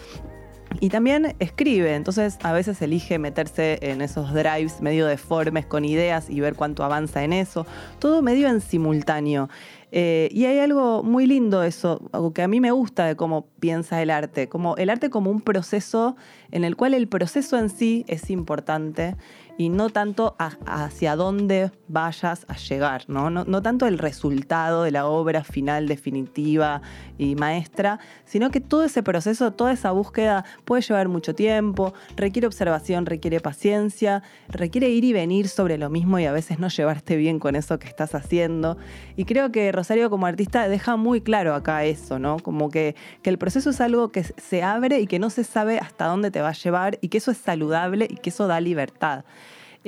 Y 0.80 0.90
también 0.90 1.36
escribe, 1.40 1.96
entonces 1.96 2.38
a 2.44 2.54
veces 2.54 2.80
elige 2.82 3.18
meterse 3.18 3.80
en 3.82 4.02
esos 4.02 4.34
drives 4.34 4.82
medio 4.82 5.08
deformes 5.08 5.66
con 5.66 5.84
ideas 5.84 6.30
y 6.30 6.40
ver 6.42 6.54
cuánto 6.54 6.84
avanza 6.84 7.24
en 7.24 7.34
eso. 7.34 7.66
Todo 7.98 8.22
medio 8.22 8.48
en 8.48 8.62
simultáneo. 8.62 9.50
Eh, 9.91 10.29
y 10.31 10.46
hay 10.46 10.60
algo 10.60 11.01
muy 11.01 11.25
lindo 11.25 11.63
eso, 11.63 12.08
algo 12.12 12.31
que 12.31 12.43
a 12.43 12.48
mí 12.48 12.60
me 12.60 12.72
gusta 12.72 13.05
de 13.05 13.15
cómo 13.15 13.48
piensa 13.60 14.01
el 14.01 14.12
arte, 14.12 14.48
como 14.48 14.77
el 14.77 14.89
arte 14.89 15.10
como 15.10 15.31
un 15.31 15.41
proceso 15.41 16.15
en 16.51 16.63
el 16.63 16.75
cual 16.75 16.93
el 16.93 17.08
proceso 17.08 17.58
en 17.58 17.69
sí 17.69 18.05
es 18.08 18.29
importante 18.29 19.15
y 19.60 19.68
no 19.68 19.89
tanto 19.89 20.38
hacia 20.38 21.18
dónde 21.18 21.70
vayas 21.89 22.46
a 22.48 22.56
llegar, 22.56 23.04
¿no? 23.10 23.30
¿no? 23.30 23.44
no 23.44 23.62
tanto 23.62 23.88
el 23.88 23.98
resultado 23.98 24.84
de 24.84 24.92
la 24.92 25.06
obra 25.06 25.44
final 25.44 25.86
definitiva 25.89 26.82
y 27.18 27.36
maestra, 27.36 28.00
sino 28.24 28.51
que 28.51 28.62
todo 28.62 28.86
ese 28.86 29.04
proceso, 29.04 29.51
toda 29.51 29.74
esa 29.74 29.92
búsqueda 29.92 30.46
puede 30.63 30.82
llevar 30.84 31.10
mucho 31.10 31.36
tiempo, 31.36 31.94
requiere 32.16 32.48
observación, 32.48 33.06
requiere 33.06 33.42
paciencia, 33.42 34.24
requiere 34.48 34.92
ir 34.92 35.04
y 35.04 35.12
venir 35.12 35.50
sobre 35.50 35.78
lo 35.78 35.89
mismo 35.89 36.20
y 36.20 36.25
a 36.25 36.32
veces 36.32 36.60
no 36.60 36.70
llevarte 36.70 37.18
bien 37.18 37.38
con 37.38 37.58
eso 37.58 37.80
que 37.80 37.89
estás 37.89 38.16
haciendo. 38.16 38.78
Y 39.18 39.25
creo 39.25 39.51
que 39.51 39.74
Rosario 39.74 40.10
como 40.10 40.25
artista 40.25 40.70
deja 40.70 40.96
muy 40.96 41.20
claro 41.20 41.54
acá 41.54 41.84
eso, 41.84 42.18
¿no? 42.18 42.39
Como 42.39 42.70
que, 42.70 42.96
que 43.22 43.30
el 43.30 43.38
proceso 43.38 43.72
es 43.72 43.82
algo 43.82 44.08
que 44.13 44.24
se 44.24 44.63
abre 44.63 45.01
y 45.01 45.08
que 45.08 45.20
no 45.20 45.30
se 45.30 45.44
sabe 45.44 45.80
hasta 45.80 46.06
dónde 46.06 46.32
te 46.32 46.39
va 46.39 46.48
a 46.48 46.54
llevar 46.54 46.98
y 47.01 47.10
que 47.10 47.18
eso 47.18 47.32
es 47.32 47.38
saludable 47.38 48.08
y 48.10 48.16
que 48.16 48.30
eso 48.30 48.48
da 48.48 48.62
libertad. 48.62 49.25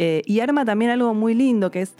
Eh, 0.04 0.24
y 0.26 0.40
arma 0.40 0.66
también 0.66 0.90
algo 0.90 1.14
muy 1.14 1.36
lindo 1.36 1.70
que 1.70 1.84
es, 1.84 1.94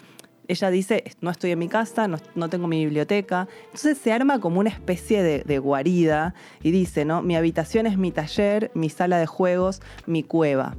ella 0.48 0.72
dice, 0.72 1.04
no 1.22 1.30
estoy 1.30 1.52
en 1.52 1.60
mi 1.60 1.68
casa, 1.68 2.08
no, 2.08 2.18
no 2.34 2.50
tengo 2.50 2.66
mi 2.66 2.84
biblioteca. 2.84 3.48
Entonces 3.66 4.00
se 4.00 4.12
arma 4.12 4.40
como 4.40 4.60
una 4.60 4.72
especie 4.72 5.22
de, 5.22 5.60
guarida 5.60 6.34
y 6.64 6.72
dice, 6.72 7.06
¿no? 7.06 7.22
Mi 7.22 7.36
habitación 7.36 7.86
es 7.86 8.00
mi 8.00 8.12
taller, 8.12 8.72
mi 8.74 8.90
sala 8.90 9.20
de 9.20 9.28
juegos, 9.28 9.84
mi 10.08 10.24
cueva. 10.24 10.76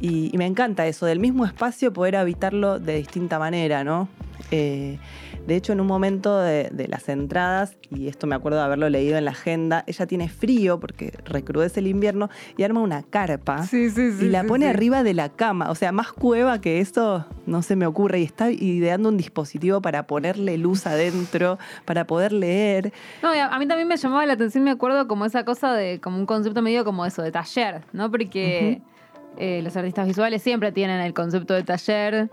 Y 0.00 0.32
me 0.36 0.44
encanta 0.44 0.86
eso, 0.86 1.06
del 1.06 1.18
mismo 1.18 1.46
espacio 1.46 1.94
poder 1.94 2.16
habitarlo 2.16 2.78
de 2.78 2.96
distinta 2.96 3.38
manera, 3.38 3.82
¿no? 3.82 4.10
Eh, 4.50 4.98
de 5.46 5.56
hecho, 5.56 5.72
en 5.72 5.80
un 5.80 5.86
momento 5.86 6.38
de, 6.38 6.68
de 6.70 6.86
las 6.88 7.08
entradas, 7.08 7.76
y 7.90 8.08
esto 8.08 8.26
me 8.26 8.34
acuerdo 8.34 8.58
de 8.58 8.64
haberlo 8.64 8.88
leído 8.90 9.16
en 9.16 9.24
la 9.24 9.30
agenda, 9.30 9.84
ella 9.86 10.06
tiene 10.06 10.28
frío 10.28 10.78
porque 10.78 11.12
recrudece 11.24 11.80
el 11.80 11.86
invierno 11.86 12.28
y 12.56 12.62
arma 12.62 12.80
una 12.80 13.02
carpa 13.02 13.64
Sí, 13.64 13.90
sí, 13.90 14.12
sí. 14.12 14.26
y 14.26 14.28
la 14.28 14.44
pone 14.44 14.68
arriba 14.68 15.02
de 15.02 15.14
la 15.14 15.28
cama. 15.30 15.70
O 15.70 15.74
sea, 15.74 15.92
más 15.92 16.12
cueva 16.12 16.60
que 16.60 16.80
eso 16.80 17.26
no 17.46 17.62
se 17.62 17.74
me 17.76 17.86
ocurre. 17.86 18.20
Y 18.20 18.24
está 18.24 18.50
ideando 18.50 19.08
un 19.08 19.16
dispositivo 19.16 19.80
para 19.80 20.06
ponerle 20.06 20.58
luz 20.58 20.86
adentro, 20.86 21.58
para 21.84 22.06
poder 22.06 22.32
leer. 22.32 22.92
No, 23.22 23.30
a 23.30 23.58
mí 23.58 23.66
también 23.66 23.88
me 23.88 23.96
llamaba 23.96 24.26
la 24.26 24.34
atención, 24.34 24.62
me 24.64 24.70
acuerdo, 24.72 25.08
como 25.08 25.24
esa 25.24 25.44
cosa 25.44 25.72
de, 25.72 26.00
como 26.00 26.18
un 26.18 26.26
concepto 26.26 26.60
medio 26.60 26.84
como 26.84 27.06
eso, 27.06 27.22
de 27.22 27.32
taller, 27.32 27.82
¿no? 27.92 28.10
Porque 28.10 28.82
eh, 29.38 29.62
los 29.62 29.76
artistas 29.76 30.06
visuales 30.06 30.42
siempre 30.42 30.70
tienen 30.72 31.00
el 31.00 31.14
concepto 31.14 31.54
de 31.54 31.62
taller, 31.62 32.30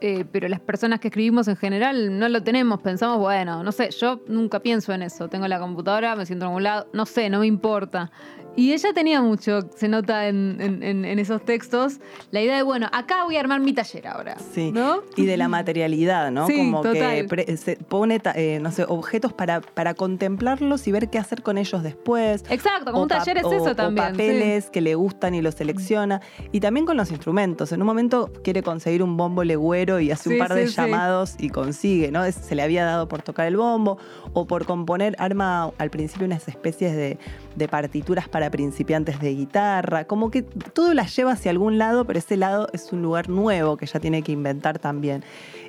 eh, 0.00 0.24
pero 0.30 0.48
las 0.48 0.60
personas 0.60 1.00
que 1.00 1.08
escribimos 1.08 1.48
en 1.48 1.56
general 1.56 2.18
no 2.18 2.28
lo 2.28 2.42
tenemos. 2.42 2.80
Pensamos, 2.80 3.18
bueno, 3.18 3.62
no 3.62 3.72
sé, 3.72 3.90
yo 3.90 4.20
nunca 4.28 4.60
pienso 4.60 4.92
en 4.92 5.02
eso. 5.02 5.28
Tengo 5.28 5.48
la 5.48 5.58
computadora, 5.58 6.16
me 6.16 6.26
siento 6.26 6.44
en 6.44 6.48
algún 6.48 6.62
lado, 6.62 6.88
no 6.92 7.06
sé, 7.06 7.30
no 7.30 7.40
me 7.40 7.46
importa. 7.46 8.10
Y 8.56 8.72
ella 8.72 8.92
tenía 8.94 9.20
mucho, 9.20 9.60
se 9.76 9.86
nota 9.88 10.28
en, 10.28 10.56
en- 10.60 10.82
en- 10.82 11.04
en 11.04 11.18
esos 11.18 11.44
textos, 11.44 12.00
la 12.30 12.40
idea 12.40 12.56
de, 12.56 12.62
bueno, 12.62 12.88
acá 12.92 13.24
voy 13.24 13.36
a 13.36 13.40
armar 13.40 13.60
mi 13.60 13.72
taller 13.74 14.06
ahora. 14.08 14.36
Sí. 14.54 14.72
¿No? 14.72 15.02
Y 15.14 15.26
de 15.26 15.36
la 15.36 15.46
materialidad, 15.48 16.30
¿no? 16.30 16.46
Sí, 16.46 16.56
Como 16.56 16.82
que 16.82 17.26
pre- 17.28 17.56
se 17.58 17.76
pone, 17.76 18.20
eh, 18.34 18.58
no 18.62 18.72
sé, 18.72 18.84
objetos 18.88 19.32
para, 19.34 19.60
para 19.60 19.92
contemplarlos 19.94 20.88
y 20.88 20.92
ver 20.92 21.10
qué 21.10 21.18
hacer 21.18 21.42
con 21.42 21.58
ellos 21.58 21.82
después. 21.82 22.44
Exacto, 22.48 22.92
como 22.92 23.02
un 23.02 23.04
O 23.04 23.08
pa- 23.08 23.18
taller 23.18 23.38
es 23.38 23.44
o- 23.44 23.52
eso 23.52 23.64
o 23.72 23.74
también. 23.76 24.06
sí. 24.06 24.12
papeles 24.12 24.70
que 24.70 24.80
le 24.80 24.94
gustan 24.94 25.34
y 25.34 25.42
los 25.42 25.54
selecciona. 25.54 26.22
Y 26.50 26.60
también 26.60 26.86
con 26.86 26.96
los 26.96 27.10
instrumentos. 27.10 27.72
En 27.72 27.82
un 27.82 27.86
momento 27.86 28.32
quiere 28.42 28.62
conseguir 28.62 29.02
un 29.02 29.16
bombo 29.18 29.44
legüero 29.44 30.00
y 30.00 30.10
hace 30.10 30.30
Sí, 30.30 30.34
un 30.34 30.38
par 30.38 30.54
de 30.54 30.66
llamados 30.66 31.34
y 31.38 31.50
consigue, 31.50 32.10
¿no? 32.10 32.24
Es- 32.24 32.36
se 32.36 32.54
le 32.54 32.62
había 32.62 32.84
dado 32.86 33.06
por 33.06 33.20
tocar 33.22 33.46
el 33.46 33.56
bombo 33.58 33.98
o 34.32 34.46
por 34.46 34.64
componer, 34.64 35.14
arma 35.18 35.70
al 35.76 35.90
principio 35.90 36.26
unas 36.26 36.48
especies 36.48 36.96
de, 36.96 37.18
de 37.56 37.68
partituras 37.68 38.28
para 38.28 38.50
principiantes 38.50 39.20
de 39.20 39.34
guitarra. 39.34 40.04
Como 40.04 40.30
que 40.30 40.42
todo 40.42 40.94
la 40.94 41.06
lleva 41.06 41.32
hacia 41.32 41.50
algún 41.50 41.78
lado, 41.78 42.04
pero 42.04 42.18
ese 42.18 42.36
lado 42.36 42.68
es 42.72 42.92
un 42.92 43.02
lugar 43.02 43.28
nuevo 43.28 43.76
que 43.76 43.86
ella 43.86 44.00
tiene 44.00 44.22
que 44.22 44.32
inventar 44.32 44.78
también. 44.78 45.24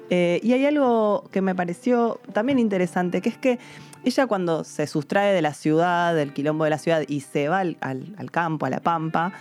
Eh, 0.10 0.40
y 0.44 0.54
hay 0.54 0.66
algo 0.66 1.26
que 1.32 1.42
me 1.42 1.56
pareció 1.56 2.20
también 2.34 2.60
interesante, 2.60 3.22
que 3.22 3.30
es 3.30 3.38
que 3.38 3.60
ella 4.04 4.28
cuando 4.28 4.64
se 4.64 4.88
sustrae 4.88 5.34
de 5.34 5.42
la 5.42 5.54
ciudad, 5.54 6.16
del 6.16 6.34
quilombo 6.34 6.64
de 6.64 6.70
la 6.70 6.78
ciudad 6.78 7.04
y 7.08 7.22
se 7.22 7.50
va 7.50 7.60
al 7.60 8.32
campo, 8.32 8.66
a 8.66 8.70
la 8.70 8.80
pampa, 8.80 9.34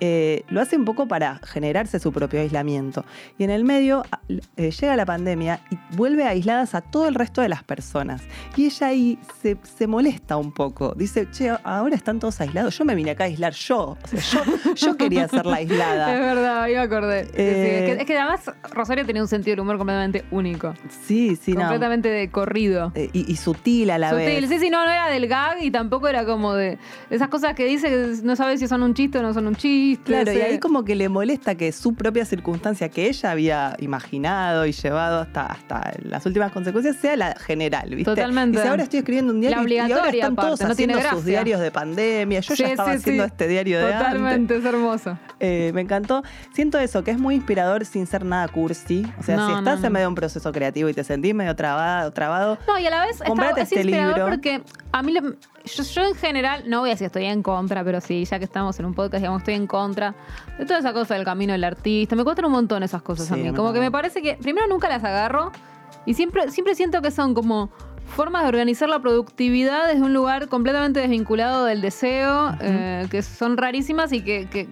eh, 0.00 0.42
lo 0.48 0.60
hace 0.60 0.76
un 0.76 0.84
poco 0.84 1.06
para 1.08 1.40
generarse 1.44 1.98
su 1.98 2.12
propio 2.12 2.40
aislamiento. 2.40 3.04
Y 3.38 3.44
en 3.44 3.50
el 3.50 3.64
medio 3.64 4.04
eh, 4.56 4.70
llega 4.70 4.96
la 4.96 5.06
pandemia 5.06 5.60
y 5.70 5.78
vuelve 5.96 6.24
aisladas 6.24 6.74
a 6.74 6.80
todo 6.80 7.08
el 7.08 7.14
resto 7.14 7.40
de 7.42 7.48
las 7.48 7.62
personas. 7.64 8.22
Y 8.56 8.66
ella 8.66 8.88
ahí 8.88 9.18
se, 9.42 9.56
se 9.62 9.86
molesta 9.86 10.36
un 10.36 10.52
poco. 10.52 10.94
Dice, 10.96 11.28
che, 11.30 11.50
ahora 11.64 11.94
están 11.96 12.18
todos 12.18 12.40
aislados. 12.40 12.76
Yo 12.78 12.84
me 12.84 12.94
vine 12.94 13.12
acá 13.12 13.24
a 13.24 13.26
aislar 13.28 13.52
yo. 13.52 13.96
O 14.02 14.06
sea, 14.16 14.44
yo, 14.44 14.74
yo 14.74 14.96
quería 14.96 15.28
ser 15.28 15.46
la 15.46 15.60
Es 15.60 15.70
aislada. 15.70 16.06
verdad, 16.18 16.62
ahí 16.62 16.72
me 16.74 16.78
acordé. 16.80 17.24
Sí, 17.26 17.30
Eh, 17.36 17.78
es, 17.90 17.94
que, 17.96 18.00
es 18.02 18.06
que 18.06 18.18
además 18.18 18.50
Rosario 18.72 19.06
tenía 19.06 19.22
un 19.22 19.28
sentido 19.28 19.52
del 19.52 19.60
humor 19.60 19.76
completamente 19.78 20.24
único. 20.30 20.74
Sí, 21.06 21.36
sí, 21.36 21.52
no. 21.52 21.60
completamente 21.60 22.08
de 22.08 22.30
corrido. 22.30 22.92
Y, 23.12 23.30
y 23.32 23.36
sutil 23.36 23.90
a 23.90 23.98
la 23.98 24.10
Sutil. 24.10 24.24
vez. 24.26 24.48
Sí, 24.48 24.58
sí, 24.58 24.70
no, 24.70 24.84
no 24.84 24.90
era 24.90 25.08
del 25.08 25.26
gag 25.28 25.62
y 25.62 25.70
tampoco 25.70 26.08
era 26.08 26.24
como 26.24 26.54
de 26.54 26.78
esas 27.10 27.28
cosas 27.28 27.54
que 27.54 27.64
dice 27.64 27.88
que 27.88 28.14
no 28.22 28.36
sabes 28.36 28.60
si 28.60 28.68
son 28.68 28.82
un 28.82 28.94
chiste 28.94 29.18
o 29.18 29.22
no 29.22 29.32
son 29.34 29.46
un 29.46 29.54
chiste. 29.56 29.83
Claro, 30.04 30.32
y 30.32 30.40
ahí 30.40 30.58
como 30.58 30.84
que 30.84 30.94
le 30.94 31.08
molesta 31.08 31.54
que 31.54 31.70
su 31.72 31.94
propia 31.94 32.24
circunstancia 32.24 32.88
que 32.88 33.06
ella 33.08 33.30
había 33.30 33.76
imaginado 33.80 34.66
y 34.66 34.72
llevado 34.72 35.20
hasta, 35.20 35.46
hasta 35.46 35.92
las 36.02 36.24
últimas 36.26 36.52
consecuencias 36.52 36.96
sea 36.96 37.16
la 37.16 37.34
general, 37.36 37.90
¿viste? 37.90 38.04
Totalmente. 38.04 38.58
Dice, 38.58 38.68
ahora 38.68 38.82
estoy 38.84 38.98
escribiendo 39.00 39.32
un 39.32 39.40
diario 39.40 39.62
y- 39.68 39.74
y 39.74 39.78
ahora 39.92 40.10
están 40.10 40.36
todos 40.36 40.60
no 40.60 40.68
haciendo 40.68 41.00
sus 41.10 41.24
diarios 41.24 41.60
de 41.60 41.70
pandemia. 41.70 42.40
Yo 42.40 42.54
ya 42.54 42.68
estaba 42.68 42.92
sí, 42.92 42.96
haciendo 42.98 43.24
sí. 43.24 43.30
este 43.30 43.48
diario 43.48 43.78
de 43.78 43.84
antes. 43.92 43.98
Totalmente, 44.08 44.56
es 44.56 44.64
hermoso. 44.64 45.18
Eh, 45.40 45.70
me 45.74 45.80
encantó. 45.82 46.22
Siento 46.52 46.78
eso, 46.78 47.04
que 47.04 47.10
es 47.10 47.18
muy 47.18 47.34
inspirador 47.34 47.84
sin 47.84 48.06
ser 48.06 48.24
nada 48.24 48.48
cursi. 48.48 49.04
O 49.18 49.22
sea, 49.22 49.36
No, 49.36 49.48
si 49.48 49.54
estás 49.58 49.80
no. 49.80 49.86
en 49.86 49.92
medio 49.92 50.04
de 50.04 50.08
un 50.08 50.14
proceso 50.14 50.52
creativo 50.52 50.88
y 50.88 50.94
te 50.94 51.04
sentís 51.04 51.34
medio 51.34 51.54
trabado, 51.56 52.10
trabado 52.12 52.58
No, 52.66 52.78
y 52.78 52.86
a 52.86 52.90
la 52.90 53.02
vez 53.02 53.12
está, 53.12 53.26
Comprate 53.26 53.60
es 53.62 53.68
este 53.72 53.80
inspirador 53.82 54.14
libro. 54.16 54.30
porque 54.30 54.62
a 54.96 55.02
mí, 55.02 55.12
yo, 55.12 55.82
yo 55.82 56.02
en 56.04 56.14
general, 56.14 56.64
no 56.68 56.80
voy 56.80 56.90
a 56.90 56.92
decir 56.92 57.06
estoy 57.06 57.24
en 57.24 57.42
contra, 57.42 57.82
pero 57.82 58.00
sí, 58.00 58.24
ya 58.24 58.38
que 58.38 58.44
estamos 58.44 58.78
en 58.78 58.86
un 58.86 58.94
podcast, 58.94 59.20
digamos, 59.22 59.40
estoy 59.42 59.54
en 59.54 59.66
contra 59.66 60.14
de 60.58 60.64
toda 60.66 60.78
esa 60.78 60.92
cosa 60.92 61.14
del 61.14 61.24
camino 61.24 61.52
del 61.52 61.64
artista. 61.64 62.14
Me 62.14 62.22
cuestan 62.24 62.44
un 62.44 62.52
montón 62.52 62.82
esas 62.82 63.02
cosas 63.02 63.30
a 63.30 63.34
Sí, 63.34 63.40
mí. 63.42 63.50
me 63.50 63.56
Como 63.56 63.72
que 63.72 63.80
me 63.80 63.90
parece 63.90 64.22
que, 64.22 64.34
primero, 64.40 64.66
nunca 64.68 64.88
las 64.88 65.02
agarro 65.02 65.50
y 66.06 66.14
siempre, 66.14 66.50
siempre 66.50 66.74
siento 66.74 67.02
que 67.02 67.10
son 67.10 67.34
como 67.34 67.70
formas 68.06 68.42
de 68.42 68.48
organizar 68.50 68.88
la 68.88 69.00
productividad 69.00 69.88
desde 69.88 70.02
un 70.02 70.12
lugar 70.14 70.48
completamente 70.48 71.00
desvinculado 71.00 71.64
del 71.64 71.80
deseo, 71.80 72.54
eh, 72.60 73.06
que 73.10 73.22
son 73.22 73.56
rarísimas 73.56 74.12
y 74.12 74.22
que... 74.22 74.48
que 74.48 74.68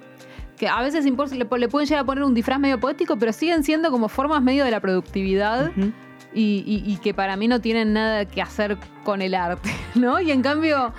que 0.58 0.68
a 0.68 0.80
veces 0.80 1.04
le, 1.04 1.10
le 1.58 1.68
pueden 1.68 1.88
llegar 1.88 2.02
a 2.02 2.06
poner 2.06 2.22
un 2.22 2.34
disfraz 2.34 2.60
medio 2.60 2.78
poético, 2.78 3.16
pero 3.18 3.32
siguen 3.32 3.64
siendo 3.64 3.90
como 3.90 4.08
formas 4.08 4.40
medio 4.42 4.64
de 4.64 4.70
la 4.70 4.78
productividad 4.78 5.72
y- 6.32 6.62
y 6.86 6.96
que 6.98 7.12
para 7.14 7.36
mí 7.36 7.48
no 7.48 7.60
tienen 7.60 7.92
nada 7.92 8.26
que 8.26 8.40
hacer 8.40 8.78
con 9.04 9.22
el 9.22 9.34
arte, 9.34 9.70
¿no? 9.94 10.20
Y 10.20 10.30
en 10.30 10.42
cambio, 10.42 10.92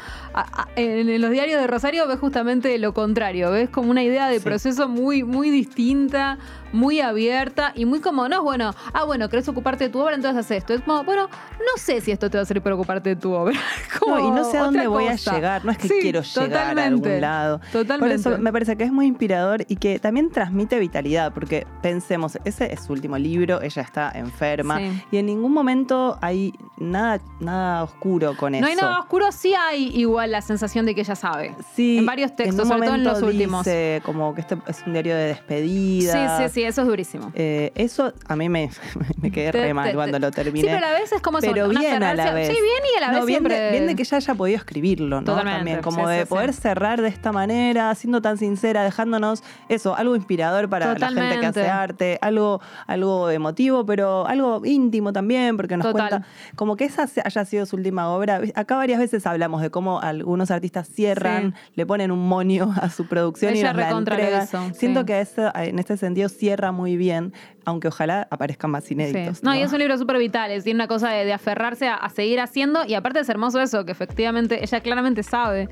en, 0.75 1.21
los 1.21 1.31
diarios 1.31 1.59
de 1.61 1.67
Rosario 1.67 2.07
ves 2.07 2.19
justamente 2.19 2.77
lo 2.79 2.93
contrario, 2.93 3.51
ves 3.51 3.69
como 3.69 3.91
una 3.91 4.03
idea 4.03 4.27
de 4.27 4.39
Sí. 4.39 4.45
proceso 4.45 4.87
muy, 4.89 5.23
muy 5.23 5.49
distinta, 5.49 6.37
muy 6.71 7.01
abierta 7.01 7.71
y 7.75 7.85
muy 7.85 7.99
como, 7.99 8.27
no 8.27 8.37
es 8.37 8.41
bueno, 8.41 8.73
ah, 8.93 9.03
bueno, 9.03 9.29
querés 9.29 9.47
ocuparte 9.47 9.85
de 9.85 9.89
tu 9.91 9.99
obra, 9.99 10.15
entonces 10.15 10.39
haces 10.45 10.57
esto. 10.57 10.73
Es 10.73 10.81
como, 10.81 11.03
bueno, 11.03 11.27
no 11.59 11.77
sé 11.77 12.01
si 12.01 12.11
esto 12.11 12.29
te 12.31 12.37
va 12.37 12.43
a 12.43 12.45
servir 12.45 12.63
para 12.63 12.75
ocuparte 12.75 13.09
de 13.09 13.15
tu 13.15 13.31
obra. 13.31 13.53
Como 13.99 14.15
No, 14.17 14.27
y 14.27 14.31
no 14.31 14.43
sé 14.43 14.57
a 14.57 14.63
dónde 14.63 14.87
voy 14.87 15.07
cosa. 15.07 15.31
a 15.31 15.35
llegar, 15.35 15.65
no 15.65 15.71
es 15.71 15.77
que 15.77 15.87
Sí, 15.87 15.93
quiero 16.01 16.21
llegar 16.21 16.77
a 16.79 16.85
algún 16.85 17.21
lado. 17.21 17.59
Totalmente. 17.71 17.99
Por 17.99 18.33
eso 18.33 18.41
me 18.41 18.51
parece 18.51 18.75
que 18.75 18.83
es 18.85 18.91
muy 18.91 19.05
inspirador 19.05 19.63
y 19.67 19.75
que 19.75 19.99
también 19.99 20.31
transmite 20.31 20.79
vitalidad, 20.79 21.31
porque 21.31 21.67
pensemos, 21.83 22.39
ese 22.43 22.73
es 22.73 22.83
su 22.85 22.93
último 22.93 23.17
libro, 23.19 23.61
ella 23.61 23.81
está 23.83 24.11
enferma 24.15 24.79
Sí. 24.79 25.03
y 25.11 25.17
en 25.17 25.27
ningún 25.27 25.53
momento 25.53 26.17
hay 26.21 26.53
nada, 26.77 27.19
nada 27.39 27.87
oscuro 27.93 28.35
con 28.35 28.55
eso. 28.55 28.61
No 28.61 28.67
hay 28.67 28.75
nada 28.75 28.99
oscuro, 28.99 29.31
sí 29.31 29.53
hay 29.55 29.89
igual 29.95 30.31
la 30.31 30.41
sensación 30.41 30.85
de 30.85 30.95
que 30.95 31.01
ella 31.01 31.15
sabe. 31.15 31.55
Sí, 31.75 31.97
en 31.99 32.05
varios 32.05 32.35
textos, 32.35 32.55
en 32.55 32.61
un 32.61 32.67
sobre 32.67 32.85
todo 32.87 32.95
en 32.95 33.03
los 33.03 33.13
momento 33.21 33.27
últimos. 33.33 33.65
Dice 33.65 34.01
como 34.05 34.33
que 34.35 34.41
este 34.41 34.57
es 34.67 34.83
un 34.85 34.93
diario 34.93 35.15
de 35.15 35.23
despedida. 35.27 36.37
Sí, 36.37 36.43
sí, 36.47 36.53
sí, 36.53 36.63
eso 36.63 36.81
es 36.81 36.87
durísimo. 36.87 37.31
Eh, 37.35 37.71
eso 37.75 38.13
a 38.27 38.35
mí 38.35 38.49
me, 38.49 38.69
me 39.21 39.31
quedé 39.31 39.51
Te- 39.51 39.61
re 39.61 39.73
mal 39.73 39.89
te- 39.89 39.95
cuando 39.95 40.19
lo 40.19 40.31
terminé. 40.31 40.61
Sí, 40.61 40.65
pero 40.65 40.77
a 40.85 40.91
la 40.91 40.99
vez 40.99 41.11
es 41.11 41.21
como 41.21 41.39
pero 41.39 41.69
bien 41.69 42.03
a 42.03 42.13
la 42.13 42.33
vez. 42.33 42.47
Sí, 42.47 42.53
bien 42.53 42.83
y 42.93 42.97
a 42.97 43.01
la 43.01 43.07
No, 43.11 43.17
vez 43.19 43.25
bien, 43.27 43.37
siempre... 43.39 43.59
de, 43.59 43.71
bien 43.71 43.87
de 43.87 43.95
que 43.95 44.03
ella 44.03 44.17
haya 44.17 44.35
podido 44.35 44.57
escribirlo, 44.57 45.21
¿no? 45.21 45.25
Totalmente, 45.25 45.57
También, 45.57 45.81
como 45.81 46.07
sí, 46.07 46.13
de 46.13 46.21
sí, 46.21 46.25
poder 46.27 46.53
sí. 46.53 46.61
cerrar 46.61 47.01
de 47.01 47.07
esta 47.09 47.31
manera, 47.31 47.93
siendo 47.95 48.21
tan 48.21 48.37
sincera, 48.37 48.83
dejándonos 48.83 49.43
eso, 49.69 49.95
algo 49.95 50.15
inspirador 50.15 50.69
para 50.69 50.97
la 50.97 51.09
gente 51.11 51.39
que 51.39 51.45
hace 51.45 51.67
arte, 51.67 52.17
algo, 52.21 52.61
algo 52.87 53.29
emotivo, 53.29 53.85
pero 53.85 54.25
algo 54.27 54.61
íntimo 54.65 55.13
también, 55.13 55.57
porque 55.57 55.77
nos 55.77 55.87
Total. 55.87 56.09
cuenta 56.09 56.27
como 56.55 56.75
que 56.75 56.85
esa 56.85 57.07
haya 57.23 57.45
sido 57.45 57.65
su 57.65 57.77
última 57.83 58.09
obra. 58.09 58.41
Acá 58.55 58.77
varias 58.77 58.99
veces 58.99 59.27
hablamos 59.27 59.61
de 59.61 59.69
cómo 59.69 59.99
algunos 60.01 60.51
artistas 60.51 60.87
cierran, 60.87 61.53
le 61.75 61.85
ponen 61.85 62.11
un 62.11 62.27
monio 62.27 62.73
a 62.81 62.89
su 62.89 63.07
producción 63.07 63.55
y 63.55 63.61
nos 63.61 63.75
la 63.75 64.45
Siento 64.73 65.01
sí. 65.01 65.05
que 65.05 65.21
eso, 65.21 65.51
en 65.55 65.79
este 65.79 65.97
sentido 65.97 66.29
cierra 66.29 66.71
muy 66.71 66.97
bien, 66.97 67.33
aunque 67.65 67.87
ojalá 67.89 68.27
aparezcan 68.31 68.71
más 68.71 68.85
Sí. 68.85 68.93
inéditos. 68.93 69.43
No, 69.43 69.53
y 69.55 69.61
es 69.61 69.71
un 69.71 69.79
libro 69.79 69.97
súper 69.97 70.17
vital, 70.17 70.51
es 70.51 70.63
tiene 70.63 70.77
una 70.77 70.87
cosa 70.87 71.09
de, 71.09 71.25
de 71.25 71.33
aferrarse 71.33 71.87
a, 71.87 71.95
a 71.95 72.09
seguir 72.09 72.39
haciendo 72.39 72.85
y 72.85 72.93
aparte 72.93 73.19
es 73.19 73.29
hermoso 73.29 73.59
eso, 73.61 73.85
que 73.85 73.91
efectivamente 73.91 74.63
ella 74.63 74.79
claramente 74.81 75.23
sabe 75.23 75.69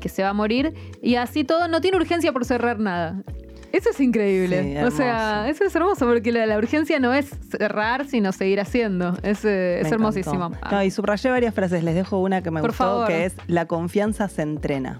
que 0.00 0.08
se 0.08 0.22
va 0.22 0.30
a 0.30 0.32
morir 0.34 0.74
y 1.00 1.14
así 1.16 1.44
todo 1.44 1.68
no 1.68 1.80
tiene 1.80 1.96
urgencia 1.96 2.32
por 2.32 2.44
cerrar 2.44 2.78
nada. 2.78 3.22
Eso 3.72 3.90
es 3.90 4.00
increíble. 4.00 4.62
Sí, 4.62 4.76
o 4.84 4.90
sea, 4.90 5.48
eso 5.48 5.64
es 5.64 5.74
hermoso 5.74 6.06
porque 6.06 6.30
la, 6.30 6.44
la 6.46 6.58
urgencia 6.58 6.98
no 7.00 7.12
es 7.14 7.30
cerrar, 7.50 8.06
sino 8.06 8.30
seguir 8.32 8.60
haciendo. 8.60 9.14
Es, 9.22 9.44
eh, 9.44 9.80
es 9.80 9.90
hermosísimo. 9.90 10.50
No, 10.70 10.82
y 10.82 10.90
subrayé 10.90 11.30
varias 11.30 11.54
frases, 11.54 11.82
les 11.82 11.94
dejo 11.94 12.18
una 12.20 12.42
que 12.42 12.50
me 12.50 12.60
Por 12.60 12.70
gustó, 12.70 12.84
favor. 12.84 13.08
que 13.08 13.24
es 13.24 13.34
la 13.46 13.64
confianza 13.66 14.28
se 14.28 14.42
entrena. 14.42 14.98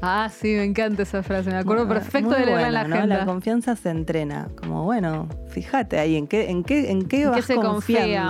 Ah, 0.00 0.30
sí, 0.32 0.54
me 0.54 0.64
encanta 0.64 1.02
esa 1.02 1.22
frase. 1.24 1.50
Me 1.50 1.56
acuerdo 1.56 1.84
Muy- 1.86 1.94
perfecto 1.94 2.30
muy 2.30 2.38
de 2.38 2.46
leerla 2.46 2.66
en 2.68 2.72
la 2.74 2.84
¿no? 2.84 2.94
agenda. 2.94 3.16
La 3.18 3.26
confianza 3.26 3.74
se 3.74 3.90
entrena. 3.90 4.48
Como, 4.56 4.84
bueno, 4.84 5.28
fíjate 5.52 5.98
ahí, 6.00 6.16
¿en 6.16 6.26
qué, 6.26 6.50
en 6.50 6.64
qué, 6.64 6.90
en 6.90 7.02
qué 7.06 7.22
¿En 7.22 7.30
vas 7.30 7.36
qué 7.36 7.42
se 7.42 7.54
confiando, 7.54 7.72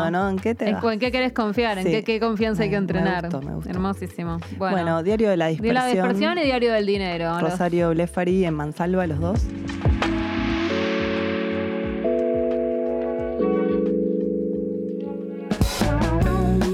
confía? 0.02 0.10
no? 0.10 0.28
¿En 0.28 0.38
qué 0.38 0.54
te 0.54 0.66
¿En, 0.68 0.74
vas? 0.74 0.82
cu- 0.82 0.90
en 0.90 0.98
qué 0.98 1.10
querés 1.10 1.32
confiar? 1.32 1.78
¿En 1.78 1.84
Sí. 1.84 1.90
qué, 1.90 2.04
qué 2.04 2.20
confianza 2.20 2.64
hay 2.64 2.68
que 2.70 2.74
Me- 2.80 2.80
me 2.80 2.98
entrenar? 2.98 3.22
gustó, 3.30 3.40
me 3.40 3.54
gustó. 3.54 3.70
Hermosísimo. 3.70 4.38
Bueno, 4.58 4.76
Bueno, 4.76 5.02
Diario 5.02 5.30
de 5.30 5.36
la 5.38 5.46
de 5.46 5.52
Dispersión. 5.52 5.74
la 5.74 5.86
dispersión 5.86 6.38
y 6.38 6.42
diario 6.42 6.72
del 6.72 6.84
dinero. 6.86 7.30
Los- 7.40 7.52
Rosario 7.52 7.90
Blefari 7.90 8.44
en 8.44 8.54
Mansalva, 8.54 9.06
los 9.06 9.18
dos. 9.20 9.40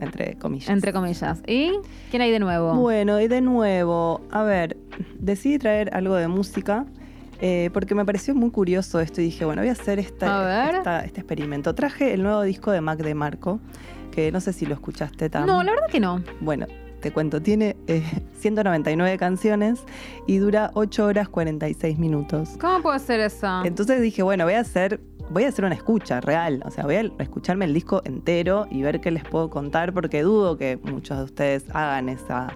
entre 0.00 0.36
comillas. 0.36 0.68
entre 0.70 0.92
comillas. 0.92 1.42
¿Y 1.46 1.72
quién 2.10 2.22
hay 2.22 2.30
de 2.30 2.38
nuevo? 2.38 2.74
Bueno, 2.74 3.20
y 3.20 3.28
de 3.28 3.40
nuevo, 3.40 4.20
a 4.30 4.42
ver, 4.42 4.76
decidí 5.18 5.58
traer 5.58 5.94
algo 5.94 6.14
de 6.14 6.28
música 6.28 6.86
eh, 7.40 7.70
porque 7.72 7.94
me 7.94 8.04
pareció 8.04 8.34
muy 8.34 8.50
curioso 8.50 8.98
esto 9.00 9.20
y 9.20 9.24
dije, 9.24 9.44
bueno, 9.44 9.62
voy 9.62 9.68
a 9.68 9.72
hacer 9.72 9.98
esta, 9.98 10.40
A 10.40 10.66
ver. 10.66 10.74
esta- 10.76 11.04
este 11.04 11.20
experimento. 11.20 11.74
Traje 11.74 12.12
el 12.14 12.22
nuevo 12.22 12.42
disco 12.42 12.70
de 12.72 12.80
Mac 12.80 12.98
de 12.98 13.14
Marco, 13.14 13.60
que 14.10 14.32
no 14.32 14.40
sé 14.40 14.52
si 14.52 14.66
lo 14.66 14.74
escuchaste 14.74 15.30
tan. 15.30 15.46
no, 15.46 15.62
la 15.62 15.70
verdad 15.72 15.86
que 15.90 16.00
no. 16.00 16.20
Bueno, 16.40 16.66
te 17.00 17.12
cuento, 17.12 17.40
tiene 17.40 17.76
eh, 17.86 18.02
199 18.40 19.16
canciones 19.18 19.78
y 20.26 20.38
dura 20.38 20.72
8 20.74 21.04
horas 21.06 21.28
46 21.28 21.96
minutos. 21.98 22.56
¿Cómo 22.60 22.82
puede 22.82 22.98
ser 22.98 23.20
eso? 23.20 23.64
Entonces 23.64 24.00
dije, 24.02 24.24
bueno, 24.24 24.42
voy 24.44 24.54
a 24.54 24.60
hacer, 24.60 25.00
voy 25.30 25.44
a 25.44 25.48
hacer 25.48 25.64
una 25.64 25.74
escucha 25.74 26.20
real. 26.20 26.62
O 26.64 26.70
sea, 26.70 26.84
voy 26.84 26.96
a 26.96 27.10
escucharme 27.18 27.64
el 27.64 27.74
disco 27.74 28.02
entero 28.04 28.66
y 28.70 28.82
ver 28.82 29.00
qué 29.00 29.10
les 29.10 29.24
puedo 29.24 29.50
contar, 29.50 29.92
porque 29.92 30.22
dudo 30.22 30.56
que 30.56 30.78
muchos 30.82 31.18
de 31.18 31.24
ustedes 31.24 31.64
hagan 31.74 32.08
esa, 32.08 32.48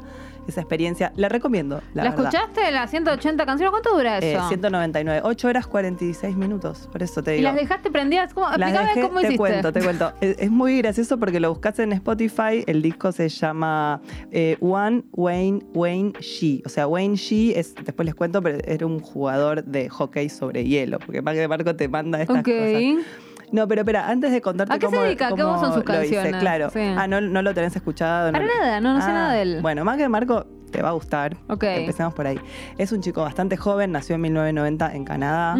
esa 0.48 0.60
experiencia. 0.60 1.12
La 1.16 1.28
recomiendo, 1.28 1.80
la, 1.94 2.04
¿La 2.04 2.10
escuchaste? 2.10 2.70
¿Las 2.70 2.90
180 2.90 3.46
canciones? 3.46 3.70
¿Cuánto 3.70 3.94
dura 3.96 4.18
Eh, 4.18 4.32
eso? 4.34 4.48
199, 4.48 5.20
8 5.24 5.48
horas 5.48 5.66
46 5.66 6.36
minutos, 6.36 6.88
por 6.90 7.02
eso 7.02 7.22
te 7.22 7.34
¿Y 7.34 7.36
digo. 7.38 7.48
las 7.50 7.56
dejaste 7.56 7.90
prendidas? 7.90 8.34
¿Cómo? 8.34 8.48
Las 8.56 8.72
dejé, 8.72 9.00
cómo 9.02 9.14
te 9.20 9.26
hiciste. 9.26 9.36
cuento, 9.38 9.72
te 9.72 9.80
cuento. 9.82 10.12
Es, 10.20 10.36
es 10.38 10.50
muy 10.50 10.78
gracioso 10.78 11.18
porque 11.18 11.40
lo 11.40 11.50
buscas 11.50 11.78
en 11.78 11.92
Spotify. 11.92 12.64
El 12.66 12.82
disco 12.82 13.12
se 13.12 13.28
llama 13.28 14.00
eh, 14.30 14.56
One 14.60 15.02
Wayne 15.12 15.62
Wayne 15.74 16.12
Shee. 16.20 16.62
O 16.64 16.68
sea, 16.68 16.86
Wayne 16.86 17.16
Shee 17.16 17.52
es, 17.56 17.74
después 17.74 18.06
les 18.06 18.14
cuento, 18.14 18.42
pero 18.42 18.58
era 18.64 18.86
un 18.86 19.00
jugador 19.00 19.64
de 19.64 19.88
hockey 19.88 20.28
sobre 20.28 20.64
hielo. 20.64 20.98
Porque 20.98 21.22
Marco 21.22 21.74
te 21.76 21.88
manda 21.88 22.20
estas 22.22 22.38
Ok. 22.40 22.44
cosas. 22.46 23.06
No, 23.52 23.68
pero 23.68 23.82
espera, 23.82 24.08
antes 24.08 24.32
de 24.32 24.40
contarte 24.40 24.74
¿A 24.74 24.78
qué 24.78 24.86
se 24.86 24.92
cómo, 24.92 25.02
dedica? 25.02 25.28
cómo 25.30 25.42
¿Cómo 25.44 25.60
son 25.60 25.74
sus 25.74 25.84
lo 25.84 26.02
hice, 26.02 26.14
canciones? 26.14 26.40
claro. 26.40 26.70
Sí. 26.70 26.80
Ah, 26.80 27.06
no, 27.06 27.20
no 27.20 27.42
lo 27.42 27.52
tenés 27.54 27.76
escuchado. 27.76 28.32
Para 28.32 28.44
no- 28.44 28.50
nada, 28.60 28.80
no, 28.80 28.94
no 28.94 29.00
sé 29.00 29.10
Ah, 29.10 29.12
nada 29.12 29.32
de 29.34 29.42
él. 29.42 29.58
Bueno, 29.62 29.84
Mac 29.84 29.98
de 29.98 30.08
Marco 30.08 30.46
te 30.70 30.80
va 30.82 30.88
a 30.88 30.92
gustar. 30.92 31.36
Ok. 31.48 31.64
Empecemos 31.64 32.14
por 32.14 32.26
ahí. 32.26 32.40
Es 32.78 32.92
un 32.92 33.02
chico 33.02 33.20
bastante 33.20 33.56
joven, 33.58 33.92
nació 33.92 34.14
en 34.14 34.22
1990 34.22 34.94
en 34.94 35.04
Canadá. 35.04 35.56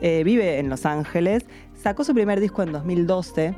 Eh, 0.00 0.22
vive 0.24 0.60
en 0.60 0.68
Los 0.70 0.86
Ángeles, 0.86 1.44
sacó 1.74 2.04
su 2.04 2.14
primer 2.14 2.38
disco 2.40 2.62
en 2.62 2.70
2012. 2.72 3.54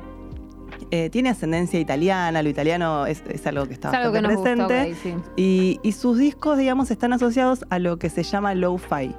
Eh, 0.91 1.09
tiene 1.09 1.29
ascendencia 1.29 1.79
italiana, 1.79 2.41
lo 2.41 2.49
italiano 2.49 3.05
es, 3.07 3.21
es 3.29 3.45
algo 3.47 3.65
que 3.67 3.73
está 3.73 3.89
Es 3.89 3.95
algo 3.95 4.11
que 4.13 4.21
nos 4.21 4.35
gusta, 4.35 4.53
presente. 4.67 4.95
sí. 5.01 5.15
y, 5.35 5.79
y 5.83 5.91
sus 5.93 6.17
discos, 6.17 6.57
digamos, 6.57 6.91
están 6.91 7.13
asociados 7.13 7.65
a 7.69 7.79
lo 7.79 7.97
que 7.97 8.09
se 8.09 8.23
llama 8.23 8.53
lo-fi, 8.53 9.13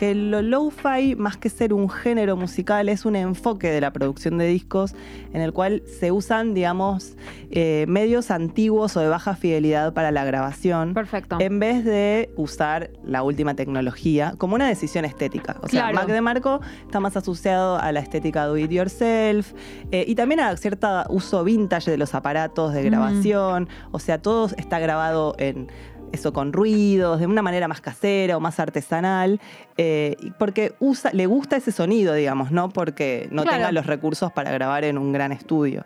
que 0.00 0.14
lo 0.14 0.40
lo-fi, 0.40 1.14
más 1.14 1.36
que 1.36 1.50
ser 1.50 1.74
un 1.74 1.90
género 1.90 2.34
musical, 2.34 2.88
es 2.88 3.04
un 3.04 3.16
enfoque 3.16 3.70
de 3.70 3.82
la 3.82 3.92
producción 3.92 4.38
de 4.38 4.46
discos 4.46 4.94
en 5.34 5.42
el 5.42 5.52
cual 5.52 5.82
se 6.00 6.10
usan, 6.10 6.54
digamos, 6.54 7.18
eh, 7.50 7.84
medios 7.86 8.30
antiguos 8.30 8.96
o 8.96 9.00
de 9.00 9.08
baja 9.08 9.36
fidelidad 9.36 9.92
para 9.92 10.10
la 10.10 10.24
grabación. 10.24 10.94
Perfecto. 10.94 11.36
En 11.38 11.58
vez 11.58 11.84
de 11.84 12.30
usar 12.36 12.88
la 13.04 13.22
última 13.22 13.52
tecnología 13.54 14.32
como 14.38 14.54
una 14.54 14.66
decisión 14.68 15.04
estética. 15.04 15.56
O 15.62 15.68
sea, 15.68 15.82
Claro. 15.90 15.96
Mac 15.96 16.06
DeMarco 16.06 16.60
está 16.86 16.98
más 16.98 17.14
asociado 17.18 17.76
a 17.78 17.92
la 17.92 18.00
estética 18.00 18.46
do 18.46 18.56
it 18.56 18.70
yourself 18.70 19.52
eh, 19.92 20.06
y 20.08 20.14
también 20.14 20.40
a 20.40 20.56
cierto 20.56 21.04
uso 21.10 21.44
vintage 21.44 21.90
de 21.90 21.98
los 21.98 22.14
aparatos 22.14 22.72
de 22.72 22.84
Mm. 22.84 22.86
grabación. 22.86 23.68
O 23.90 23.98
sea, 23.98 24.22
todo 24.22 24.48
está 24.56 24.78
grabado 24.78 25.34
en 25.36 25.68
eso 26.12 26.32
con 26.32 26.52
ruidos, 26.52 27.20
de 27.20 27.26
una 27.26 27.42
manera 27.42 27.68
más 27.68 27.80
casera 27.80 28.36
o 28.36 28.40
más 28.40 28.58
artesanal, 28.60 29.40
eh, 29.76 30.16
porque 30.38 30.72
usa, 30.80 31.12
le 31.12 31.26
gusta 31.26 31.56
ese 31.56 31.72
sonido, 31.72 32.14
digamos, 32.14 32.50
no 32.50 32.68
porque 32.70 33.28
no 33.30 33.42
Claro. 33.42 33.56
tenga 33.58 33.72
los 33.72 33.86
recursos 33.86 34.32
para 34.32 34.50
grabar 34.50 34.84
en 34.84 34.98
un 34.98 35.12
gran 35.12 35.32
estudio. 35.32 35.84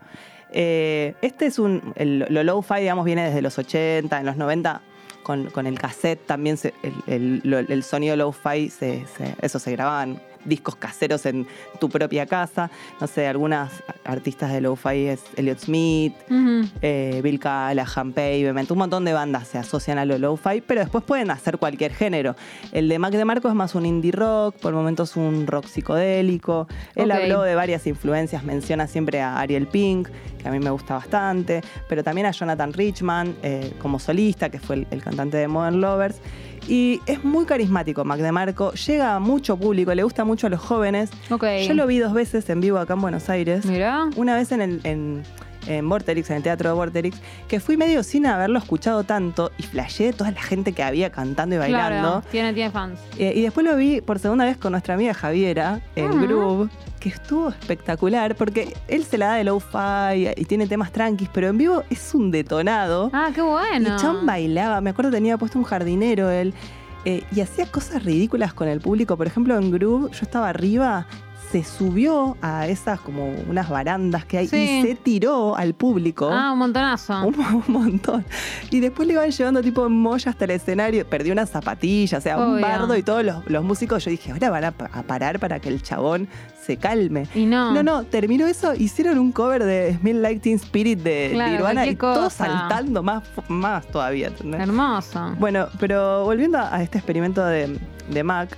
Eh, 0.52 1.14
este 1.20 1.46
es 1.46 1.58
un. 1.58 1.92
el- 1.96 2.26
lo 2.28 2.42
low-fi, 2.44 2.80
digamos, 2.80 3.04
viene 3.04 3.24
desde 3.24 3.42
los 3.42 3.58
80, 3.58 4.20
en 4.20 4.26
los 4.26 4.36
90. 4.36 4.80
Con, 5.24 5.46
con 5.46 5.66
el 5.66 5.78
cassette 5.78 6.26
también 6.26 6.58
se- 6.58 6.74
el, 6.82 6.92
el- 7.06 7.40
lo- 7.44 7.58
el 7.58 7.82
sonido 7.82 8.14
low-fi, 8.14 8.68
se, 8.68 9.06
se- 9.16 9.34
eso 9.40 9.58
se 9.58 9.72
grababan 9.72 10.20
discos 10.44 10.76
caseros 10.76 11.26
en 11.26 11.46
tu 11.80 11.88
propia 11.88 12.26
casa. 12.26 12.70
No 13.00 13.06
sé, 13.06 13.26
algunas 13.26 13.70
artistas 14.04 14.52
de 14.52 14.60
lo-fi 14.60 15.06
es 15.08 15.22
Elliot 15.36 15.58
Smith, 15.58 16.14
Ujú. 16.30 16.68
eh, 16.82 17.20
Bill 17.22 17.38
Callahan, 17.38 18.12
Pavement, 18.12 18.70
un 18.70 18.78
montón 18.78 19.04
de 19.04 19.12
bandas 19.12 19.48
se 19.48 19.58
asocian 19.58 19.98
a 19.98 20.04
lo 20.04 20.18
lo-fi, 20.18 20.60
pero 20.60 20.80
después 20.80 21.04
pueden 21.04 21.30
hacer 21.30 21.58
cualquier 21.58 21.92
género. 21.92 22.36
El 22.72 22.88
de 22.88 22.98
Mac 22.98 23.12
DeMarco 23.12 23.48
es 23.48 23.54
más 23.54 23.74
un 23.74 23.86
indie 23.86 24.12
rock, 24.12 24.56
por 24.56 24.72
momentos 24.74 25.16
un 25.16 25.46
rock 25.46 25.66
psicodélico. 25.66 26.66
Él 26.94 27.10
habló 27.10 27.42
de 27.42 27.54
varias 27.54 27.86
influencias, 27.86 28.44
menciona 28.44 28.86
siempre 28.86 29.20
a 29.20 29.38
Ariel 29.38 29.66
Pink, 29.66 30.08
que 30.38 30.48
a 30.48 30.50
mí 30.50 30.58
me 30.58 30.70
gusta 30.70 30.94
bastante, 30.94 31.62
pero 31.88 32.02
también 32.04 32.26
a 32.26 32.30
Jonathan 32.30 32.72
Richman 32.72 33.34
eh, 33.42 33.72
como 33.80 33.98
solista, 33.98 34.50
que 34.50 34.58
fue 34.58 34.76
el, 34.76 34.86
el 34.90 35.02
cantante 35.02 35.36
de 35.36 35.48
Modern 35.48 35.80
Lovers. 35.80 36.16
Y 36.68 37.00
es 37.06 37.22
muy 37.24 37.44
carismático 37.44 38.04
Mac 38.04 38.20
DeMarco, 38.20 38.72
llega 38.72 39.14
a 39.14 39.20
mucho 39.20 39.56
público, 39.56 39.94
le 39.94 40.02
gusta 40.02 40.24
mucho 40.24 40.46
a 40.46 40.50
los 40.50 40.60
jóvenes. 40.60 41.10
Yo 41.28 41.74
lo 41.74 41.86
vi 41.86 41.98
dos 41.98 42.12
veces 42.14 42.48
en 42.48 42.60
vivo 42.60 42.78
acá 42.78 42.94
en 42.94 43.00
Buenos 43.00 43.28
Aires. 43.28 43.66
Mirá. 43.66 44.06
Una 44.16 44.34
vez 44.34 44.50
en, 44.52 44.62
el, 44.62 44.80
en, 44.84 45.22
en 45.66 45.88
Vorterix, 45.88 46.30
en 46.30 46.36
el 46.36 46.42
teatro 46.42 46.70
de 46.70 46.74
Vorterix, 46.74 47.18
que 47.48 47.60
fui 47.60 47.76
medio 47.76 48.02
sin 48.02 48.24
haberlo 48.26 48.58
escuchado 48.58 49.04
tanto 49.04 49.50
y 49.58 49.62
flashé 49.64 50.12
toda 50.12 50.30
la 50.30 50.42
gente 50.42 50.72
que 50.72 50.82
había 50.82 51.10
cantando 51.10 51.54
y 51.56 51.58
bailando. 51.58 52.08
Claro, 52.20 52.24
tiene, 52.30 52.52
tiene 52.54 52.70
fans. 52.70 52.98
Eh, 53.18 53.32
y 53.36 53.42
después 53.42 53.66
lo 53.66 53.76
vi 53.76 54.00
por 54.00 54.18
segunda 54.18 54.44
vez 54.46 54.56
con 54.56 54.72
nuestra 54.72 54.94
amiga 54.94 55.12
Javiera 55.12 55.80
en 55.96 56.10
Ujú. 56.12 56.20
Groove, 56.26 56.70
que 57.04 57.10
estuvo 57.10 57.50
espectacular 57.50 58.34
porque 58.34 58.72
él 58.88 59.04
se 59.04 59.18
la 59.18 59.26
da 59.26 59.34
de 59.34 59.44
low-fi 59.44 60.30
y 60.40 60.44
tiene 60.46 60.66
temas 60.66 60.90
tranquis, 60.90 61.28
pero 61.34 61.48
en 61.48 61.58
vivo 61.58 61.82
es 61.90 62.14
un 62.14 62.30
detonado. 62.30 63.10
Ah, 63.12 63.28
qué 63.34 63.42
bueno. 63.42 63.94
Y 63.94 64.00
Chan 64.00 64.24
bailaba, 64.24 64.80
me 64.80 64.88
acuerdo 64.88 65.10
tenía 65.10 65.36
puesto 65.36 65.58
un 65.58 65.64
jardinero 65.66 66.30
él, 66.30 66.54
eh, 67.04 67.22
y 67.30 67.42
hacía 67.42 67.66
cosas 67.66 68.02
ridículas 68.04 68.54
con 68.54 68.68
el 68.68 68.80
público. 68.80 69.18
Por 69.18 69.26
ejemplo, 69.26 69.54
en 69.58 69.70
Groove, 69.70 70.10
yo 70.12 70.18
estaba 70.22 70.48
arriba, 70.48 71.06
se 71.52 71.62
subió 71.62 72.36
a 72.40 72.66
esas 72.66 72.98
como 73.00 73.28
unas 73.48 73.68
barandas 73.68 74.24
que 74.24 74.38
hay 74.38 74.48
Sí. 74.48 74.56
y 74.56 74.82
se 74.88 74.94
tiró 74.94 75.54
al 75.56 75.74
público. 75.74 76.30
Ah, 76.32 76.52
un 76.52 76.58
montonazo. 76.60 77.26
Un, 77.26 77.38
un 77.38 77.62
montón. 77.68 78.24
Y 78.70 78.80
después 78.80 79.06
le 79.06 79.12
iban 79.14 79.30
llevando 79.30 79.60
tipo 79.62 79.86
en 79.86 79.92
molla 79.92 80.30
hasta 80.30 80.46
el 80.46 80.52
escenario. 80.52 81.06
Perdió 81.06 81.32
unas 81.34 81.50
zapatillas, 81.50 82.18
o 82.18 82.22
sea, 82.22 82.38
un 82.38 82.60
bardo 82.62 82.96
y 82.96 83.02
todos 83.02 83.22
los, 83.22 83.48
los 83.48 83.62
músicos. 83.62 84.02
Yo 84.04 84.10
dije, 84.10 84.32
ahora 84.32 84.48
van 84.50 84.64
a 84.64 84.72
parar 84.72 85.38
para 85.38 85.60
que 85.60 85.68
el 85.68 85.82
chabón 85.82 86.26
se 86.64 86.76
calme. 86.76 87.26
Y 87.34 87.46
no. 87.46 87.72
No, 87.72 87.82
no, 87.82 88.04
terminó 88.04 88.46
eso, 88.46 88.74
hicieron 88.74 89.18
un 89.18 89.32
cover 89.32 89.62
de 89.64 89.96
Smell 90.00 90.22
Like 90.22 90.40
Teen 90.40 90.56
Spirit 90.56 90.98
de, 91.00 91.28
de 91.28 91.30
Claro, 91.34 91.52
Nirvana 91.52 91.86
y 91.86 91.96
cosa. 91.96 92.30
saltando 92.30 93.02
más, 93.02 93.22
más 93.48 93.86
todavía. 93.86 94.28
¿entendés? 94.28 94.60
Hermoso. 94.60 95.34
Bueno, 95.38 95.68
pero 95.78 96.24
volviendo 96.24 96.58
a 96.58 96.82
este 96.82 96.98
experimento 96.98 97.44
de, 97.44 97.78
de 98.10 98.22
Mac. 98.24 98.56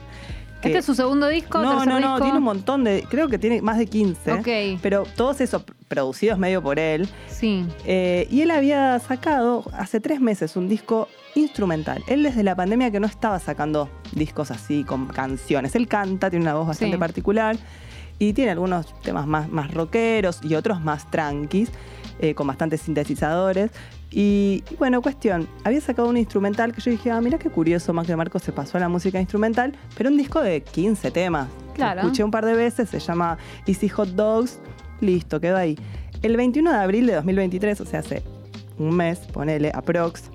¿Este 0.63 0.79
es 0.79 0.85
su 0.85 0.95
segundo 0.97 1.29
disco? 1.29 1.61
no, 1.63 1.85
no, 1.85 2.01
no, 2.01 2.15
disco? 2.15 2.23
tiene 2.23 2.39
un 2.39 2.45
montón 2.45 2.83
de. 2.83 3.05
Creo 3.09 3.29
que 3.29 3.39
tiene 3.39 3.63
más 3.63 3.79
de 3.79 3.87
15. 3.87 4.33
Ok. 4.33 4.81
Pero 4.83 5.05
todos 5.15 5.41
esos 5.41 5.63
producidos 5.87 6.39
medio 6.41 6.61
por 6.61 6.81
él. 6.81 7.09
Sí. 7.29 7.65
Eh, 7.85 8.27
y 8.33 8.41
él 8.41 8.51
había 8.51 8.99
sacado 8.99 9.63
hace 9.75 10.01
tres 10.01 10.21
meses 10.21 10.57
un 10.57 10.69
disco 10.69 11.07
instrumental. 11.37 12.03
Él 12.09 12.25
desde 12.25 12.43
la 12.43 12.57
pandemia 12.57 12.91
que 12.91 12.99
no 12.99 13.07
estaba 13.07 13.39
sacando 13.39 13.89
discos 14.13 14.51
así 14.51 14.83
con 14.83 15.07
canciones. 15.07 15.77
Él 15.77 15.87
canta, 15.87 16.31
tiene 16.31 16.45
una 16.45 16.55
voz 16.55 16.67
bastante 16.67 16.97
Sí. 16.97 17.01
particular 17.01 17.57
y 18.19 18.33
tiene 18.33 18.51
algunos 18.53 18.95
temas 19.03 19.27
más, 19.27 19.49
más 19.51 19.73
rockeros 19.75 20.41
y 20.43 20.55
otros 20.55 20.81
más 20.81 21.11
tranquis, 21.11 21.71
eh, 22.21 22.35
con 22.35 22.47
bastantes 22.47 22.81
sintetizadores. 22.83 23.71
Y, 24.11 24.63
y 24.71 24.77
bueno, 24.77 25.03
cuestión, 25.03 25.49
había 25.65 25.81
sacado 25.81 26.09
un 26.09 26.17
instrumental 26.17 26.73
que 26.73 26.81
yo 26.81 26.91
dije, 26.91 27.11
ah, 27.11 27.21
mira 27.21 27.39
qué 27.39 27.51
curioso, 27.51 27.93
Mac 27.93 28.07
de 28.07 28.17
Marcos 28.17 28.43
se 28.43 28.53
pasó 28.53 28.79
a 28.79 28.81
la 28.81 28.89
música 28.89 29.21
instrumental, 29.21 29.75
pero 29.97 30.09
un 30.11 30.17
disco 30.17 30.41
de 30.41 30.63
15 30.63 31.11
temas. 31.11 31.49
Lo 31.69 31.75
Claro. 31.75 32.01
escuché 32.03 32.25
un 32.25 32.31
par 32.31 32.47
de 32.47 32.55
veces, 32.55 32.89
se 32.89 32.99
llama 33.01 33.37
Easy 33.67 33.89
Hot 33.91 34.09
Dogs, 34.11 34.61
listo, 35.01 35.41
quedó 35.41 35.57
ahí. 35.59 35.77
El 36.23 36.37
21 36.39 36.71
de 36.73 36.79
abril 36.79 37.07
de 37.07 37.15
2023, 37.17 37.81
o 37.83 37.85
sea, 37.85 38.01
hace 38.01 38.23
un 38.79 38.97
mes, 38.97 39.19
ponele, 39.19 39.71
aprox, 39.75 40.31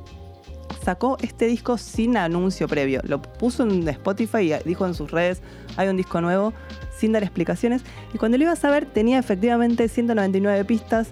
sacó 0.83 1.17
este 1.21 1.45
disco 1.45 1.77
sin 1.77 2.17
anuncio 2.17 2.67
previo. 2.67 3.01
Lo 3.03 3.21
puso 3.21 3.63
en 3.63 3.87
Spotify 3.87 4.53
y 4.53 4.53
dijo 4.65 4.85
en 4.85 4.93
sus 4.93 5.11
redes, 5.11 5.41
hay 5.77 5.87
un 5.87 5.97
disco 5.97 6.21
nuevo, 6.21 6.53
sin 6.97 7.11
dar 7.11 7.23
explicaciones. 7.23 7.81
Y 8.13 8.17
cuando 8.17 8.37
lo 8.37 8.43
ibas 8.43 8.63
a 8.65 8.69
ver, 8.69 8.85
tenía 8.85 9.19
efectivamente 9.19 9.87
199 9.87 10.65
pistas, 10.65 11.09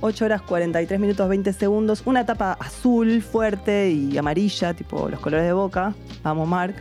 8 0.00 0.24
horas 0.24 0.42
43 0.42 0.98
minutos 1.00 1.28
20 1.28 1.52
segundos, 1.52 2.02
una 2.04 2.26
tapa 2.26 2.56
azul 2.58 3.22
fuerte 3.22 3.90
y 3.90 4.18
amarilla, 4.18 4.74
tipo 4.74 5.08
los 5.08 5.20
colores 5.20 5.46
de 5.46 5.52
boca. 5.52 5.94
Vamos, 6.22 6.48
Mark. 6.48 6.74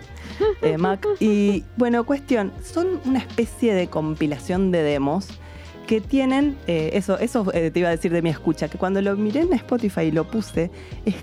eh, 0.62 0.78
Mac. 0.78 1.08
Y 1.20 1.64
bueno, 1.78 2.04
cuestión, 2.06 2.52
son 2.64 3.00
una 3.06 3.20
especie 3.20 3.74
de 3.74 3.88
compilación 3.88 4.72
de 4.72 4.82
demos 4.82 5.28
que 5.92 6.00
tienen, 6.00 6.58
eh, 6.68 6.92
eso, 6.94 7.20
eso 7.20 7.46
eh, 7.54 7.70
te 7.70 7.80
iba 7.82 7.90
a 7.90 7.92
decir 7.92 8.14
de 8.14 8.22
mi 8.22 8.30
escucha, 8.30 8.70
que 8.70 8.78
cuando 8.78 9.02
lo 9.02 9.14
miré 9.18 9.42
en 9.42 9.52
Spotify 9.52 10.04
y 10.04 10.12
lo 10.14 10.24
puse, 10.24 10.72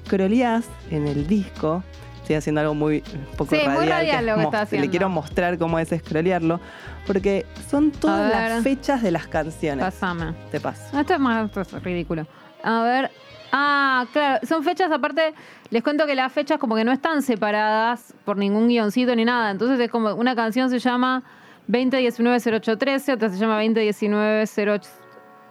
scrolleás 0.05 0.67
en 0.91 1.07
el 1.07 1.27
disco. 1.27 1.83
Estoy 2.21 2.37
haciendo 2.37 2.61
algo 2.61 2.75
muy 2.75 3.03
un 3.15 3.37
poco 3.39 3.55
Sí, 3.57 3.63
muy 3.67 3.87
radial. 3.87 4.27
lo 4.27 4.35
que 4.35 4.43
está 4.43 4.59
mos- 4.59 4.63
haciendo. 4.65 4.85
Le 4.85 4.91
quiero 4.91 5.09
mostrar 5.09 5.57
cómo 5.57 5.79
es 5.79 5.89
scrollearlo, 5.89 6.61
porque 7.07 7.47
son 7.71 7.91
todas 7.93 8.31
las 8.31 8.63
fechas 8.63 9.03
de 9.03 9.11
las 9.11 9.27
canciones. 9.27 9.83
Pásame. 9.83 10.35
Te 10.51 10.61
paso. 10.61 10.83
No, 10.93 11.01
Esto 11.01 11.15
es 11.15 11.21
más 11.21 11.47
esto 11.47 11.63
es 11.79 11.83
ridículo. 11.83 12.27
A 12.63 12.83
ver. 12.83 13.11
Ah, 13.51 14.05
claro. 14.13 14.47
Son 14.47 14.63
fechas, 14.63 14.93
aparte, 14.93 15.33
les 15.71 15.83
cuento 15.83 16.05
que 16.05 16.15
las 16.15 16.31
fechas 16.31 16.59
como 16.59 16.77
que 16.77 16.85
no 16.85 16.93
están 16.93 17.23
separadas 17.23 18.13
por 18.27 18.37
ningún 18.37 18.69
guioncito 18.69 19.17
ni 19.17 19.25
nada. 19.25 19.51
Entonces 19.51 19.81
es 19.81 19.91
como 19.91 20.13
una 20.15 20.37
canción 20.37 20.69
se 20.69 20.79
llama 20.79 21.23
2019-0813, 21.69 23.15
otra 23.15 23.29
se 23.31 23.37
llama 23.39 23.63
2019-08... 23.63 24.83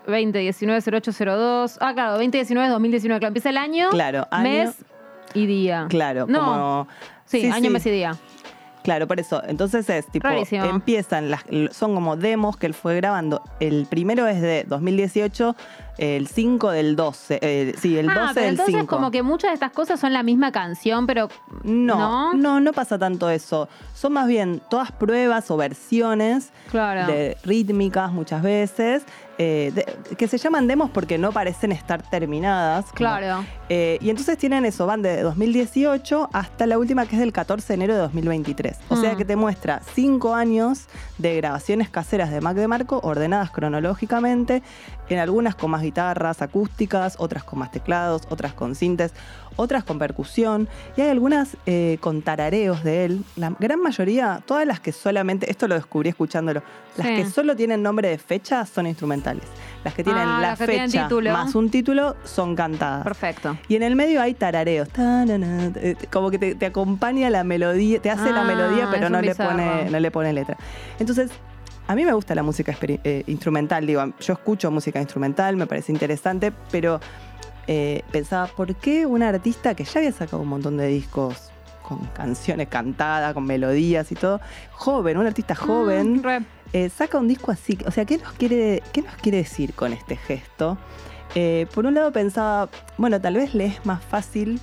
2019-0802. 0.07 1.77
Ah, 1.81 1.93
claro, 1.93 2.21
2019-2019. 2.21 3.01
Claro, 3.07 3.27
empieza 3.27 3.49
el 3.49 3.57
año, 3.57 3.89
Claro, 3.89 4.25
año- 4.31 4.43
mes 4.43 4.75
y 5.33 5.45
día. 5.45 5.85
Claro, 5.89 6.25
No. 6.29 6.39
como. 6.39 6.87
Sí, 7.25 7.45
año, 7.49 7.69
mes 7.71 7.85
y 7.85 7.91
día. 7.91 8.15
Claro, 8.87 9.05
por 9.05 9.19
eso. 9.19 9.43
Entonces 9.45 9.89
es 9.89 10.07
tipo, 10.07 10.29
Rarísimo. 10.29 10.63
empiezan, 10.63 11.29
las, 11.29 11.43
son 11.71 11.93
como 11.93 12.15
demos 12.15 12.55
que 12.55 12.67
él 12.67 12.73
fue 12.73 12.95
grabando. 12.95 13.41
El 13.59 13.85
primero 13.85 14.25
es 14.27 14.41
de 14.41 14.63
2018, 14.65 15.57
el 15.97 16.29
5 16.29 16.71
del 16.71 16.95
12. 16.95 17.39
eh, 17.41 17.75
sí, 17.77 17.97
el 17.97 18.05
12 18.05 18.17
ah, 18.17 18.31
pero 18.33 18.45
del 18.45 18.53
entonces 18.53 18.75
5. 18.75 18.87
como 18.87 19.11
que 19.11 19.23
muchas 19.23 19.49
de 19.49 19.55
estas 19.55 19.73
cosas 19.73 19.99
son 19.99 20.13
la 20.13 20.23
misma 20.23 20.53
canción, 20.53 21.05
pero 21.05 21.27
No, 21.63 21.97
¿No? 21.97 22.33
no, 22.33 22.59
no, 22.61 22.71
pasa 22.71 22.97
tanto 22.97 23.29
eso. 23.29 23.67
Son 23.93 24.13
más 24.13 24.25
bien 24.25 24.61
todas 24.69 24.93
pruebas 24.93 25.51
o 25.51 25.57
versiones 25.57 26.51
claro. 26.71 27.11
de 27.11 27.35
rítmicas 27.43 28.13
muchas 28.13 28.41
veces, 28.41 29.03
eh, 29.39 29.71
de- 29.73 30.15
que 30.15 30.27
se 30.27 30.37
llaman 30.37 30.67
demos 30.67 30.89
porque 30.89 31.17
no 31.17 31.31
parecen 31.31 31.71
estar 31.71 32.01
terminadas. 32.01 32.85
como- 32.85 32.97
Claro. 32.97 33.45
Eh, 33.69 33.97
y 34.01 34.09
entonces 34.09 34.37
tienen 34.37 34.65
eso, 34.65 34.85
van 34.87 35.01
de 35.01 35.21
2018 35.21 36.29
hasta 36.33 36.65
la 36.65 36.77
última 36.79 37.05
que 37.05 37.15
es 37.15 37.19
del 37.19 37.33
14 37.33 37.67
de 37.67 37.73
enero 37.75 37.93
de 37.95 37.99
2023. 38.01 38.77
O 38.89 38.95
sea 38.95 39.13
Mm. 39.13 39.17
que 39.17 39.25
te 39.25 39.35
muestra 39.35 39.81
cinco 39.93 40.33
años 40.33 40.85
de 41.17 41.35
grabaciones 41.35 41.89
caseras 41.89 42.31
de 42.31 42.41
Mac 42.41 42.55
de 42.55 42.67
Marco 42.67 42.99
ordenadas 43.03 43.51
cronológicamente, 43.51 44.63
en 45.09 45.19
algunas 45.19 45.55
con 45.55 45.71
más 45.71 45.81
guitarras 45.81 46.41
acústicas, 46.41 47.15
otras 47.19 47.43
con 47.43 47.59
más 47.59 47.71
teclados, 47.71 48.23
otras 48.29 48.53
con 48.53 48.75
sintes, 48.75 49.13
otras 49.55 49.83
con 49.83 49.97
percusión 49.97 50.67
y 50.95 51.01
hay 51.01 51.09
algunas 51.09 51.57
eh, 51.65 51.97
con 52.01 52.21
tarareos 52.21 52.83
de 52.83 53.05
él. 53.05 53.23
La 53.35 53.51
gran 53.59 53.81
mayoría, 53.81 54.41
todas 54.45 54.67
las 54.67 54.79
que 54.79 54.91
solamente, 54.91 55.49
esto 55.49 55.67
lo 55.67 55.75
descubrí 55.75 56.09
escuchándolo, 56.09 56.61
las 56.97 57.07
Sí. 57.07 57.15
que 57.15 57.25
solo 57.25 57.55
tienen 57.55 57.81
nombre 57.81 58.09
de 58.09 58.17
fecha 58.17 58.65
son 58.65 58.85
instrumentales. 58.87 59.43
las 59.83 59.93
que 59.93 60.03
tienen 60.03 60.23
Ah, 60.27 60.39
la 60.41 60.55
tienen 60.57 60.89
fecha 60.91 61.03
título. 61.07 61.31
más 61.31 61.55
un 61.55 61.69
título 61.69 62.15
son 62.25 62.55
cantadas. 62.55 63.03
Perfecto. 63.03 63.57
Y 63.69 63.75
en 63.77 63.83
el 63.83 63.95
medio 63.95 64.21
hay 64.21 64.33
tarareos. 64.33 64.89
Eh, 64.97 65.95
Como 66.11 66.29
que 66.29 66.37
te, 66.39 66.55
te 66.55 66.65
acompaña 66.65 67.29
la 67.29 67.43
melodía, 67.45 68.01
te 68.01 68.09
hace 68.09 68.31
la 68.31 68.41
Ah, 68.41 68.43
melodía, 68.43 68.89
pero 68.91 69.09
no 69.09 69.21
le, 69.21 69.33
pone, 69.33 69.89
no 69.89 69.99
le 69.99 70.11
pone 70.11 70.33
letra. 70.33 70.57
Entonces, 70.99 71.31
a 71.87 71.95
mí 71.95 72.05
me 72.05 72.13
gusta 72.13 72.35
la 72.35 72.43
música 72.43 72.75
eh, 72.81 73.23
instrumental. 73.27 73.85
Digo, 73.87 74.03
yo 74.19 74.33
escucho 74.33 74.69
música 74.71 74.99
instrumental, 74.99 75.55
me 75.55 75.67
parece 75.67 75.91
interesante, 75.91 76.51
pero 76.71 76.99
eh, 77.67 78.03
pensaba, 78.11 78.47
¿por 78.47 78.75
qué 78.75 79.05
un 79.05 79.23
artista 79.23 79.73
que 79.75 79.83
ya 79.83 79.99
había 79.99 80.11
sacado 80.11 80.41
un 80.41 80.49
montón 80.49 80.77
de 80.77 80.87
discos 80.87 81.51
con 81.83 81.99
canciones 82.07 82.67
cantadas, 82.67 83.33
con 83.33 83.45
melodías 83.45 84.11
y 84.11 84.15
todo, 84.15 84.41
joven, 84.71 85.17
un 85.17 85.25
artista 85.25 85.55
joven, 85.55 86.17
Mm, 86.17 86.23
re. 86.23 86.41
eh, 86.73 86.89
saca 86.89 87.17
un 87.17 87.27
disco 87.29 87.51
así. 87.51 87.77
O 87.85 87.91
sea, 87.91 88.03
¿qué 88.03 88.17
nos 88.17 88.33
quiere, 88.33 88.83
qué 88.91 89.01
nos 89.01 89.15
quiere 89.15 89.37
decir 89.37 89.73
con 89.73 89.93
este 89.93 90.17
gesto? 90.17 90.77
Eh, 91.35 91.67
por 91.73 91.85
un 91.85 91.93
lado 91.93 92.11
pensaba, 92.11 92.69
bueno, 92.97 93.19
tal 93.21 93.35
vez 93.35 93.53
le 93.53 93.65
es 93.65 93.85
más 93.85 94.01
fácil 94.03 94.59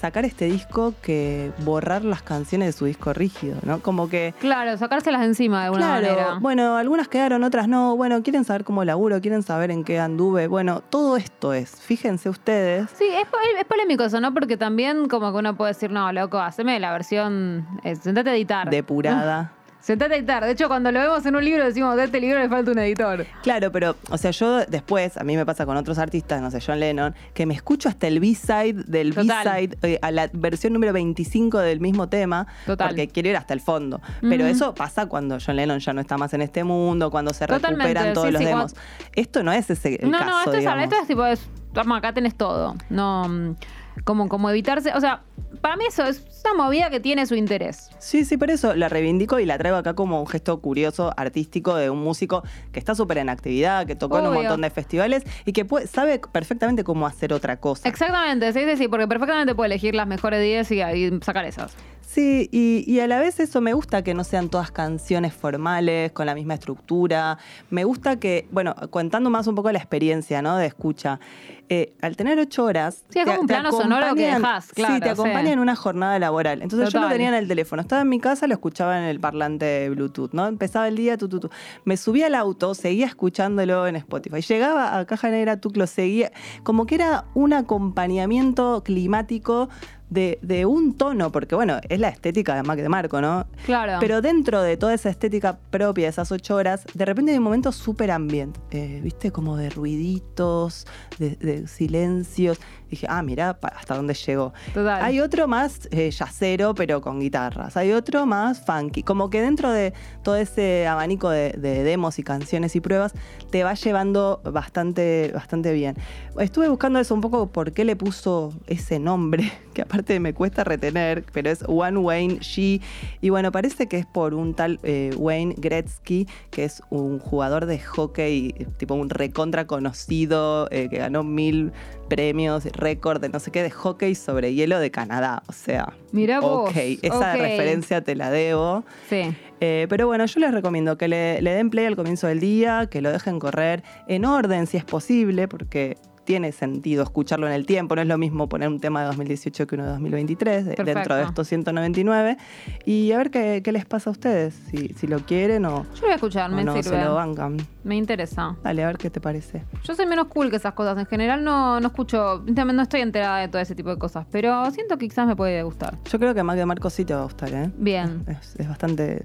sacar 0.00 0.24
este 0.24 0.44
disco 0.44 0.94
que 1.02 1.50
borrar 1.64 2.04
las 2.04 2.22
canciones 2.22 2.68
de 2.68 2.72
su 2.78 2.84
disco 2.84 3.12
rígido, 3.12 3.56
¿no? 3.64 3.80
Como 3.80 4.08
que, 4.08 4.32
Claro, 4.38 4.76
sacárselas 4.76 5.22
encima 5.24 5.58
de 5.60 5.64
alguna 5.66 5.98
claro, 5.98 6.06
manera. 6.14 6.38
bueno, 6.40 6.76
algunas 6.76 7.08
quedaron, 7.08 7.42
otras 7.42 7.66
no. 7.66 7.96
Bueno, 7.96 8.22
quieren 8.22 8.44
saber 8.44 8.62
cómo 8.62 8.84
laburo, 8.84 9.20
quieren 9.20 9.42
saber 9.42 9.72
en 9.72 9.82
qué 9.82 9.98
anduve. 9.98 10.46
Bueno, 10.46 10.82
todo 10.88 11.16
esto 11.16 11.52
es, 11.52 11.70
fíjense 11.80 12.28
ustedes. 12.28 12.88
Sí, 12.94 13.06
es 13.08 13.64
polémico 13.66 14.04
eso, 14.04 14.20
¿no? 14.20 14.32
Porque 14.32 14.56
también 14.56 15.08
como 15.08 15.32
que 15.32 15.38
uno 15.38 15.56
puede 15.56 15.72
decir, 15.72 15.90
no, 15.90 16.12
loco, 16.12 16.38
haceme 16.38 16.78
la 16.78 16.92
versión, 16.92 17.66
eh, 17.82 17.96
sentate 17.96 18.30
a 18.30 18.34
editar. 18.36 18.70
Depurada. 18.70 19.52
Sentate 19.88 20.12
a 20.12 20.18
editar. 20.18 20.44
De 20.44 20.50
hecho, 20.50 20.68
cuando 20.68 20.92
lo 20.92 21.00
vemos 21.00 21.24
en 21.24 21.34
un 21.34 21.42
libro 21.42 21.64
decimos, 21.64 21.96
de 21.96 22.04
este 22.04 22.20
libro 22.20 22.38
le 22.38 22.50
falta 22.50 22.72
un 22.72 22.78
editor. 22.78 23.24
Claro, 23.42 23.72
pero, 23.72 23.96
o 24.10 24.18
sea, 24.18 24.32
yo 24.32 24.58
después, 24.66 25.16
a 25.16 25.24
mí 25.24 25.34
me 25.34 25.46
pasa 25.46 25.64
con 25.64 25.78
otros 25.78 25.96
artistas, 25.96 26.42
no 26.42 26.50
sé, 26.50 26.60
John 26.60 26.78
Lennon, 26.78 27.14
que 27.32 27.46
me 27.46 27.54
escucho 27.54 27.88
hasta 27.88 28.06
el 28.06 28.20
B-side 28.20 28.84
del. 28.86 29.14
B-side, 29.14 29.78
eh, 29.80 29.98
a 30.02 30.10
la 30.10 30.28
versión 30.34 30.74
número 30.74 30.92
25 30.92 31.56
del 31.60 31.80
mismo 31.80 32.06
tema, 32.06 32.46
Total. 32.66 32.88
porque 32.88 33.08
quiero 33.08 33.30
ir 33.30 33.38
hasta 33.38 33.54
el 33.54 33.62
fondo. 33.62 34.02
Pero 34.20 34.44
eso 34.44 34.74
pasa 34.74 35.06
cuando 35.06 35.38
John 35.40 35.56
Lennon 35.56 35.78
ya 35.78 35.94
no 35.94 36.02
está 36.02 36.18
más 36.18 36.34
en 36.34 36.42
este 36.42 36.64
mundo, 36.64 37.10
cuando 37.10 37.32
se 37.32 37.46
Totalmente, 37.46 37.94
recuperan 37.94 38.12
todos 38.12 38.26
sí, 38.26 38.32
los 38.34 38.42
sí, 38.42 38.46
demos. 38.46 38.76
Esto 39.14 39.42
no 39.42 39.52
es 39.52 39.70
ese 39.70 39.94
el 40.02 40.10
no, 40.10 40.18
caso, 40.18 40.30
no, 40.30 40.38
esto 40.40 40.52
es, 40.52 40.82
esto 40.82 40.96
es 41.00 41.08
tipo, 41.08 41.24
es, 41.24 41.48
toma, 41.72 41.96
acá 41.96 42.12
tenés 42.12 42.34
todo. 42.34 42.76
No, 42.90 43.26
mm, 43.26 43.56
como, 44.04 44.28
como 44.28 44.50
evitarse, 44.50 44.92
o 44.94 45.00
sea, 45.00 45.22
para 45.60 45.76
mí 45.76 45.84
eso 45.88 46.04
es 46.04 46.22
una 46.44 46.62
movida 46.64 46.90
que 46.90 47.00
tiene 47.00 47.26
su 47.26 47.34
interés. 47.34 47.90
Sí, 47.98 48.24
sí, 48.24 48.36
por 48.36 48.50
eso 48.50 48.74
la 48.74 48.88
reivindico 48.88 49.38
y 49.40 49.46
la 49.46 49.58
traigo 49.58 49.76
acá 49.76 49.94
como 49.94 50.20
un 50.20 50.26
gesto 50.26 50.60
curioso, 50.60 51.12
artístico 51.16 51.74
de 51.74 51.90
un 51.90 52.00
músico 52.02 52.42
que 52.72 52.78
está 52.78 52.94
súper 52.94 53.18
en 53.18 53.28
actividad, 53.28 53.86
que 53.86 53.94
tocó 53.96 54.18
en 54.18 54.26
un 54.26 54.34
montón 54.34 54.60
de 54.60 54.70
festivales 54.70 55.24
y 55.44 55.52
que 55.52 55.64
puede- 55.64 55.86
sabe 55.86 56.20
perfectamente 56.32 56.84
cómo 56.84 57.06
hacer 57.06 57.32
otra 57.32 57.58
cosa. 57.60 57.88
Exactamente, 57.88 58.52
sí, 58.52 58.60
sí, 58.70 58.76
sí, 58.76 58.88
porque 58.88 59.06
perfectamente 59.08 59.54
puede 59.54 59.66
elegir 59.72 59.94
las 59.94 60.06
mejores 60.06 60.40
10 60.42 60.70
y, 60.70 60.82
y 60.82 61.20
sacar 61.22 61.44
esas. 61.44 61.74
Sí, 62.18 62.48
y, 62.50 62.82
y 62.92 62.98
a 62.98 63.06
la 63.06 63.20
vez 63.20 63.38
eso 63.38 63.60
me 63.60 63.74
gusta 63.74 64.02
que 64.02 64.12
no 64.12 64.24
sean 64.24 64.48
todas 64.48 64.72
canciones 64.72 65.32
formales, 65.32 66.10
con 66.10 66.26
la 66.26 66.34
misma 66.34 66.54
estructura. 66.54 67.38
Me 67.70 67.84
gusta 67.84 68.18
que, 68.18 68.48
bueno, 68.50 68.74
contando 68.90 69.30
más 69.30 69.46
un 69.46 69.54
poco 69.54 69.70
la 69.70 69.78
experiencia, 69.78 70.42
¿no? 70.42 70.56
De 70.56 70.66
escucha. 70.66 71.20
eh, 71.68 71.92
al 72.00 72.16
tener 72.16 72.38
ocho 72.40 72.64
horas. 72.64 73.04
Sí, 73.10 73.18
es 73.20 73.24
como 73.26 73.42
un 73.42 73.46
plano 73.46 73.70
sonoro 73.70 74.14
que 74.16 74.26
dejás, 74.26 74.72
claro, 74.72 74.94
Sí, 74.94 75.00
te 75.00 75.10
acompaña 75.10 75.46
sí. 75.48 75.52
en 75.52 75.58
una 75.60 75.76
jornada 75.76 76.18
laboral. 76.18 76.62
Entonces 76.62 76.92
yo 76.92 76.98
lo 77.00 77.08
tenía 77.08 77.28
en 77.28 77.34
el 77.34 77.46
teléfono. 77.46 77.82
Estaba 77.82 78.02
en 78.02 78.08
mi 78.08 78.18
casa, 78.18 78.46
lo 78.48 78.54
escuchaba 78.54 78.98
en 78.98 79.04
el 79.04 79.20
parlante 79.20 79.66
de 79.66 79.90
Bluetooth, 79.90 80.32
¿no? 80.32 80.46
Empezaba 80.46 80.88
el 80.88 80.96
día, 80.96 81.16
tu, 81.18 81.28
tu, 81.28 81.38
tu. 81.38 81.50
Me 81.84 81.96
subía 81.98 82.26
al 82.26 82.34
auto, 82.34 82.74
seguía 82.74 83.06
escuchándolo 83.06 83.86
en 83.86 83.94
Spotify. 83.96 84.40
Llegaba 84.40 84.98
a 84.98 85.04
Caja 85.04 85.28
Negra, 85.30 85.60
tú 85.60 85.70
lo 85.74 85.86
seguía. 85.86 86.32
Como 86.64 86.84
que 86.86 86.94
era 86.96 87.26
un 87.34 87.52
acompañamiento 87.52 88.82
climático 88.82 89.68
de, 90.10 90.38
de 90.42 90.66
un 90.66 90.96
tono, 90.96 91.30
porque 91.30 91.54
bueno, 91.54 91.78
es 91.88 92.00
la 92.00 92.08
estética 92.08 92.54
de 92.54 92.62
Mac 92.62 92.78
de 92.78 92.88
Marco, 92.88 93.20
¿no? 93.20 93.46
Claro. 93.66 93.98
Pero 94.00 94.20
dentro 94.22 94.62
de 94.62 94.76
toda 94.76 94.94
esa 94.94 95.10
estética 95.10 95.58
propia 95.70 96.06
de 96.06 96.10
esas 96.10 96.32
ocho 96.32 96.56
horas, 96.56 96.84
de 96.94 97.04
repente 97.04 97.32
hay 97.32 97.38
un 97.38 97.44
momento 97.44 97.72
súper 97.72 98.10
ambiente, 98.10 98.60
eh, 98.70 99.00
¿viste? 99.02 99.30
Como 99.30 99.56
de 99.56 99.70
ruiditos, 99.70 100.86
de, 101.18 101.36
de 101.36 101.66
silencios. 101.66 102.58
Dije, 102.90 103.06
ah, 103.08 103.22
mira 103.22 103.58
hasta 103.62 103.96
dónde 103.96 104.14
llegó. 104.14 104.52
Total. 104.74 105.02
Hay 105.02 105.20
otro 105.20 105.46
más 105.48 105.88
eh, 105.90 106.10
yacero, 106.10 106.74
pero 106.74 107.00
con 107.00 107.20
guitarras. 107.20 107.76
Hay 107.76 107.92
otro 107.92 108.26
más 108.26 108.60
funky. 108.64 109.02
Como 109.02 109.30
que 109.30 109.40
dentro 109.40 109.70
de 109.70 109.92
todo 110.22 110.36
ese 110.36 110.86
abanico 110.86 111.30
de, 111.30 111.52
de 111.52 111.82
demos 111.84 112.18
y 112.18 112.22
canciones 112.22 112.76
y 112.76 112.80
pruebas, 112.80 113.12
te 113.50 113.64
va 113.64 113.74
llevando 113.74 114.40
bastante, 114.44 115.30
bastante 115.34 115.72
bien. 115.72 115.96
Estuve 116.38 116.68
buscando 116.68 116.98
eso 116.98 117.14
un 117.14 117.20
poco 117.20 117.48
por 117.48 117.72
qué 117.72 117.84
le 117.84 117.96
puso 117.96 118.52
ese 118.66 118.98
nombre, 118.98 119.50
que 119.74 119.82
aparte 119.82 120.20
me 120.20 120.34
cuesta 120.34 120.64
retener, 120.64 121.24
pero 121.32 121.50
es 121.50 121.64
One 121.66 121.98
Wayne 121.98 122.38
She. 122.40 122.80
Y 123.20 123.30
bueno, 123.30 123.52
parece 123.52 123.86
que 123.86 123.98
es 123.98 124.06
por 124.06 124.34
un 124.34 124.54
tal 124.54 124.78
eh, 124.82 125.10
Wayne 125.16 125.54
Gretzky, 125.56 126.26
que 126.50 126.64
es 126.64 126.82
un 126.90 127.18
jugador 127.18 127.66
de 127.66 127.78
hockey, 127.78 128.66
tipo 128.76 128.94
un 128.94 129.10
recontra 129.10 129.66
conocido, 129.66 130.68
eh, 130.70 130.88
que 130.88 130.98
ganó 130.98 131.24
mil 131.24 131.72
premios, 132.08 132.64
récord 132.72 133.20
de 133.20 133.28
no 133.28 133.38
sé 133.40 133.50
qué, 133.50 133.62
de 133.62 133.70
hockey 133.70 134.14
sobre 134.14 134.54
hielo 134.54 134.80
de 134.80 134.90
Canadá. 134.90 135.42
O 135.46 135.52
sea, 135.52 135.92
Mirá 136.12 136.40
vos, 136.40 136.70
ok, 136.70 136.76
esa 137.02 137.34
ok. 137.34 137.40
referencia 137.40 138.02
te 138.02 138.16
la 138.16 138.30
debo. 138.30 138.84
Sí. 139.08 139.34
Eh, 139.60 139.86
pero 139.88 140.06
bueno, 140.06 140.24
yo 140.26 140.40
les 140.40 140.52
recomiendo 140.52 140.96
que 140.96 141.08
le, 141.08 141.42
le 141.42 141.50
den 141.52 141.70
play 141.70 141.86
al 141.86 141.96
comienzo 141.96 142.26
del 142.26 142.40
día, 142.40 142.88
que 142.90 143.00
lo 143.00 143.10
dejen 143.10 143.38
correr 143.38 143.82
en 144.06 144.24
orden 144.24 144.66
si 144.66 144.76
es 144.76 144.84
posible, 144.84 145.48
porque 145.48 145.96
tiene 146.28 146.52
sentido 146.52 147.02
escucharlo 147.04 147.46
en 147.46 147.54
el 147.54 147.64
tiempo. 147.64 147.94
No 147.96 148.02
es 148.02 148.06
lo 148.06 148.18
mismo 148.18 148.50
poner 148.50 148.68
un 148.68 148.80
tema 148.80 149.00
de 149.00 149.06
2018 149.06 149.66
que 149.66 149.74
uno 149.76 149.84
de 149.84 149.90
2023, 149.92 150.66
de- 150.66 150.74
Perfecto. 150.74 150.94
dentro 150.98 151.14
de 151.16 151.22
estos 151.22 151.48
199. 151.48 152.36
Y 152.84 153.12
a 153.12 153.16
ver 153.16 153.30
qué, 153.30 153.62
qué 153.64 153.72
les 153.72 153.86
pasa 153.86 154.10
a 154.10 154.12
ustedes, 154.12 154.52
si, 154.70 154.88
si 154.88 155.06
lo 155.06 155.20
quieren 155.20 155.64
o, 155.64 155.84
Yo 155.84 155.94
lo 155.94 156.00
voy 156.02 156.10
a 156.10 156.14
escuchar, 156.16 156.50
me 156.50 156.64
no 156.64 156.82
se 156.82 157.02
lo 157.02 157.14
bancan. 157.14 157.56
Me 157.82 157.96
interesa. 157.96 158.54
Dale, 158.62 158.84
a 158.84 158.88
ver 158.88 158.98
qué 158.98 159.08
te 159.08 159.22
parece. 159.22 159.64
Yo 159.84 159.94
soy 159.94 160.04
menos 160.04 160.26
cool 160.26 160.50
que 160.50 160.56
esas 160.56 160.74
cosas. 160.74 160.98
En 160.98 161.06
general 161.06 161.42
no, 161.42 161.80
no 161.80 161.86
escucho, 161.86 162.44
no 162.46 162.82
estoy 162.82 163.00
enterada 163.00 163.38
de 163.38 163.48
todo 163.48 163.62
ese 163.62 163.74
tipo 163.74 163.88
de 163.88 163.96
cosas, 163.98 164.26
pero 164.30 164.70
siento 164.70 164.98
que 164.98 165.08
quizás 165.08 165.26
me 165.26 165.34
puede 165.34 165.62
gustar. 165.62 165.96
Yo 166.10 166.18
creo 166.18 166.34
que 166.34 166.42
Mac 166.42 166.56
de 166.58 166.66
Marco 166.66 166.90
sí 166.90 167.06
te 167.06 167.14
va 167.14 167.20
a 167.20 167.24
gustar, 167.24 167.48
¿eh? 167.54 167.70
Bien. 167.78 168.22
Es, 168.28 168.54
es 168.58 168.68
bastante 168.68 169.24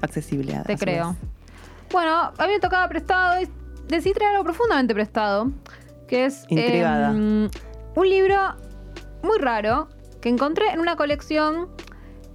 accesible. 0.00 0.56
a- 0.56 0.62
Te 0.62 0.72
a 0.72 0.76
creo. 0.78 1.08
vez. 1.08 1.16
Bueno, 1.92 2.10
a 2.38 2.46
mí 2.46 2.52
me 2.54 2.60
tocaba 2.60 2.88
prestado 2.88 3.42
y 3.42 3.48
decidí 3.88 4.14
traer 4.14 4.32
algo 4.32 4.44
profundamente 4.44 4.94
prestado, 4.94 5.50
que 6.08 6.24
es 6.24 6.44
Intrigada. 6.48 7.10
em, 7.10 7.48
un 7.94 8.08
libro 8.08 8.56
muy 9.22 9.38
raro 9.38 9.88
que 10.20 10.28
encontré 10.28 10.70
en 10.72 10.80
una 10.80 10.96
colección 10.96 11.68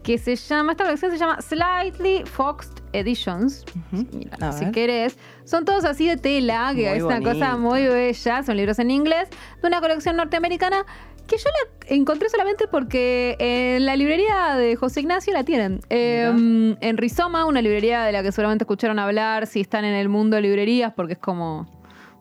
que 0.04 0.18
se 0.18 0.36
llama, 0.36 0.74
esta 0.74 0.84
colección 0.84 1.12
se 1.12 1.18
llama 1.18 1.42
Slightly 1.42 2.24
Foxed 2.26 2.84
Editions. 2.92 3.66
Mira, 3.92 4.52
si 4.52 4.66
ver. 4.66 4.74
querés. 4.74 5.18
Son 5.46 5.66
todos 5.66 5.86
así 5.86 6.08
de 6.08 6.18
tela, 6.18 6.72
que 6.76 6.90
Muy 6.90 6.98
es 6.98 7.04
una 7.04 7.22
cosa 7.22 7.58
muy 7.58 7.88
bella. 7.88 8.44
Son 8.44 8.56
libros 8.56 8.80
en 8.80 8.92
inglés 8.92 9.30
de 9.62 9.68
una 9.68 9.82
colección 9.82 10.18
norteamericana 10.18 10.86
que 11.26 11.38
yo 11.38 11.46
la 11.46 11.96
encontré 11.96 12.30
solamente 12.30 12.68
porque 12.68 13.38
en 13.40 13.86
la 13.86 13.96
librería 13.96 14.56
de 14.56 14.76
José 14.76 15.00
Ignacio 15.00 15.32
la 15.34 15.46
tienen. 15.46 15.80
Eh, 15.90 16.76
en 16.80 16.98
Rizoma, 16.98 17.46
una 17.46 17.62
librería 17.62 18.04
de 18.04 18.12
la 18.12 18.24
que 18.24 18.32
seguramente 18.32 18.64
escucharon 18.64 19.00
hablar 19.00 19.48
si 19.48 19.62
están 19.62 19.86
en 19.86 19.94
el 19.94 20.10
mundo 20.10 20.36
de 20.36 20.42
librerías, 20.42 20.94
porque 20.94 21.14
es 21.14 21.20
como 21.20 21.68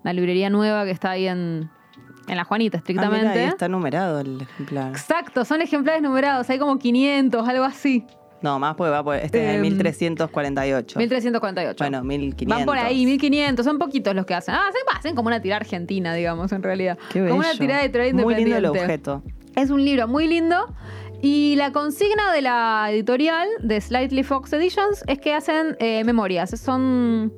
una 0.04 0.12
librería 0.12 0.50
nueva 0.50 0.84
que 0.84 0.90
está 0.90 1.10
ahí 1.10 1.26
en, 1.26 1.70
en 2.28 2.36
La 2.36 2.44
Juanita, 2.44 2.76
Ah, 2.76 2.80
estrictamente. 2.80 3.28
mira, 3.28 3.40
ahí 3.42 3.48
está 3.48 3.68
numerado 3.68 4.20
el 4.20 4.40
ejemplar. 4.42 4.90
Exacto, 4.90 5.44
son 5.44 5.60
ejemplares 5.62 6.02
numerados, 6.02 6.48
hay 6.50 6.58
como 6.58 6.78
500, 6.78 7.48
algo 7.48 7.64
así. 7.64 8.04
No, 8.42 8.58
más 8.58 8.74
porque 8.74 8.90
va 8.90 9.04
por. 9.04 9.14
Este 9.14 9.38
es 9.40 9.50
el 9.50 9.56
Em, 9.56 9.62
1348. 9.62 10.98
1348. 10.98 11.76
Bueno, 11.84 12.02
1500. 12.02 12.58
Van 12.58 12.66
por 12.66 12.76
ahí, 12.76 13.06
1500, 13.06 13.64
son 13.64 13.78
poquitos 13.78 14.14
los 14.16 14.26
que 14.26 14.34
hacen. 14.34 14.54
Ah, 14.54 14.64
hacen, 14.68 14.80
hacen 14.98 15.14
como 15.14 15.28
una 15.28 15.40
tirada 15.40 15.60
argentina, 15.60 16.12
digamos, 16.12 16.50
en 16.50 16.62
realidad. 16.64 16.98
Qué 17.12 17.20
como 17.20 17.36
una 17.36 17.48
bello. 17.48 17.60
tirada 17.60 17.82
editorial 17.84 18.14
Muy 18.14 18.22
independiente. 18.34 18.60
lindo 18.60 18.78
el 18.78 18.82
objeto. 18.84 19.22
Es 19.54 19.70
un 19.70 19.84
libro 19.84 20.08
muy 20.08 20.26
lindo. 20.26 20.56
Y 21.24 21.54
la 21.54 21.70
consigna 21.70 22.32
de 22.32 22.42
la 22.42 22.88
editorial 22.90 23.46
de 23.60 23.80
Slightly 23.80 24.24
Fox 24.24 24.52
Editions 24.54 25.04
es 25.06 25.20
que 25.20 25.34
hacen 25.34 25.76
eh, 25.78 26.02
memorias. 26.02 26.50
Son, 26.58 27.32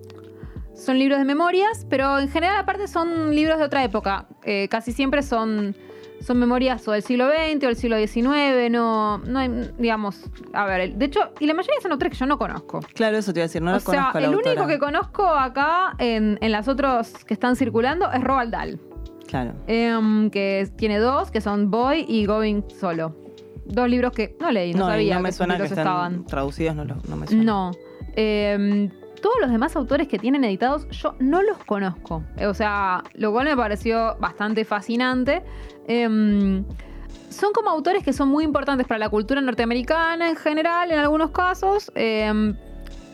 son 0.84 0.98
libros 0.98 1.18
de 1.18 1.24
memorias, 1.24 1.86
pero 1.88 2.18
en 2.18 2.28
general 2.28 2.56
aparte 2.58 2.86
son 2.88 3.34
libros 3.34 3.58
de 3.58 3.64
otra 3.64 3.82
época. 3.84 4.26
Eh, 4.44 4.68
casi 4.68 4.92
siempre 4.92 5.22
son, 5.22 5.74
son 6.20 6.38
memorias 6.38 6.86
o 6.88 6.92
del 6.92 7.02
siglo 7.02 7.28
XX 7.28 7.64
o 7.64 7.66
del 7.68 7.76
siglo 7.76 7.96
XIX. 7.98 8.70
No, 8.70 9.18
no 9.18 9.38
hay, 9.38 9.50
digamos, 9.78 10.30
a 10.52 10.64
ver, 10.66 10.94
de 10.94 11.04
hecho, 11.06 11.20
y 11.40 11.46
la 11.46 11.54
mayoría 11.54 11.80
son 11.80 11.92
autores 11.92 12.12
que 12.12 12.18
yo 12.18 12.26
no 12.26 12.38
conozco. 12.38 12.80
Claro, 12.94 13.16
eso 13.16 13.32
te 13.32 13.40
iba 13.40 13.44
a 13.44 13.48
decir, 13.48 13.62
no 13.62 13.70
o 13.70 13.74
lo 13.74 13.80
sea, 13.80 13.86
conozco 13.86 14.18
a 14.18 14.20
la 14.20 14.26
el 14.28 14.34
autora. 14.34 14.50
único 14.52 14.66
que 14.68 14.78
conozco 14.78 15.26
acá 15.26 15.94
en, 15.98 16.38
en 16.40 16.52
las 16.52 16.68
otras 16.68 17.24
que 17.24 17.34
están 17.34 17.56
circulando 17.56 18.10
es 18.12 18.22
Roald 18.22 18.50
Dahl. 18.52 18.80
Claro. 19.26 19.54
Em, 19.66 20.30
que 20.30 20.68
tiene 20.76 20.98
dos, 20.98 21.30
que 21.30 21.40
son 21.40 21.70
Boy 21.70 22.04
y 22.08 22.26
Going 22.26 22.62
Solo. 22.78 23.16
Dos 23.66 23.88
libros 23.88 24.12
que 24.12 24.36
no 24.40 24.50
leí, 24.52 24.74
no, 24.74 24.80
No, 24.80 24.86
sabía 24.88 25.14
no 25.14 25.22
me 25.22 25.30
que 25.30 25.32
suena 25.32 25.56
que 25.56 25.62
están 25.64 25.78
estaban. 25.78 26.26
traducidos, 26.26 26.76
no, 26.76 26.84
lo- 26.84 26.96
no 27.08 27.16
me 27.16 27.26
suena. 27.26 27.42
No. 27.42 27.70
Em, 28.14 28.90
todos 29.24 29.36
los 29.40 29.50
demás 29.50 29.74
autores 29.74 30.06
que 30.06 30.18
tienen 30.18 30.44
editados 30.44 30.86
yo 30.90 31.14
no 31.18 31.40
los 31.42 31.56
conozco. 31.64 32.22
Eh, 32.36 32.46
O 32.46 32.52
sea, 32.54 33.02
lo 33.14 33.32
cual 33.32 33.46
me 33.46 33.56
pareció 33.56 34.16
bastante 34.20 34.64
fascinante. 34.66 35.42
Em, 35.88 36.64
son 37.30 37.52
como 37.52 37.70
autores 37.70 38.04
que 38.04 38.12
son 38.12 38.28
muy 38.28 38.44
importantes 38.44 38.86
para 38.86 38.98
la 38.98 39.08
cultura 39.08 39.40
norteamericana 39.40 40.28
en 40.28 40.36
general, 40.36 40.90
en 40.92 40.98
algunos 40.98 41.30
casos, 41.30 41.90
em, 41.94 42.54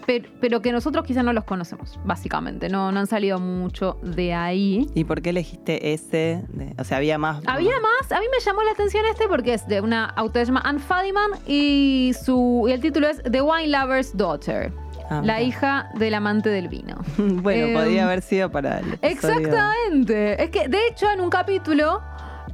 pero, 0.07 0.29
pero 0.40 0.61
que 0.61 0.73
nosotros 0.73 1.05
quizás 1.07 1.23
no 1.25 1.33
los 1.33 1.44
conocemos, 1.44 1.99
básicamente. 2.05 2.68
No, 2.68 2.90
no 2.90 2.99
han 3.01 3.07
salido 3.07 3.38
mucho 3.38 3.99
de 4.03 4.35
ahí. 4.35 4.87
¿Y 4.94 5.05
por 5.05 5.23
qué 5.23 5.31
elegiste 5.31 5.92
ese? 5.92 6.42
De- 6.49 6.75
o 6.79 6.85
sea, 6.85 6.96
había 6.96 7.16
más. 7.18 7.40
Había 7.46 7.75
más, 7.81 8.11
a 8.11 8.18
mí 8.18 8.27
me 8.37 8.40
llamó 8.44 8.62
la 8.62 8.73
atención 8.73 9.05
este 9.11 9.29
porque 9.29 9.55
es 9.55 9.66
de 9.68 9.81
una 9.81 10.07
autora 10.07 10.40
que 10.40 10.46
se 10.46 10.53
llama 10.53 10.62
Anne 10.64 10.81
Fadiman 10.81 11.31
y, 11.46 12.12
su, 12.25 12.64
y 12.68 12.73
el 12.73 12.81
título 12.81 13.07
es 13.09 13.23
The 13.23 13.41
Wine 13.43 13.68
Lover's 13.68 14.16
Daughter, 14.16 14.72
Ah, 15.11 15.23
la 15.25 15.43
hija 15.43 15.91
del 15.97 16.15
amante 16.15 16.49
del 16.51 16.69
vino. 16.69 16.97
bueno, 17.19 17.67
Em, 17.67 17.75
podía 17.75 18.05
haber 18.05 18.23
sido 18.23 18.51
para 18.51 18.79
episodio. 18.79 18.99
Exactamente. 19.03 20.43
Es 20.43 20.51
que, 20.51 20.69
de 20.69 20.87
hecho, 20.87 21.11
en 21.11 21.21
un 21.21 21.31
capítulo 21.31 22.01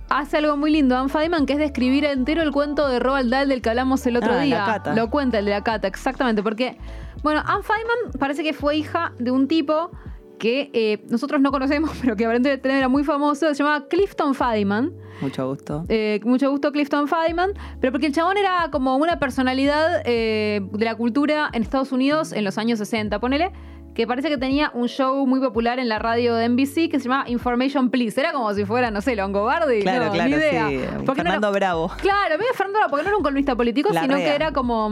hace 0.09 0.39
algo 0.39 0.57
muy 0.57 0.71
lindo, 0.71 0.97
Anne 0.97 1.09
Fadiman, 1.09 1.47
que 1.47 1.55
es 1.55 1.59
describir 1.59 2.05
entero 2.05 2.43
el 2.43 2.53
cuento 2.53 2.89
de 2.89 2.99
Roald 3.01 3.31
Dahl 3.31 3.49
del 3.49 3.61
que 3.61 3.71
hablamos 3.71 4.07
el 4.07 4.17
otro 4.17 4.33
Ah, 4.33 4.37
la 4.37 4.43
día. 4.43 4.65
cata. 4.65 4.95
Lo 4.95 5.11
cuenta 5.11 5.39
el 5.39 5.45
de 5.45 5.51
la 5.51 5.63
cata, 5.65 5.87
exactamente. 5.89 6.43
Porque, 6.43 6.79
bueno, 7.23 7.43
Anne 7.45 7.63
Fadiman 7.63 8.13
parece 8.19 8.43
que 8.43 8.53
fue 8.53 8.77
hija 8.77 9.13
de 9.19 9.31
un 9.33 9.49
tipo 9.49 9.91
que 10.39 10.70
eh, 10.72 11.05
nosotros 11.09 11.41
no 11.41 11.51
conocemos, 11.51 11.91
pero 12.03 12.16
que 12.16 12.24
aparentemente 12.24 12.68
era 12.76 12.89
muy 12.89 13.05
famoso, 13.05 13.49
se 13.49 13.55
llamaba 13.55 13.87
Clifton 13.89 14.34
Fadiman. 14.34 14.93
Mucho 15.20 15.49
gusto. 15.49 15.84
Eh, 15.89 16.20
mucho 16.24 16.51
gusto 16.51 16.72
Clifton 16.72 17.09
Fadiman, 17.09 17.53
pero 17.80 17.91
porque 17.93 18.07
el 18.07 18.12
chabón 18.12 18.37
era 18.37 18.68
como 18.70 18.97
una 18.97 19.18
personalidad 19.18 20.03
eh, 20.05 20.61
de 20.72 20.84
la 20.84 20.95
cultura 20.95 21.49
en 21.55 21.62
Estados 21.62 21.91
Unidos 21.93 22.32
en 22.32 22.45
los 22.45 22.59
años 22.59 22.78
60, 22.78 23.18
ponele, 23.18 23.51
que 23.95 24.07
parece 24.07 24.28
que 24.28 24.37
tenía 24.37 24.70
un 24.74 24.89
show 24.89 25.26
muy 25.26 25.41
popular 25.41 25.78
en 25.78 25.89
la 25.89 25.99
radio 25.99 26.34
de 26.34 26.47
NBC 26.51 26.91
que 26.91 26.99
se 27.01 27.09
llamaba 27.09 27.30
Information 27.30 27.89
Please. 27.89 28.20
Era 28.20 28.32
como 28.34 28.53
si 28.53 28.66
fuera, 28.66 28.91
no 28.91 29.01
sé, 29.01 29.16
Longobardi. 29.16 29.80
Claro, 29.80 30.05
no, 30.07 30.12
claro, 30.12 30.28
ni 30.28 30.37
idea. 30.37 30.68
sí. 30.68 30.80
Porque 31.07 31.22
no 31.22 31.30
era- 31.30 31.41
Fernando 31.41 31.53
Bravo. 31.53 31.91
Claro, 32.03 32.37
medio 32.37 32.53
Fernando, 32.53 32.80
porque 32.91 33.05
no 33.05 33.09
era 33.09 33.16
un 33.16 33.22
columnista 33.22 33.57
político, 33.57 33.89
La 33.95 34.03
sino 34.03 34.16
rea. 34.16 34.24
que 34.28 34.34
era 34.34 34.53
como. 34.53 34.89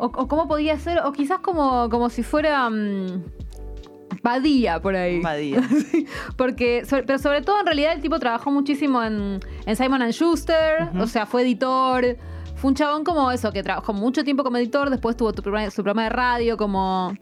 O, 0.00 0.06
o 0.06 0.28
cómo 0.28 0.46
podía 0.46 0.78
ser, 0.78 1.00
o 1.00 1.10
quizás 1.10 1.40
como, 1.40 1.88
como 1.90 2.10
si 2.10 2.22
fuera. 2.22 2.70
mm, 2.70 3.24
Badía 4.22 4.80
por 4.80 4.94
ahí. 4.96 5.20
Badía. 5.20 5.60
Sí, 5.90 6.06
Porque, 6.36 6.84
sobre- 6.84 7.04
pero 7.04 7.18
sobre 7.18 7.42
todo 7.42 7.60
en 7.60 7.66
realidad 7.66 7.92
el 7.92 8.00
tipo 8.00 8.18
trabajó 8.18 8.50
muchísimo 8.50 9.02
en, 9.02 9.40
en 9.66 9.76
Simon 9.76 10.02
and 10.02 10.12
Schuster, 10.12 10.88
o 10.98 11.06
sea, 11.06 11.26
fue 11.26 11.42
editor. 11.42 12.16
Fue 12.56 12.70
un 12.70 12.74
chabón 12.74 13.04
como 13.04 13.30
eso, 13.30 13.52
que 13.52 13.62
trabajó 13.62 13.92
mucho 13.92 14.24
tiempo 14.24 14.42
como 14.42 14.56
editor, 14.56 14.90
después 14.90 15.16
tuvo 15.16 15.32
tu 15.32 15.42
su 15.42 15.82
programa 15.84 16.02
de 16.02 16.08
radio, 16.08 16.56
como, 16.56 17.14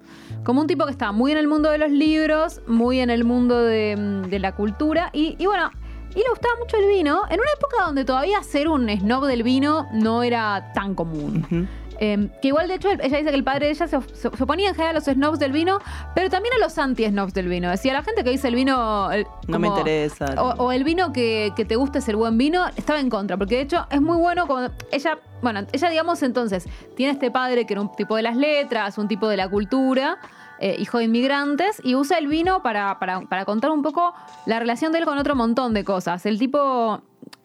como 0.45 0.63
un 0.63 0.67
tipo 0.67 0.87
que 0.87 0.93
estaba 0.93 1.13
muy 1.13 1.31
en 1.31 1.37
el 1.37 1.47
mundo 1.47 1.71
de 1.71 1.77
los 1.77 1.91
libros, 1.91 2.63
muy 2.67 3.01
en 3.01 3.11
el 3.11 3.25
mundo 3.25 3.59
de, 3.63 4.23
de 4.31 4.39
la 4.39 4.53
cultura. 4.55 5.11
Y, 5.13 5.37
y 5.39 5.45
bueno, 5.45 5.71
y 6.15 6.21
le 6.21 6.31
gustaba 6.31 6.55
mucho 6.59 6.79
el 6.79 6.89
vino, 6.89 7.21
en 7.29 7.39
una 7.39 7.51
época 7.55 7.85
donde 7.85 8.07
todavía 8.07 8.43
ser 8.43 8.69
un 8.69 8.89
snob 8.89 9.27
del 9.27 9.43
vino 9.43 9.87
no 9.93 10.23
era 10.23 10.73
tan 10.73 10.95
común. 10.95 11.69
Eh, 11.99 12.29
que 12.43 12.49
igual, 12.49 12.69
de 12.69 12.75
hecho, 12.75 12.91
ella 12.91 13.03
dice 13.19 13.25
que 13.31 13.35
el 13.35 13.45
padre 13.45 13.67
de 13.67 13.73
ella 13.73 13.87
se, 13.89 14.01
se- 14.01 14.31
se 14.37 14.43
oponía 14.45 14.69
en 14.69 14.75
general 14.75 14.97
a 14.97 14.99
los 14.99 15.05
snobs 15.05 15.39
del 15.39 15.53
vino, 15.53 15.79
pero 16.15 16.29
también 16.29 16.55
a 16.55 16.59
los 16.59 16.77
anti-snobs 16.79 17.33
del 17.33 17.49
vino. 17.49 17.71
Decía, 17.71 17.93
la 17.95 18.03
gente 18.03 18.23
que 18.23 18.31
dice 18.31 18.49
el 18.49 18.55
vino... 18.55 19.11
el- 19.13 19.27
No 19.49 19.59
me 19.59 19.69
interesa. 19.69 20.27
O, 20.39 20.65
o 20.65 20.73
el 20.73 20.85
vino 20.85 21.13
que, 21.13 21.53
que 21.57 21.65
te 21.65 21.77
guste 21.77 21.99
es 22.01 22.09
el 22.09 22.17
buen 22.17 22.37
vino, 22.37 22.67
estaba 22.77 23.01
en 23.01 23.09
contra. 23.09 23.37
Porque 23.37 23.57
de 23.57 23.63
hecho 23.63 23.87
es 23.91 24.03
muy 24.03 24.17
bueno 24.19 24.47
cuando 24.47 24.73
ella, 24.93 25.19
bueno, 25.43 25.61
ella 25.73 25.89
digamos 25.89 26.23
entonces, 26.23 26.67
tiene 26.97 27.13
este 27.13 27.31
padre 27.31 27.65
que 27.67 27.73
era 27.75 27.81
un 27.81 27.91
tipo 27.97 28.17
de 28.17 28.23
las 28.23 28.37
letras, 28.37 28.99
un 28.99 29.09
tipo 29.09 29.27
de 29.29 29.37
la 29.39 29.49
cultura, 29.49 30.19
eh, 30.61 30.77
hijo 30.79 30.99
de 30.99 31.05
inmigrantes, 31.05 31.81
y 31.83 31.95
usa 31.95 32.19
el 32.19 32.27
vino 32.27 32.63
para, 32.63 32.99
para, 32.99 33.21
para 33.23 33.45
contar 33.47 33.71
un 33.71 33.83
poco 33.83 34.13
la 34.47 34.59
relación 34.59 34.93
de 34.93 34.99
él 34.99 35.05
con 35.07 35.17
otro 35.19 35.35
montón 35.35 35.73
de 35.75 35.85
cosas. 35.85 36.27
El 36.27 36.39
tipo, 36.39 37.01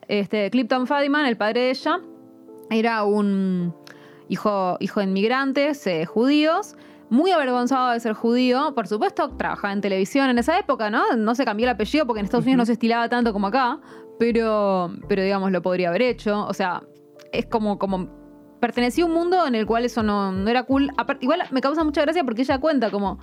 este, 0.09 0.49
Clifton 0.49 0.87
Fadiman, 0.87 1.25
el 1.25 1.37
padre 1.37 1.61
de 1.61 1.69
ella, 1.71 1.99
era 2.69 3.03
un 3.03 3.73
hijo, 4.31 4.77
hijo 4.79 4.99
de 5.01 5.05
inmigrantes 5.05 5.85
eh, 5.87 6.05
judíos, 6.05 6.75
muy 7.09 7.31
avergonzado 7.31 7.91
de 7.91 7.99
ser 7.99 8.13
judío. 8.13 8.73
Por 8.73 8.87
supuesto, 8.87 9.29
trabajaba 9.35 9.73
en 9.73 9.81
televisión 9.81 10.29
en 10.29 10.37
esa 10.37 10.57
época, 10.57 10.89
¿no? 10.89 11.15
No 11.17 11.35
se 11.35 11.43
cambió 11.43 11.65
el 11.65 11.71
apellido 11.71 12.05
porque 12.07 12.19
en 12.21 12.25
Estados 12.25 12.45
Unidos 12.45 12.57
no 12.59 12.65
se 12.65 12.71
estilaba 12.73 13.09
tanto 13.09 13.33
como 13.33 13.47
acá, 13.47 13.79
pero, 14.17 14.91
pero 15.09 15.21
digamos, 15.21 15.51
lo 15.51 15.61
podría 15.61 15.89
haber 15.89 16.03
hecho. 16.03 16.45
O 16.47 16.53
sea, 16.53 16.81
es 17.33 17.45
como, 17.47 17.77
como 17.77 18.07
pertenecía 18.61 19.03
a 19.03 19.07
un 19.07 19.13
mundo 19.13 19.45
en 19.45 19.55
el 19.55 19.65
cual 19.65 19.83
eso 19.83 20.03
no, 20.03 20.31
no 20.31 20.49
era 20.49 20.63
cool. 20.63 20.89
Igual 21.19 21.43
me 21.51 21.59
causa 21.59 21.83
mucha 21.83 22.01
gracia 22.01 22.23
porque 22.23 22.43
ella 22.43 22.59
cuenta 22.59 22.89
como 22.89 23.19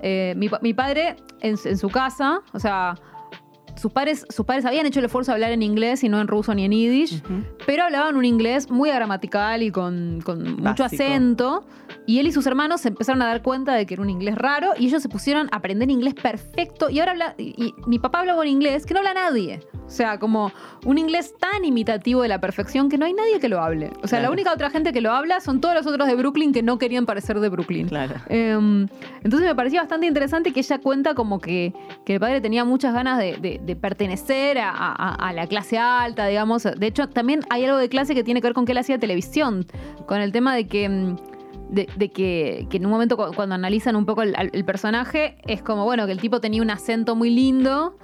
eh, 0.00 0.32
mi, 0.36 0.48
pa- 0.48 0.60
mi 0.62 0.72
padre 0.72 1.16
en, 1.40 1.56
en 1.62 1.76
su 1.76 1.90
casa, 1.90 2.40
o 2.54 2.58
sea, 2.58 2.94
sus 3.78 3.92
padres, 3.92 4.26
sus 4.28 4.44
padres 4.44 4.64
habían 4.64 4.86
hecho 4.86 4.98
el 5.00 5.06
esfuerzo 5.06 5.30
de 5.30 5.34
hablar 5.36 5.52
en 5.52 5.62
inglés 5.62 6.02
y 6.04 6.08
no 6.08 6.20
en 6.20 6.28
ruso 6.28 6.54
ni 6.54 6.64
en 6.64 6.72
yiddish, 6.72 7.22
pero 7.66 7.84
hablaban 7.84 8.16
un 8.16 8.24
inglés 8.24 8.70
muy 8.70 8.90
gramatical 8.90 9.62
y 9.62 9.70
con, 9.70 10.20
con 10.24 10.56
mucho 10.62 10.84
acento. 10.84 11.66
Y 12.06 12.18
él 12.20 12.26
y 12.26 12.32
sus 12.32 12.46
hermanos 12.46 12.80
se 12.82 12.88
empezaron 12.88 13.20
a 13.22 13.26
dar 13.26 13.42
cuenta 13.42 13.74
de 13.74 13.84
que 13.86 13.94
era 13.94 14.02
un 14.02 14.10
inglés 14.10 14.34
raro 14.36 14.70
y 14.78 14.86
ellos 14.86 15.02
se 15.02 15.08
pusieron 15.08 15.48
a 15.52 15.56
aprender 15.56 15.90
inglés 15.90 16.14
perfecto. 16.14 16.88
Y 16.90 17.00
ahora 17.00 17.12
habla. 17.12 17.34
Y, 17.38 17.54
y 17.62 17.74
mi 17.86 17.98
papá 17.98 18.20
habla 18.20 18.34
un 18.38 18.46
inglés 18.46 18.86
que 18.86 18.94
no 18.94 19.00
habla 19.00 19.14
nadie. 19.14 19.60
O 19.86 19.90
sea, 19.90 20.18
como 20.18 20.52
un 20.84 20.98
inglés 20.98 21.34
tan 21.38 21.64
imitativo 21.64 22.20
de 22.22 22.28
la 22.28 22.40
perfección 22.40 22.88
que 22.90 22.98
no 22.98 23.06
hay 23.06 23.14
nadie 23.14 23.40
que 23.40 23.48
lo 23.48 23.60
hable. 23.62 23.90
O 24.02 24.06
sea, 24.06 24.20
la 24.20 24.30
única 24.30 24.52
otra 24.52 24.68
gente 24.70 24.92
que 24.92 25.00
lo 25.00 25.12
habla 25.12 25.40
son 25.40 25.60
todos 25.62 25.74
los 25.74 25.86
otros 25.86 26.06
de 26.06 26.14
Brooklyn 26.14 26.52
que 26.52 26.62
no 26.62 26.78
querían 26.78 27.06
parecer 27.06 27.40
de 27.40 27.48
Brooklyn. 27.48 27.88
Claro. 27.88 28.14
Em, 28.28 28.86
entonces 29.24 29.48
me 29.48 29.54
parecía 29.54 29.80
bastante 29.80 30.06
interesante 30.06 30.52
que 30.52 30.60
ella 30.60 30.78
cuenta 30.78 31.14
como 31.14 31.40
que, 31.40 31.72
que 32.04 32.14
el 32.14 32.20
padre 32.20 32.40
tenía 32.42 32.64
muchas 32.66 32.92
ganas 32.92 33.18
de, 33.18 33.38
de- 33.38 33.60
de 33.68 33.76
pertenecer 33.76 34.58
a, 34.58 34.70
a- 34.70 35.32
la 35.32 35.46
clase 35.46 35.78
alta, 35.78 36.26
digamos. 36.26 36.64
De 36.64 36.86
hecho, 36.86 37.08
también 37.08 37.40
hay 37.50 37.64
algo 37.64 37.76
de 37.78 37.88
clase 37.88 38.14
que 38.14 38.24
tiene 38.24 38.40
que 38.40 38.48
ver 38.48 38.54
con 38.54 38.64
que 38.64 38.72
él 38.72 38.78
hacía 38.78 38.98
televisión, 38.98 39.64
con 40.06 40.20
el 40.20 40.32
tema 40.32 40.54
de 40.56 40.66
que... 40.66 40.88
mm, 40.88 41.16
De, 41.70 42.08
que, 42.10 42.66
que 42.70 42.76
en 42.78 42.86
un 42.86 42.90
momento 42.90 43.16
cu- 43.18 43.34
cuando 43.36 43.54
analizan 43.54 43.94
un 43.94 44.06
poco 44.06 44.22
el 44.22 44.64
personaje, 44.64 45.36
es 45.46 45.60
como, 45.62 45.84
bueno, 45.84 46.06
que 46.06 46.12
el 46.12 46.18
tipo 46.20 46.40
tenía 46.40 46.62
un 46.62 46.70
acento 46.70 47.14
muy 47.14 47.28
lindo, 47.28 47.98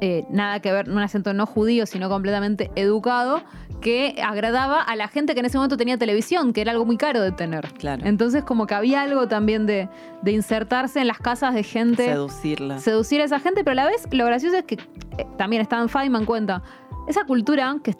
eh, 0.00 0.24
nada 0.30 0.58
que 0.60 0.72
ver, 0.72 0.90
un 0.90 0.98
acento 0.98 1.32
no 1.32 1.46
judío, 1.46 1.86
sino 1.86 2.08
completamente 2.08 2.72
educado, 2.74 3.40
que 3.84 4.16
agradaba 4.24 4.80
a 4.80 4.96
la 4.96 5.08
gente 5.08 5.34
que 5.34 5.40
en 5.40 5.46
ese 5.46 5.58
momento 5.58 5.76
tenía 5.76 5.98
televisión, 5.98 6.54
que 6.54 6.62
era 6.62 6.72
algo 6.72 6.86
muy 6.86 6.96
caro 6.96 7.20
de 7.20 7.32
tener. 7.32 7.68
Claro. 7.74 8.02
Entonces, 8.06 8.42
como 8.42 8.66
que 8.66 8.74
había 8.74 9.02
algo 9.02 9.28
también 9.28 9.66
de, 9.66 9.90
de 10.22 10.32
insertarse 10.32 11.00
en 11.02 11.06
las 11.06 11.18
casas 11.18 11.52
de 11.52 11.62
gente, 11.62 12.06
Seducirla. 12.06 12.78
seducir 12.78 13.20
a 13.20 13.24
esa 13.24 13.40
gente, 13.40 13.62
pero 13.62 13.72
a 13.72 13.74
la 13.74 13.86
vez 13.86 14.08
lo 14.10 14.24
gracioso 14.24 14.56
es 14.56 14.64
que 14.64 14.76
eh, 15.18 15.26
también 15.36 15.60
Stan 15.60 15.90
Feynman 15.90 16.24
cuenta, 16.24 16.62
esa 17.06 17.24
cultura 17.26 17.76
que, 17.84 17.94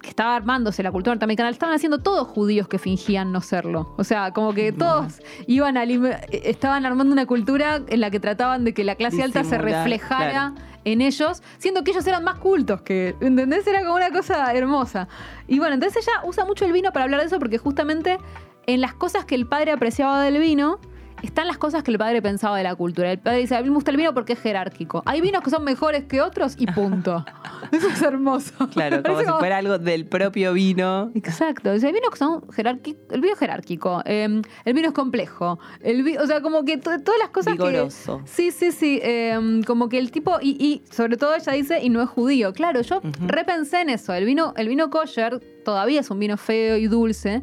que 0.00 0.10
estaba 0.10 0.36
armándose, 0.36 0.82
la 0.82 0.92
cultura 0.92 1.14
norteamericana, 1.14 1.50
estaban 1.50 1.74
haciendo 1.74 1.98
todos 1.98 2.26
judíos 2.28 2.68
que 2.68 2.78
fingían 2.78 3.32
no 3.32 3.40
serlo. 3.40 3.94
O 3.96 4.04
sea, 4.04 4.32
como 4.32 4.54
que 4.54 4.72
todos 4.72 5.20
iban 5.46 5.76
a 5.76 5.84
estaban 6.30 6.86
armando 6.86 7.12
una 7.12 7.26
cultura 7.26 7.80
en 7.86 8.00
la 8.00 8.10
que 8.10 8.20
trataban 8.20 8.64
de 8.64 8.74
que 8.74 8.84
la 8.84 8.94
clase 8.94 9.22
alta 9.22 9.44
se 9.44 9.58
reflejara 9.58 10.52
claro. 10.52 10.54
en 10.84 11.00
ellos, 11.00 11.42
siendo 11.58 11.84
que 11.84 11.90
ellos 11.90 12.06
eran 12.06 12.24
más 12.24 12.38
cultos 12.38 12.82
que, 12.82 13.16
¿entendés? 13.20 13.66
Era 13.66 13.80
como 13.80 13.94
una 13.94 14.10
cosa 14.10 14.52
hermosa. 14.52 15.08
Y 15.46 15.58
bueno, 15.58 15.74
entonces 15.74 16.06
ella 16.06 16.20
usa 16.24 16.44
mucho 16.44 16.64
el 16.64 16.72
vino 16.72 16.92
para 16.92 17.04
hablar 17.04 17.20
de 17.20 17.26
eso 17.26 17.38
porque 17.38 17.58
justamente 17.58 18.18
en 18.66 18.80
las 18.80 18.94
cosas 18.94 19.24
que 19.24 19.34
el 19.34 19.46
padre 19.46 19.72
apreciaba 19.72 20.22
del 20.22 20.38
vino 20.38 20.78
están 21.22 21.46
las 21.46 21.58
cosas 21.58 21.82
que 21.82 21.90
el 21.90 21.98
padre 21.98 22.22
pensaba 22.22 22.56
de 22.56 22.62
la 22.64 22.74
cultura. 22.74 23.10
El 23.12 23.18
padre 23.18 23.38
dice, 23.38 23.56
a 23.56 23.62
mí 23.62 23.68
me 23.68 23.74
gusta 23.74 23.90
el 23.90 23.96
vino 23.96 24.14
porque 24.14 24.34
es 24.34 24.40
jerárquico. 24.40 25.02
Hay 25.06 25.20
vinos 25.20 25.42
que 25.42 25.50
son 25.50 25.64
mejores 25.64 26.04
que 26.04 26.20
otros 26.20 26.54
y 26.58 26.66
punto. 26.66 27.24
Eso 27.72 27.88
es 27.88 28.02
hermoso. 28.02 28.68
Claro, 28.70 29.02
como 29.02 29.20
si 29.20 29.26
fuera 29.38 29.58
algo 29.58 29.78
del 29.78 30.06
propio 30.06 30.52
vino. 30.52 31.10
Exacto, 31.14 31.78
sea, 31.78 31.88
hay 31.88 31.92
vinos 31.94 32.10
que 32.10 32.18
son 32.18 32.48
jerárquicos, 32.50 33.02
el 33.10 33.20
vino 33.20 33.32
es 33.34 33.38
jerárquico, 33.38 34.02
eh, 34.04 34.42
el 34.64 34.72
vino 34.74 34.88
es 34.88 34.94
complejo, 34.94 35.58
el 35.80 36.02
vi- 36.02 36.16
o 36.16 36.26
sea, 36.26 36.40
como 36.40 36.64
que 36.64 36.76
to- 36.78 36.98
todas 37.00 37.18
las 37.20 37.30
cosas 37.30 37.52
Vigoroso. 37.54 38.18
que... 38.24 38.28
Sí, 38.30 38.50
sí, 38.50 38.72
sí, 38.72 39.00
eh, 39.02 39.60
como 39.66 39.88
que 39.88 39.98
el 39.98 40.10
tipo, 40.10 40.38
y, 40.40 40.50
y 40.64 40.82
sobre 40.92 41.16
todo 41.16 41.34
ella 41.34 41.52
dice, 41.52 41.80
y 41.82 41.88
no 41.90 42.00
es 42.02 42.08
judío, 42.08 42.52
claro, 42.52 42.80
yo 42.82 43.00
repensé 43.26 43.80
en 43.82 43.90
eso, 43.90 44.12
el 44.14 44.24
vino, 44.24 44.54
el 44.56 44.68
vino 44.68 44.90
kosher 44.90 45.40
todavía 45.64 46.00
es 46.00 46.10
un 46.10 46.18
vino 46.18 46.36
feo 46.36 46.76
y 46.76 46.86
dulce, 46.86 47.42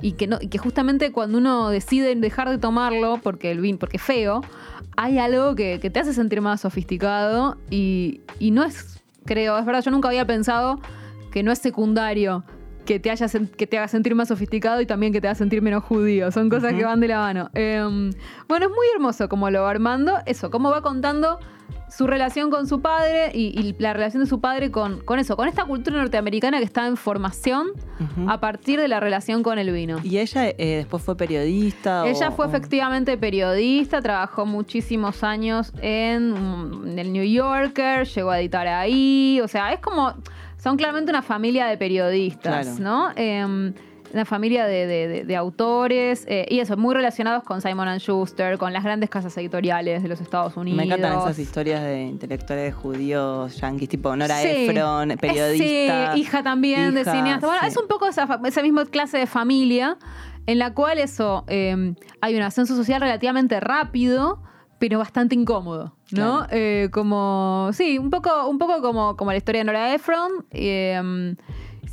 y 0.00 0.12
que, 0.12 0.26
no, 0.26 0.38
y 0.40 0.48
que 0.48 0.58
justamente 0.58 1.12
cuando 1.12 1.38
uno 1.38 1.70
decide 1.70 2.14
dejar 2.14 2.50
de 2.50 2.58
tomarlo 2.58 3.18
porque 3.22 3.50
el 3.50 3.60
vino, 3.60 3.78
porque 3.78 3.96
es 3.96 4.02
feo, 4.02 4.42
hay 4.96 5.18
algo 5.18 5.54
que, 5.54 5.78
que 5.80 5.90
te 5.90 6.00
hace 6.00 6.12
sentir 6.12 6.40
más 6.40 6.62
sofisticado 6.62 7.56
y, 7.70 8.20
y 8.38 8.50
no 8.50 8.64
es, 8.64 9.02
creo, 9.24 9.58
es 9.58 9.64
verdad, 9.64 9.82
yo 9.82 9.90
nunca 9.90 10.08
había 10.08 10.26
pensado 10.26 10.80
que 11.32 11.42
no 11.42 11.52
es 11.52 11.58
secundario 11.58 12.44
que 12.86 13.00
te, 13.00 13.10
haya, 13.10 13.26
que 13.56 13.66
te 13.66 13.76
haga 13.76 13.88
sentir 13.88 14.14
más 14.14 14.28
sofisticado 14.28 14.80
y 14.80 14.86
también 14.86 15.12
que 15.12 15.20
te 15.20 15.26
haga 15.26 15.34
sentir 15.34 15.60
menos 15.60 15.82
judío. 15.84 16.30
Son 16.30 16.48
cosas 16.48 16.72
que 16.72 16.84
van 16.84 17.00
de 17.00 17.08
la 17.08 17.18
mano. 17.18 17.50
Eh, 17.52 17.82
bueno, 18.48 18.66
es 18.66 18.70
muy 18.70 18.86
hermoso 18.94 19.28
como 19.28 19.50
lo 19.50 19.62
va 19.62 19.70
armando. 19.70 20.18
Eso, 20.24 20.50
cómo 20.50 20.70
va 20.70 20.82
contando 20.82 21.40
su 21.88 22.06
relación 22.06 22.50
con 22.50 22.66
su 22.66 22.80
padre 22.82 23.30
y, 23.32 23.58
y 23.58 23.74
la 23.78 23.92
relación 23.92 24.22
de 24.22 24.28
su 24.28 24.40
padre 24.40 24.70
con, 24.70 25.00
con 25.00 25.18
eso, 25.18 25.36
con 25.36 25.48
esta 25.48 25.64
cultura 25.64 25.96
norteamericana 25.98 26.58
que 26.58 26.64
está 26.64 26.86
en 26.86 26.96
formación 26.96 27.68
a 28.28 28.38
partir 28.40 28.78
de 28.80 28.88
la 28.88 29.00
relación 29.00 29.42
con 29.42 29.58
el 29.58 29.70
vino. 29.72 29.98
¿Y 30.02 30.18
ella 30.18 30.48
eh, 30.48 30.76
después 30.78 31.02
fue 31.02 31.16
periodista? 31.16 32.06
Ella 32.06 32.28
o- 32.28 32.32
fue 32.32 32.46
o- 32.46 32.48
efectivamente 32.48 33.16
periodista, 33.16 34.00
trabajó 34.02 34.44
muchísimos 34.46 35.22
años 35.22 35.72
en, 35.80 36.32
mm, 36.32 36.88
en 36.88 36.98
el 36.98 37.12
New 37.12 37.24
Yorker, 37.24 38.06
llegó 38.06 38.30
a 38.30 38.40
editar 38.40 38.66
ahí, 38.66 39.40
o 39.42 39.48
sea, 39.48 39.72
es 39.72 39.80
como, 39.80 40.12
son 40.58 40.76
claramente 40.76 41.10
una 41.10 41.22
familia 41.22 41.66
de 41.66 41.76
periodistas, 41.78 42.76
Claro. 42.76 42.80
¿no? 42.80 43.10
Em, 43.16 43.72
una 44.16 44.24
familia 44.24 44.66
de, 44.66 45.24
de- 45.24 45.36
autores 45.36 46.24
eh, 46.28 46.46
y 46.48 46.60
eso, 46.60 46.76
muy 46.76 46.94
relacionados 46.94 47.42
con 47.44 47.60
Simon 47.60 47.98
Schuster, 47.98 48.56
con 48.58 48.72
las 48.72 48.82
grandes 48.82 49.10
casas 49.10 49.36
editoriales 49.36 50.02
de 50.02 50.08
los 50.08 50.20
Estados 50.20 50.56
Unidos. 50.56 50.78
Me 50.78 50.84
encantan 50.84 51.18
esas 51.18 51.38
historias 51.38 51.82
de 51.82 52.02
intelectuales 52.04 52.74
judíos, 52.74 53.56
yanquis, 53.60 53.88
tipo 53.88 54.14
Nora 54.16 54.36
Sí. 54.40 54.48
Ephron, 54.68 55.10
Eh, 55.10 55.16
periodista. 55.18 56.12
Sí, 56.14 56.20
hija 56.20 56.42
también 56.42 56.94
de 56.94 57.04
cineasta. 57.04 57.46
Bueno, 57.46 57.60
sí. 57.62 57.68
es 57.68 57.76
un 57.76 57.86
poco 57.88 58.06
esa, 58.06 58.26
esa 58.44 58.62
misma 58.62 58.84
clase 58.86 59.18
de 59.18 59.26
familia 59.26 59.98
en 60.46 60.58
la 60.58 60.72
cual 60.72 60.98
eso, 60.98 61.44
eh, 61.48 61.94
hay 62.20 62.36
un 62.36 62.42
ascenso 62.42 62.74
social 62.76 63.00
relativamente 63.00 63.58
rápido, 63.60 64.42
pero 64.78 64.98
bastante 64.98 65.34
incómodo, 65.34 65.96
¿no? 66.12 66.46
Claro. 66.46 66.46
Eh, 66.50 66.88
como, 66.92 67.70
sí, 67.72 67.98
un 67.98 68.10
poco, 68.10 68.46
un 68.48 68.58
poco 68.58 68.80
como, 68.80 69.16
como 69.16 69.30
la 69.32 69.36
historia 69.38 69.60
de 69.60 69.64
Nora 69.64 69.92
Ephron. 69.94 70.30
eh, 70.50 71.34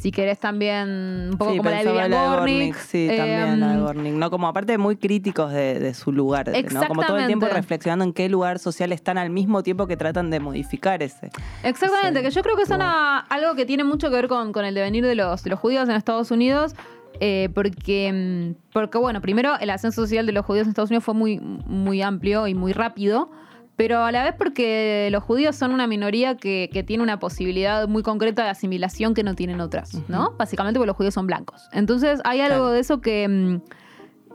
si 0.04 0.12
querés 0.12 0.38
también 0.38 1.30
un 1.32 1.38
poco 1.38 1.52
Sí, 1.52 1.58
como 1.60 1.70
la 1.70 1.78
de 1.78 1.86
Vivian 1.86 2.12
la 2.12 2.22
de 2.22 2.28
Gornick. 2.28 2.76
Sí, 2.76 3.08
eh, 3.10 3.16
también 3.16 3.60
la 3.62 3.68
de 3.74 3.80
Gornick. 3.80 4.14
No, 4.16 4.30
como 4.30 4.50
aparte 4.50 4.78
muy 4.78 4.98
críticos 4.98 5.54
de, 5.54 5.80
de 5.80 5.94
su 5.94 6.12
lugar, 6.12 6.52
¿no? 6.74 6.88
Como 6.88 7.06
todo 7.06 7.18
el 7.18 7.28
tiempo 7.28 7.48
reflexionando 7.48 8.04
en 8.04 8.12
qué 8.12 8.28
lugar 8.28 8.60
social 8.60 8.92
están 8.92 9.18
al 9.18 9.30
mismo 9.30 9.64
tiempo 9.64 9.88
que 9.88 9.96
tratan 9.96 10.30
de 10.30 10.42
modificar 10.42 11.02
ese. 11.02 11.32
Exactamente, 11.64 12.22
que 12.22 12.32
yo 12.32 12.42
creo 12.44 12.58
que 12.58 12.64
es 12.64 12.70
una, 12.70 13.20
algo 13.20 13.56
que 13.56 13.66
tiene 13.66 13.86
mucho 13.86 14.10
que 14.10 14.16
ver 14.18 14.28
con, 14.28 14.52
con 14.52 14.66
el 14.66 14.76
devenir 14.76 15.06
de 15.06 15.16
los, 15.16 15.42
de 15.42 15.50
los 15.52 15.60
judíos 15.60 15.88
en 15.88 15.96
Estados 15.96 16.32
Unidos. 16.32 16.76
eh, 17.22 17.48
porque, 17.54 18.12
mm, 18.12 18.72
porque, 18.74 18.98
bueno, 18.98 19.22
primero 19.22 19.54
el 19.60 19.70
ascenso 19.70 20.02
social 20.02 20.26
de 20.26 20.34
los 20.34 20.46
judíos 20.46 20.66
en 20.66 20.72
Estados 20.72 20.90
Unidos 20.90 21.06
fue 21.06 21.14
muy, 21.14 21.40
muy 21.40 22.02
amplio 22.02 22.48
y 22.48 22.56
muy 22.56 22.74
rápido, 22.74 23.30
pero 23.76 24.04
a 24.04 24.12
la 24.12 24.24
vez 24.24 24.36
porque 24.38 25.10
los 25.12 25.24
judíos 25.24 25.56
son 25.56 25.72
una 25.74 25.88
minoría 25.88 26.38
que, 26.38 26.70
que 26.72 26.84
tiene 26.84 27.02
una 27.04 27.20
posibilidad 27.20 27.88
muy 27.88 28.04
concreta 28.04 28.44
de 28.44 28.50
asimilación 28.50 29.14
que 29.14 29.24
no 29.24 29.34
tienen 29.36 29.60
otras, 29.62 29.94
¿no? 30.08 30.32
Básicamente 30.38 30.80
porque 30.80 30.88
los 30.88 30.96
judíos 30.98 31.14
son 31.14 31.26
blancos. 31.28 31.68
Entonces 31.72 32.20
hay 32.24 32.42
algo 32.42 32.56
Claro. 32.58 32.70
de 32.72 32.80
eso 32.80 33.02
que... 33.02 33.28
mm, 33.28 33.62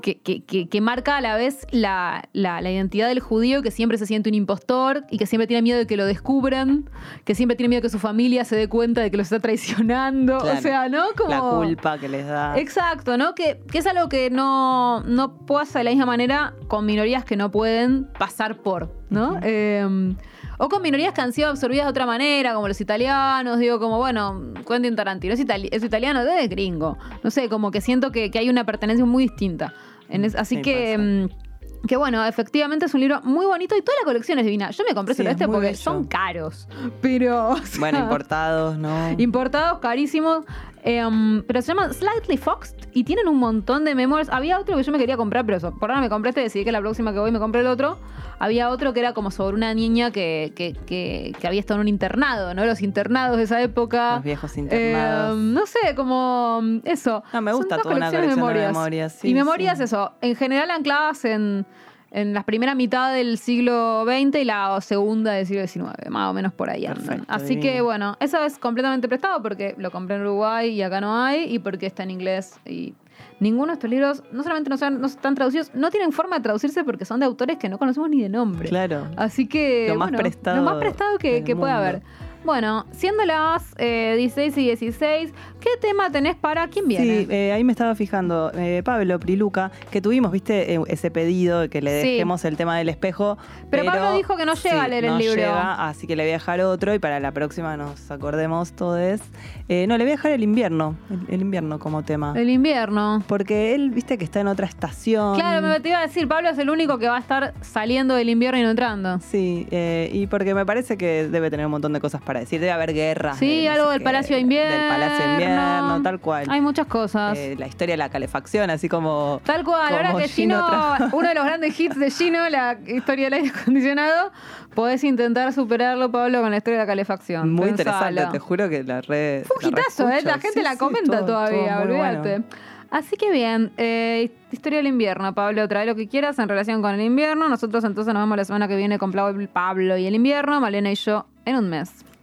que, 0.00 0.20
que- 0.20 0.44
que- 0.44 0.68
que 0.68 0.80
marca 0.80 1.16
a 1.16 1.20
la 1.20 1.36
vez 1.36 1.66
la, 1.70 2.28
la- 2.32 2.60
la 2.60 2.70
identidad 2.70 3.08
del 3.08 3.20
judío 3.20 3.62
que 3.62 3.70
siempre 3.70 3.98
se 3.98 4.06
siente 4.06 4.28
un 4.30 4.34
impostor 4.34 5.04
y 5.10 5.18
que 5.18 5.26
siempre 5.26 5.46
tiene 5.46 5.62
miedo 5.62 5.78
de 5.78 5.86
que 5.86 5.96
lo 5.96 6.06
descubran, 6.06 6.88
que 7.24 7.34
siempre 7.34 7.56
tiene 7.56 7.68
miedo 7.70 7.78
de 7.80 7.82
que 7.88 7.90
su 7.92 7.98
familia 7.98 8.44
se 8.44 8.56
dé 8.56 8.68
cuenta 8.68 9.00
de 9.00 9.10
que 9.10 9.16
lo 9.16 9.22
está 9.22 9.40
traicionando. 9.40 10.38
Claro. 10.38 10.58
O 10.58 10.62
sea, 10.62 10.88
¿no? 10.88 11.04
Como... 11.16 11.30
La 11.30 11.40
culpa 11.40 11.98
que 11.98 12.08
les 12.08 12.26
da. 12.26 12.58
Exacto, 12.58 13.16
¿no? 13.16 13.34
Que, 13.34 13.60
que 13.70 13.78
es 13.78 13.86
algo 13.86 14.08
que 14.08 14.30
no, 14.30 15.02
no 15.02 15.38
pasa 15.46 15.78
de 15.80 15.84
la 15.84 15.90
misma 15.90 16.06
manera 16.06 16.54
con 16.68 16.86
minorías 16.86 17.24
que 17.24 17.36
no 17.36 17.50
pueden 17.50 18.06
pasar 18.18 18.58
por, 18.58 18.92
¿no? 19.10 19.38
Eh, 19.42 20.14
o 20.60 20.68
con 20.68 20.82
minorías 20.82 21.12
que 21.14 21.20
han 21.20 21.32
sido 21.32 21.50
absorbidas 21.50 21.86
de 21.86 21.90
otra 21.90 22.04
manera, 22.04 22.52
como 22.54 22.66
los 22.66 22.80
italianos, 22.80 23.60
digo, 23.60 23.78
como, 23.78 23.96
bueno, 23.98 24.42
Quentin 24.66 24.96
Tarantino 24.96 25.34
es, 25.34 25.40
itali- 25.40 25.68
es 25.70 25.84
italiano, 25.84 26.20
es 26.20 26.48
gringo. 26.48 26.98
No 27.22 27.30
sé, 27.30 27.48
como 27.48 27.70
que 27.70 27.80
siento 27.80 28.10
que, 28.10 28.32
que 28.32 28.40
hay 28.40 28.50
una 28.50 28.64
pertenencia 28.64 29.04
muy 29.04 29.28
distinta. 29.28 29.72
En 30.08 30.24
es- 30.24 30.34
así 30.34 30.56
Sí, 30.56 30.62
que... 30.62 30.96
pasa. 30.96 31.02
mm, 31.02 31.86
que 31.86 31.96
bueno, 31.96 32.24
efectivamente 32.24 32.86
es 32.86 32.94
un 32.94 33.00
libro 33.00 33.20
muy 33.22 33.46
bonito 33.46 33.76
y 33.76 33.82
toda 33.82 33.96
la 34.00 34.04
colección 34.04 34.38
es 34.40 34.44
divina. 34.44 34.70
Yo 34.72 34.82
me 34.86 34.94
compré 34.94 35.14
Sí, 35.14 35.18
solo 35.18 35.30
es 35.30 35.34
este 35.36 35.46
porque 35.46 35.68
bello. 35.68 35.78
son 35.78 36.04
caros. 36.04 36.66
Pero. 37.00 37.50
o 37.50 37.56
sea, 37.58 37.78
Bueno, 37.80 37.98
importados, 38.00 38.76
¿no? 38.78 39.10
Importados, 39.16 39.78
carísimos. 39.78 40.44
Em, 40.84 41.42
pero 41.44 41.60
se 41.62 41.68
llaman 41.68 41.92
Slightly 41.92 42.36
Foxed 42.36 42.76
y 42.92 43.04
tienen 43.04 43.28
un 43.28 43.36
montón 43.38 43.84
de 43.84 43.94
memoirs. 43.94 44.28
Había 44.30 44.58
otro 44.58 44.76
que 44.76 44.82
yo 44.82 44.92
me 44.92 44.98
quería 44.98 45.16
comprar, 45.16 45.44
pero 45.44 45.58
eso, 45.58 45.72
por 45.78 45.90
ahora 45.90 46.00
me 46.00 46.08
compré 46.08 46.30
este, 46.30 46.40
decidí 46.42 46.64
que 46.64 46.72
la 46.72 46.80
próxima 46.80 47.12
que 47.12 47.18
voy 47.18 47.30
me 47.30 47.38
compré 47.38 47.60
el 47.62 47.66
otro. 47.66 47.98
Había 48.40 48.68
otro 48.70 48.92
que 48.94 49.00
era 49.00 49.14
como 49.14 49.30
sobre 49.32 49.56
una 49.56 49.74
niña 49.74 50.12
que, 50.12 50.52
que, 50.54 50.72
que- 50.86 51.34
que 51.40 51.46
había 51.46 51.58
estado 51.60 51.78
en 51.78 51.82
un 51.82 51.88
internado, 51.88 52.54
¿no? 52.54 52.64
Los 52.64 52.82
internados 52.82 53.36
de 53.36 53.42
esa 53.42 53.60
época. 53.60 54.14
Los 54.16 54.24
viejos 54.24 54.56
internados. 54.56 55.36
Em, 55.36 55.52
no 55.52 55.66
sé, 55.66 55.94
como 55.96 56.60
eso. 56.84 57.22
No, 57.32 57.40
me 57.42 57.50
Son 57.50 57.58
gusta 57.60 57.76
todas 57.76 57.82
toda 57.82 57.96
una 57.96 58.06
colección 58.10 58.30
de 58.52 58.66
memorias, 58.66 59.12
sí, 59.14 59.28
y 59.30 59.34
memorias, 59.34 59.78
sí. 59.78 59.84
eso, 59.84 60.12
en 60.20 60.36
general 60.36 60.70
ancladas 60.70 61.24
en, 61.24 61.66
en 62.10 62.32
la 62.32 62.42
primera 62.44 62.74
mitad 62.74 63.12
del 63.12 63.36
siglo 63.38 64.04
XX 64.06 64.38
y 64.40 64.44
la 64.44 64.80
segunda 64.80 65.32
del 65.32 65.46
siglo 65.46 65.66
XIX, 65.66 66.08
más 66.10 66.30
o 66.30 66.32
menos 66.32 66.52
por 66.52 66.70
ahí 66.70 66.86
andan. 66.86 67.04
Perfecto, 67.04 67.32
Así 67.32 67.56
divino. 67.56 67.62
que 67.62 67.80
bueno, 67.82 68.16
eso 68.20 68.42
es 68.44 68.58
completamente 68.58 69.08
prestado 69.08 69.42
porque 69.42 69.74
lo 69.78 69.90
compré 69.90 70.16
en 70.16 70.22
Uruguay 70.22 70.70
y 70.70 70.82
acá 70.82 71.00
no 71.00 71.22
hay 71.22 71.44
y 71.54 71.58
porque 71.58 71.86
está 71.86 72.04
en 72.04 72.10
inglés 72.10 72.58
y 72.64 72.94
ninguno 73.40 73.68
de 73.68 73.74
estos 73.74 73.90
libros 73.90 74.22
no 74.32 74.42
solamente 74.42 74.70
no, 74.70 74.76
sean- 74.78 75.00
no 75.00 75.06
están 75.06 75.34
traducidos, 75.34 75.70
no 75.74 75.90
tienen 75.90 76.12
forma 76.12 76.36
de 76.36 76.42
traducirse 76.42 76.82
porque 76.84 77.04
son 77.04 77.20
de 77.20 77.26
autores 77.26 77.58
que 77.58 77.68
no 77.68 77.78
conocemos 77.78 78.08
ni 78.08 78.22
de 78.22 78.28
nombre. 78.28 78.68
Claro. 78.68 79.06
Así 79.16 79.46
que 79.46 79.86
Lo 79.88 79.96
más 79.96 80.08
bueno, 80.08 80.18
prestado 80.18 80.56
lo 80.56 80.62
más 80.62 80.76
prestado 80.76 81.18
que, 81.18 81.44
que 81.44 81.54
pueda 81.54 81.74
mundo. 81.74 81.88
haber. 81.88 82.02
Bueno, 82.48 82.86
siendo 82.92 83.26
las 83.26 83.74
eh, 83.76 84.14
16 84.16 84.56
y 84.56 84.64
16, 84.68 85.34
¿qué 85.60 85.68
tema 85.82 86.10
tenés 86.10 86.34
para 86.34 86.66
quién 86.68 86.88
viene? 86.88 87.04
Sí, 87.04 87.26
eh, 87.30 87.52
ahí 87.52 87.62
me 87.62 87.72
estaba 87.72 87.94
fijando, 87.94 88.50
eh, 88.54 88.80
Pablo 88.82 89.20
Priluca, 89.20 89.70
que 89.90 90.00
tuvimos, 90.00 90.32
viste, 90.32 90.72
eh, 90.72 90.80
ese 90.86 91.10
pedido 91.10 91.60
de 91.60 91.68
que 91.68 91.82
le 91.82 92.00
Sí. 92.00 92.12
dejemos 92.12 92.46
el 92.46 92.56
tema 92.56 92.78
del 92.78 92.88
espejo. 92.88 93.36
Pero 93.68 93.84
Pablo 93.84 94.16
dijo 94.16 94.34
que 94.38 94.46
no 94.46 94.54
llega 94.54 94.82
a 94.82 94.88
leer 94.88 95.04
el 95.04 95.10
no 95.10 95.18
libro. 95.18 95.34
llega, 95.34 95.88
así 95.88 96.06
que 96.06 96.16
le 96.16 96.22
voy 96.22 96.30
a 96.30 96.32
dejar 96.36 96.62
otro 96.62 96.94
y 96.94 96.98
para 96.98 97.20
la 97.20 97.32
próxima 97.32 97.76
nos 97.76 98.10
acordemos 98.10 98.72
todos. 98.72 99.20
Eh, 99.68 99.86
no, 99.86 99.98
le 99.98 100.04
voy 100.04 100.12
a 100.12 100.16
dejar 100.16 100.32
el 100.32 100.42
invierno, 100.42 100.96
el, 101.10 101.34
el 101.34 101.40
invierno 101.42 101.78
como 101.78 102.02
tema. 102.02 102.32
El 102.34 102.48
invierno. 102.48 103.22
Porque 103.28 103.74
él, 103.74 103.90
viste, 103.90 104.16
que 104.16 104.24
está 104.24 104.40
en 104.40 104.48
otra 104.48 104.64
estación. 104.64 105.34
Claro, 105.34 105.60
me 105.66 105.80
te 105.80 105.90
iba 105.90 105.98
a 105.98 106.06
decir, 106.06 106.26
Pablo 106.26 106.48
es 106.48 106.56
el 106.56 106.70
único 106.70 106.96
que 106.96 107.08
va 107.08 107.16
a 107.18 107.20
estar 107.20 107.52
saliendo 107.60 108.14
del 108.14 108.30
invierno 108.30 108.58
y 108.58 108.62
no 108.62 108.70
entrando. 108.70 109.18
Sí, 109.20 109.68
y 109.70 110.26
porque 110.28 110.54
me 110.54 110.64
parece 110.64 110.96
que 110.96 111.28
debe 111.28 111.50
tener 111.50 111.66
un 111.66 111.72
montón 111.72 111.92
de 111.92 112.00
cosas 112.00 112.22
para 112.22 112.37
decir. 112.38 112.60
Debe 112.60 112.72
haber 112.72 112.92
guerra. 112.92 113.34
Sí, 113.34 113.66
algo 113.66 113.90
del 113.90 114.02
Palacio 114.02 114.36
de 114.36 114.42
Invierno. 114.42 114.74
Del 114.74 114.88
Palacio 114.88 115.26
de 115.26 115.32
Invierno, 115.32 116.02
tal 116.02 116.20
cual. 116.20 116.46
Hay 116.50 116.60
muchas 116.60 116.86
cosas. 116.86 117.36
Eh, 117.36 117.56
la 117.58 117.66
historia 117.66 117.94
de 117.94 117.98
la 117.98 118.08
calefacción, 118.08 118.70
así 118.70 118.88
como. 118.88 119.40
Tal 119.44 119.64
cual, 119.64 119.94
ahora 119.94 120.14
que 120.16 120.28
Gino, 120.28 120.64
uno 121.12 121.28
de 121.28 121.34
los 121.34 121.44
grandes 121.44 121.78
hits 121.78 121.98
de 121.98 122.10
Gino, 122.10 122.48
la 122.48 122.78
historia 122.86 123.26
del 123.26 123.34
aire 123.34 123.52
acondicionado, 123.54 124.32
podés 124.74 125.04
intentar 125.04 125.52
superarlo, 125.52 126.10
Pablo, 126.10 126.40
con 126.40 126.50
la 126.50 126.56
historia 126.56 126.78
de 126.78 126.84
la 126.84 126.86
calefacción. 126.86 127.52
Muy 127.52 127.72
Pensalo. 127.72 127.90
interesante, 128.10 128.32
te 128.32 128.38
juro 128.38 128.68
que 128.68 128.84
la 128.84 129.00
red. 129.00 129.44
Fue 129.44 129.56
un 129.62 129.72
hitazo, 129.72 130.08
¿eh? 130.08 130.22
La 130.22 130.38
gente 130.38 130.62
la 130.62 130.76
comenta 130.76 131.24
todavía, 131.24 131.80
olvídate. 131.80 132.42
Así 132.90 133.16
que 133.16 133.30
bien, 133.30 133.70
eh, 133.76 134.30
historia 134.50 134.78
del 134.78 134.86
invierno, 134.86 135.34
Pablo, 135.34 135.68
trae 135.68 135.84
lo 135.84 135.94
que 135.94 136.08
quieras 136.08 136.38
en 136.38 136.48
relación 136.48 136.80
con 136.80 136.94
el 136.94 137.02
invierno. 137.02 137.48
Nosotros 137.48 137.84
entonces 137.84 138.14
nos 138.14 138.22
vemos 138.22 138.36
la 138.36 138.44
semana 138.46 138.66
que 138.66 138.76
viene 138.76 138.98
con 138.98 139.12
Pablo 139.12 139.98
y 139.98 140.06
el 140.06 140.14
invierno, 140.14 140.60
Malena 140.60 140.90
y 140.90 140.94
yo 140.94 141.26
en 141.44 141.56
un 141.56 141.68
mes. 141.68 141.90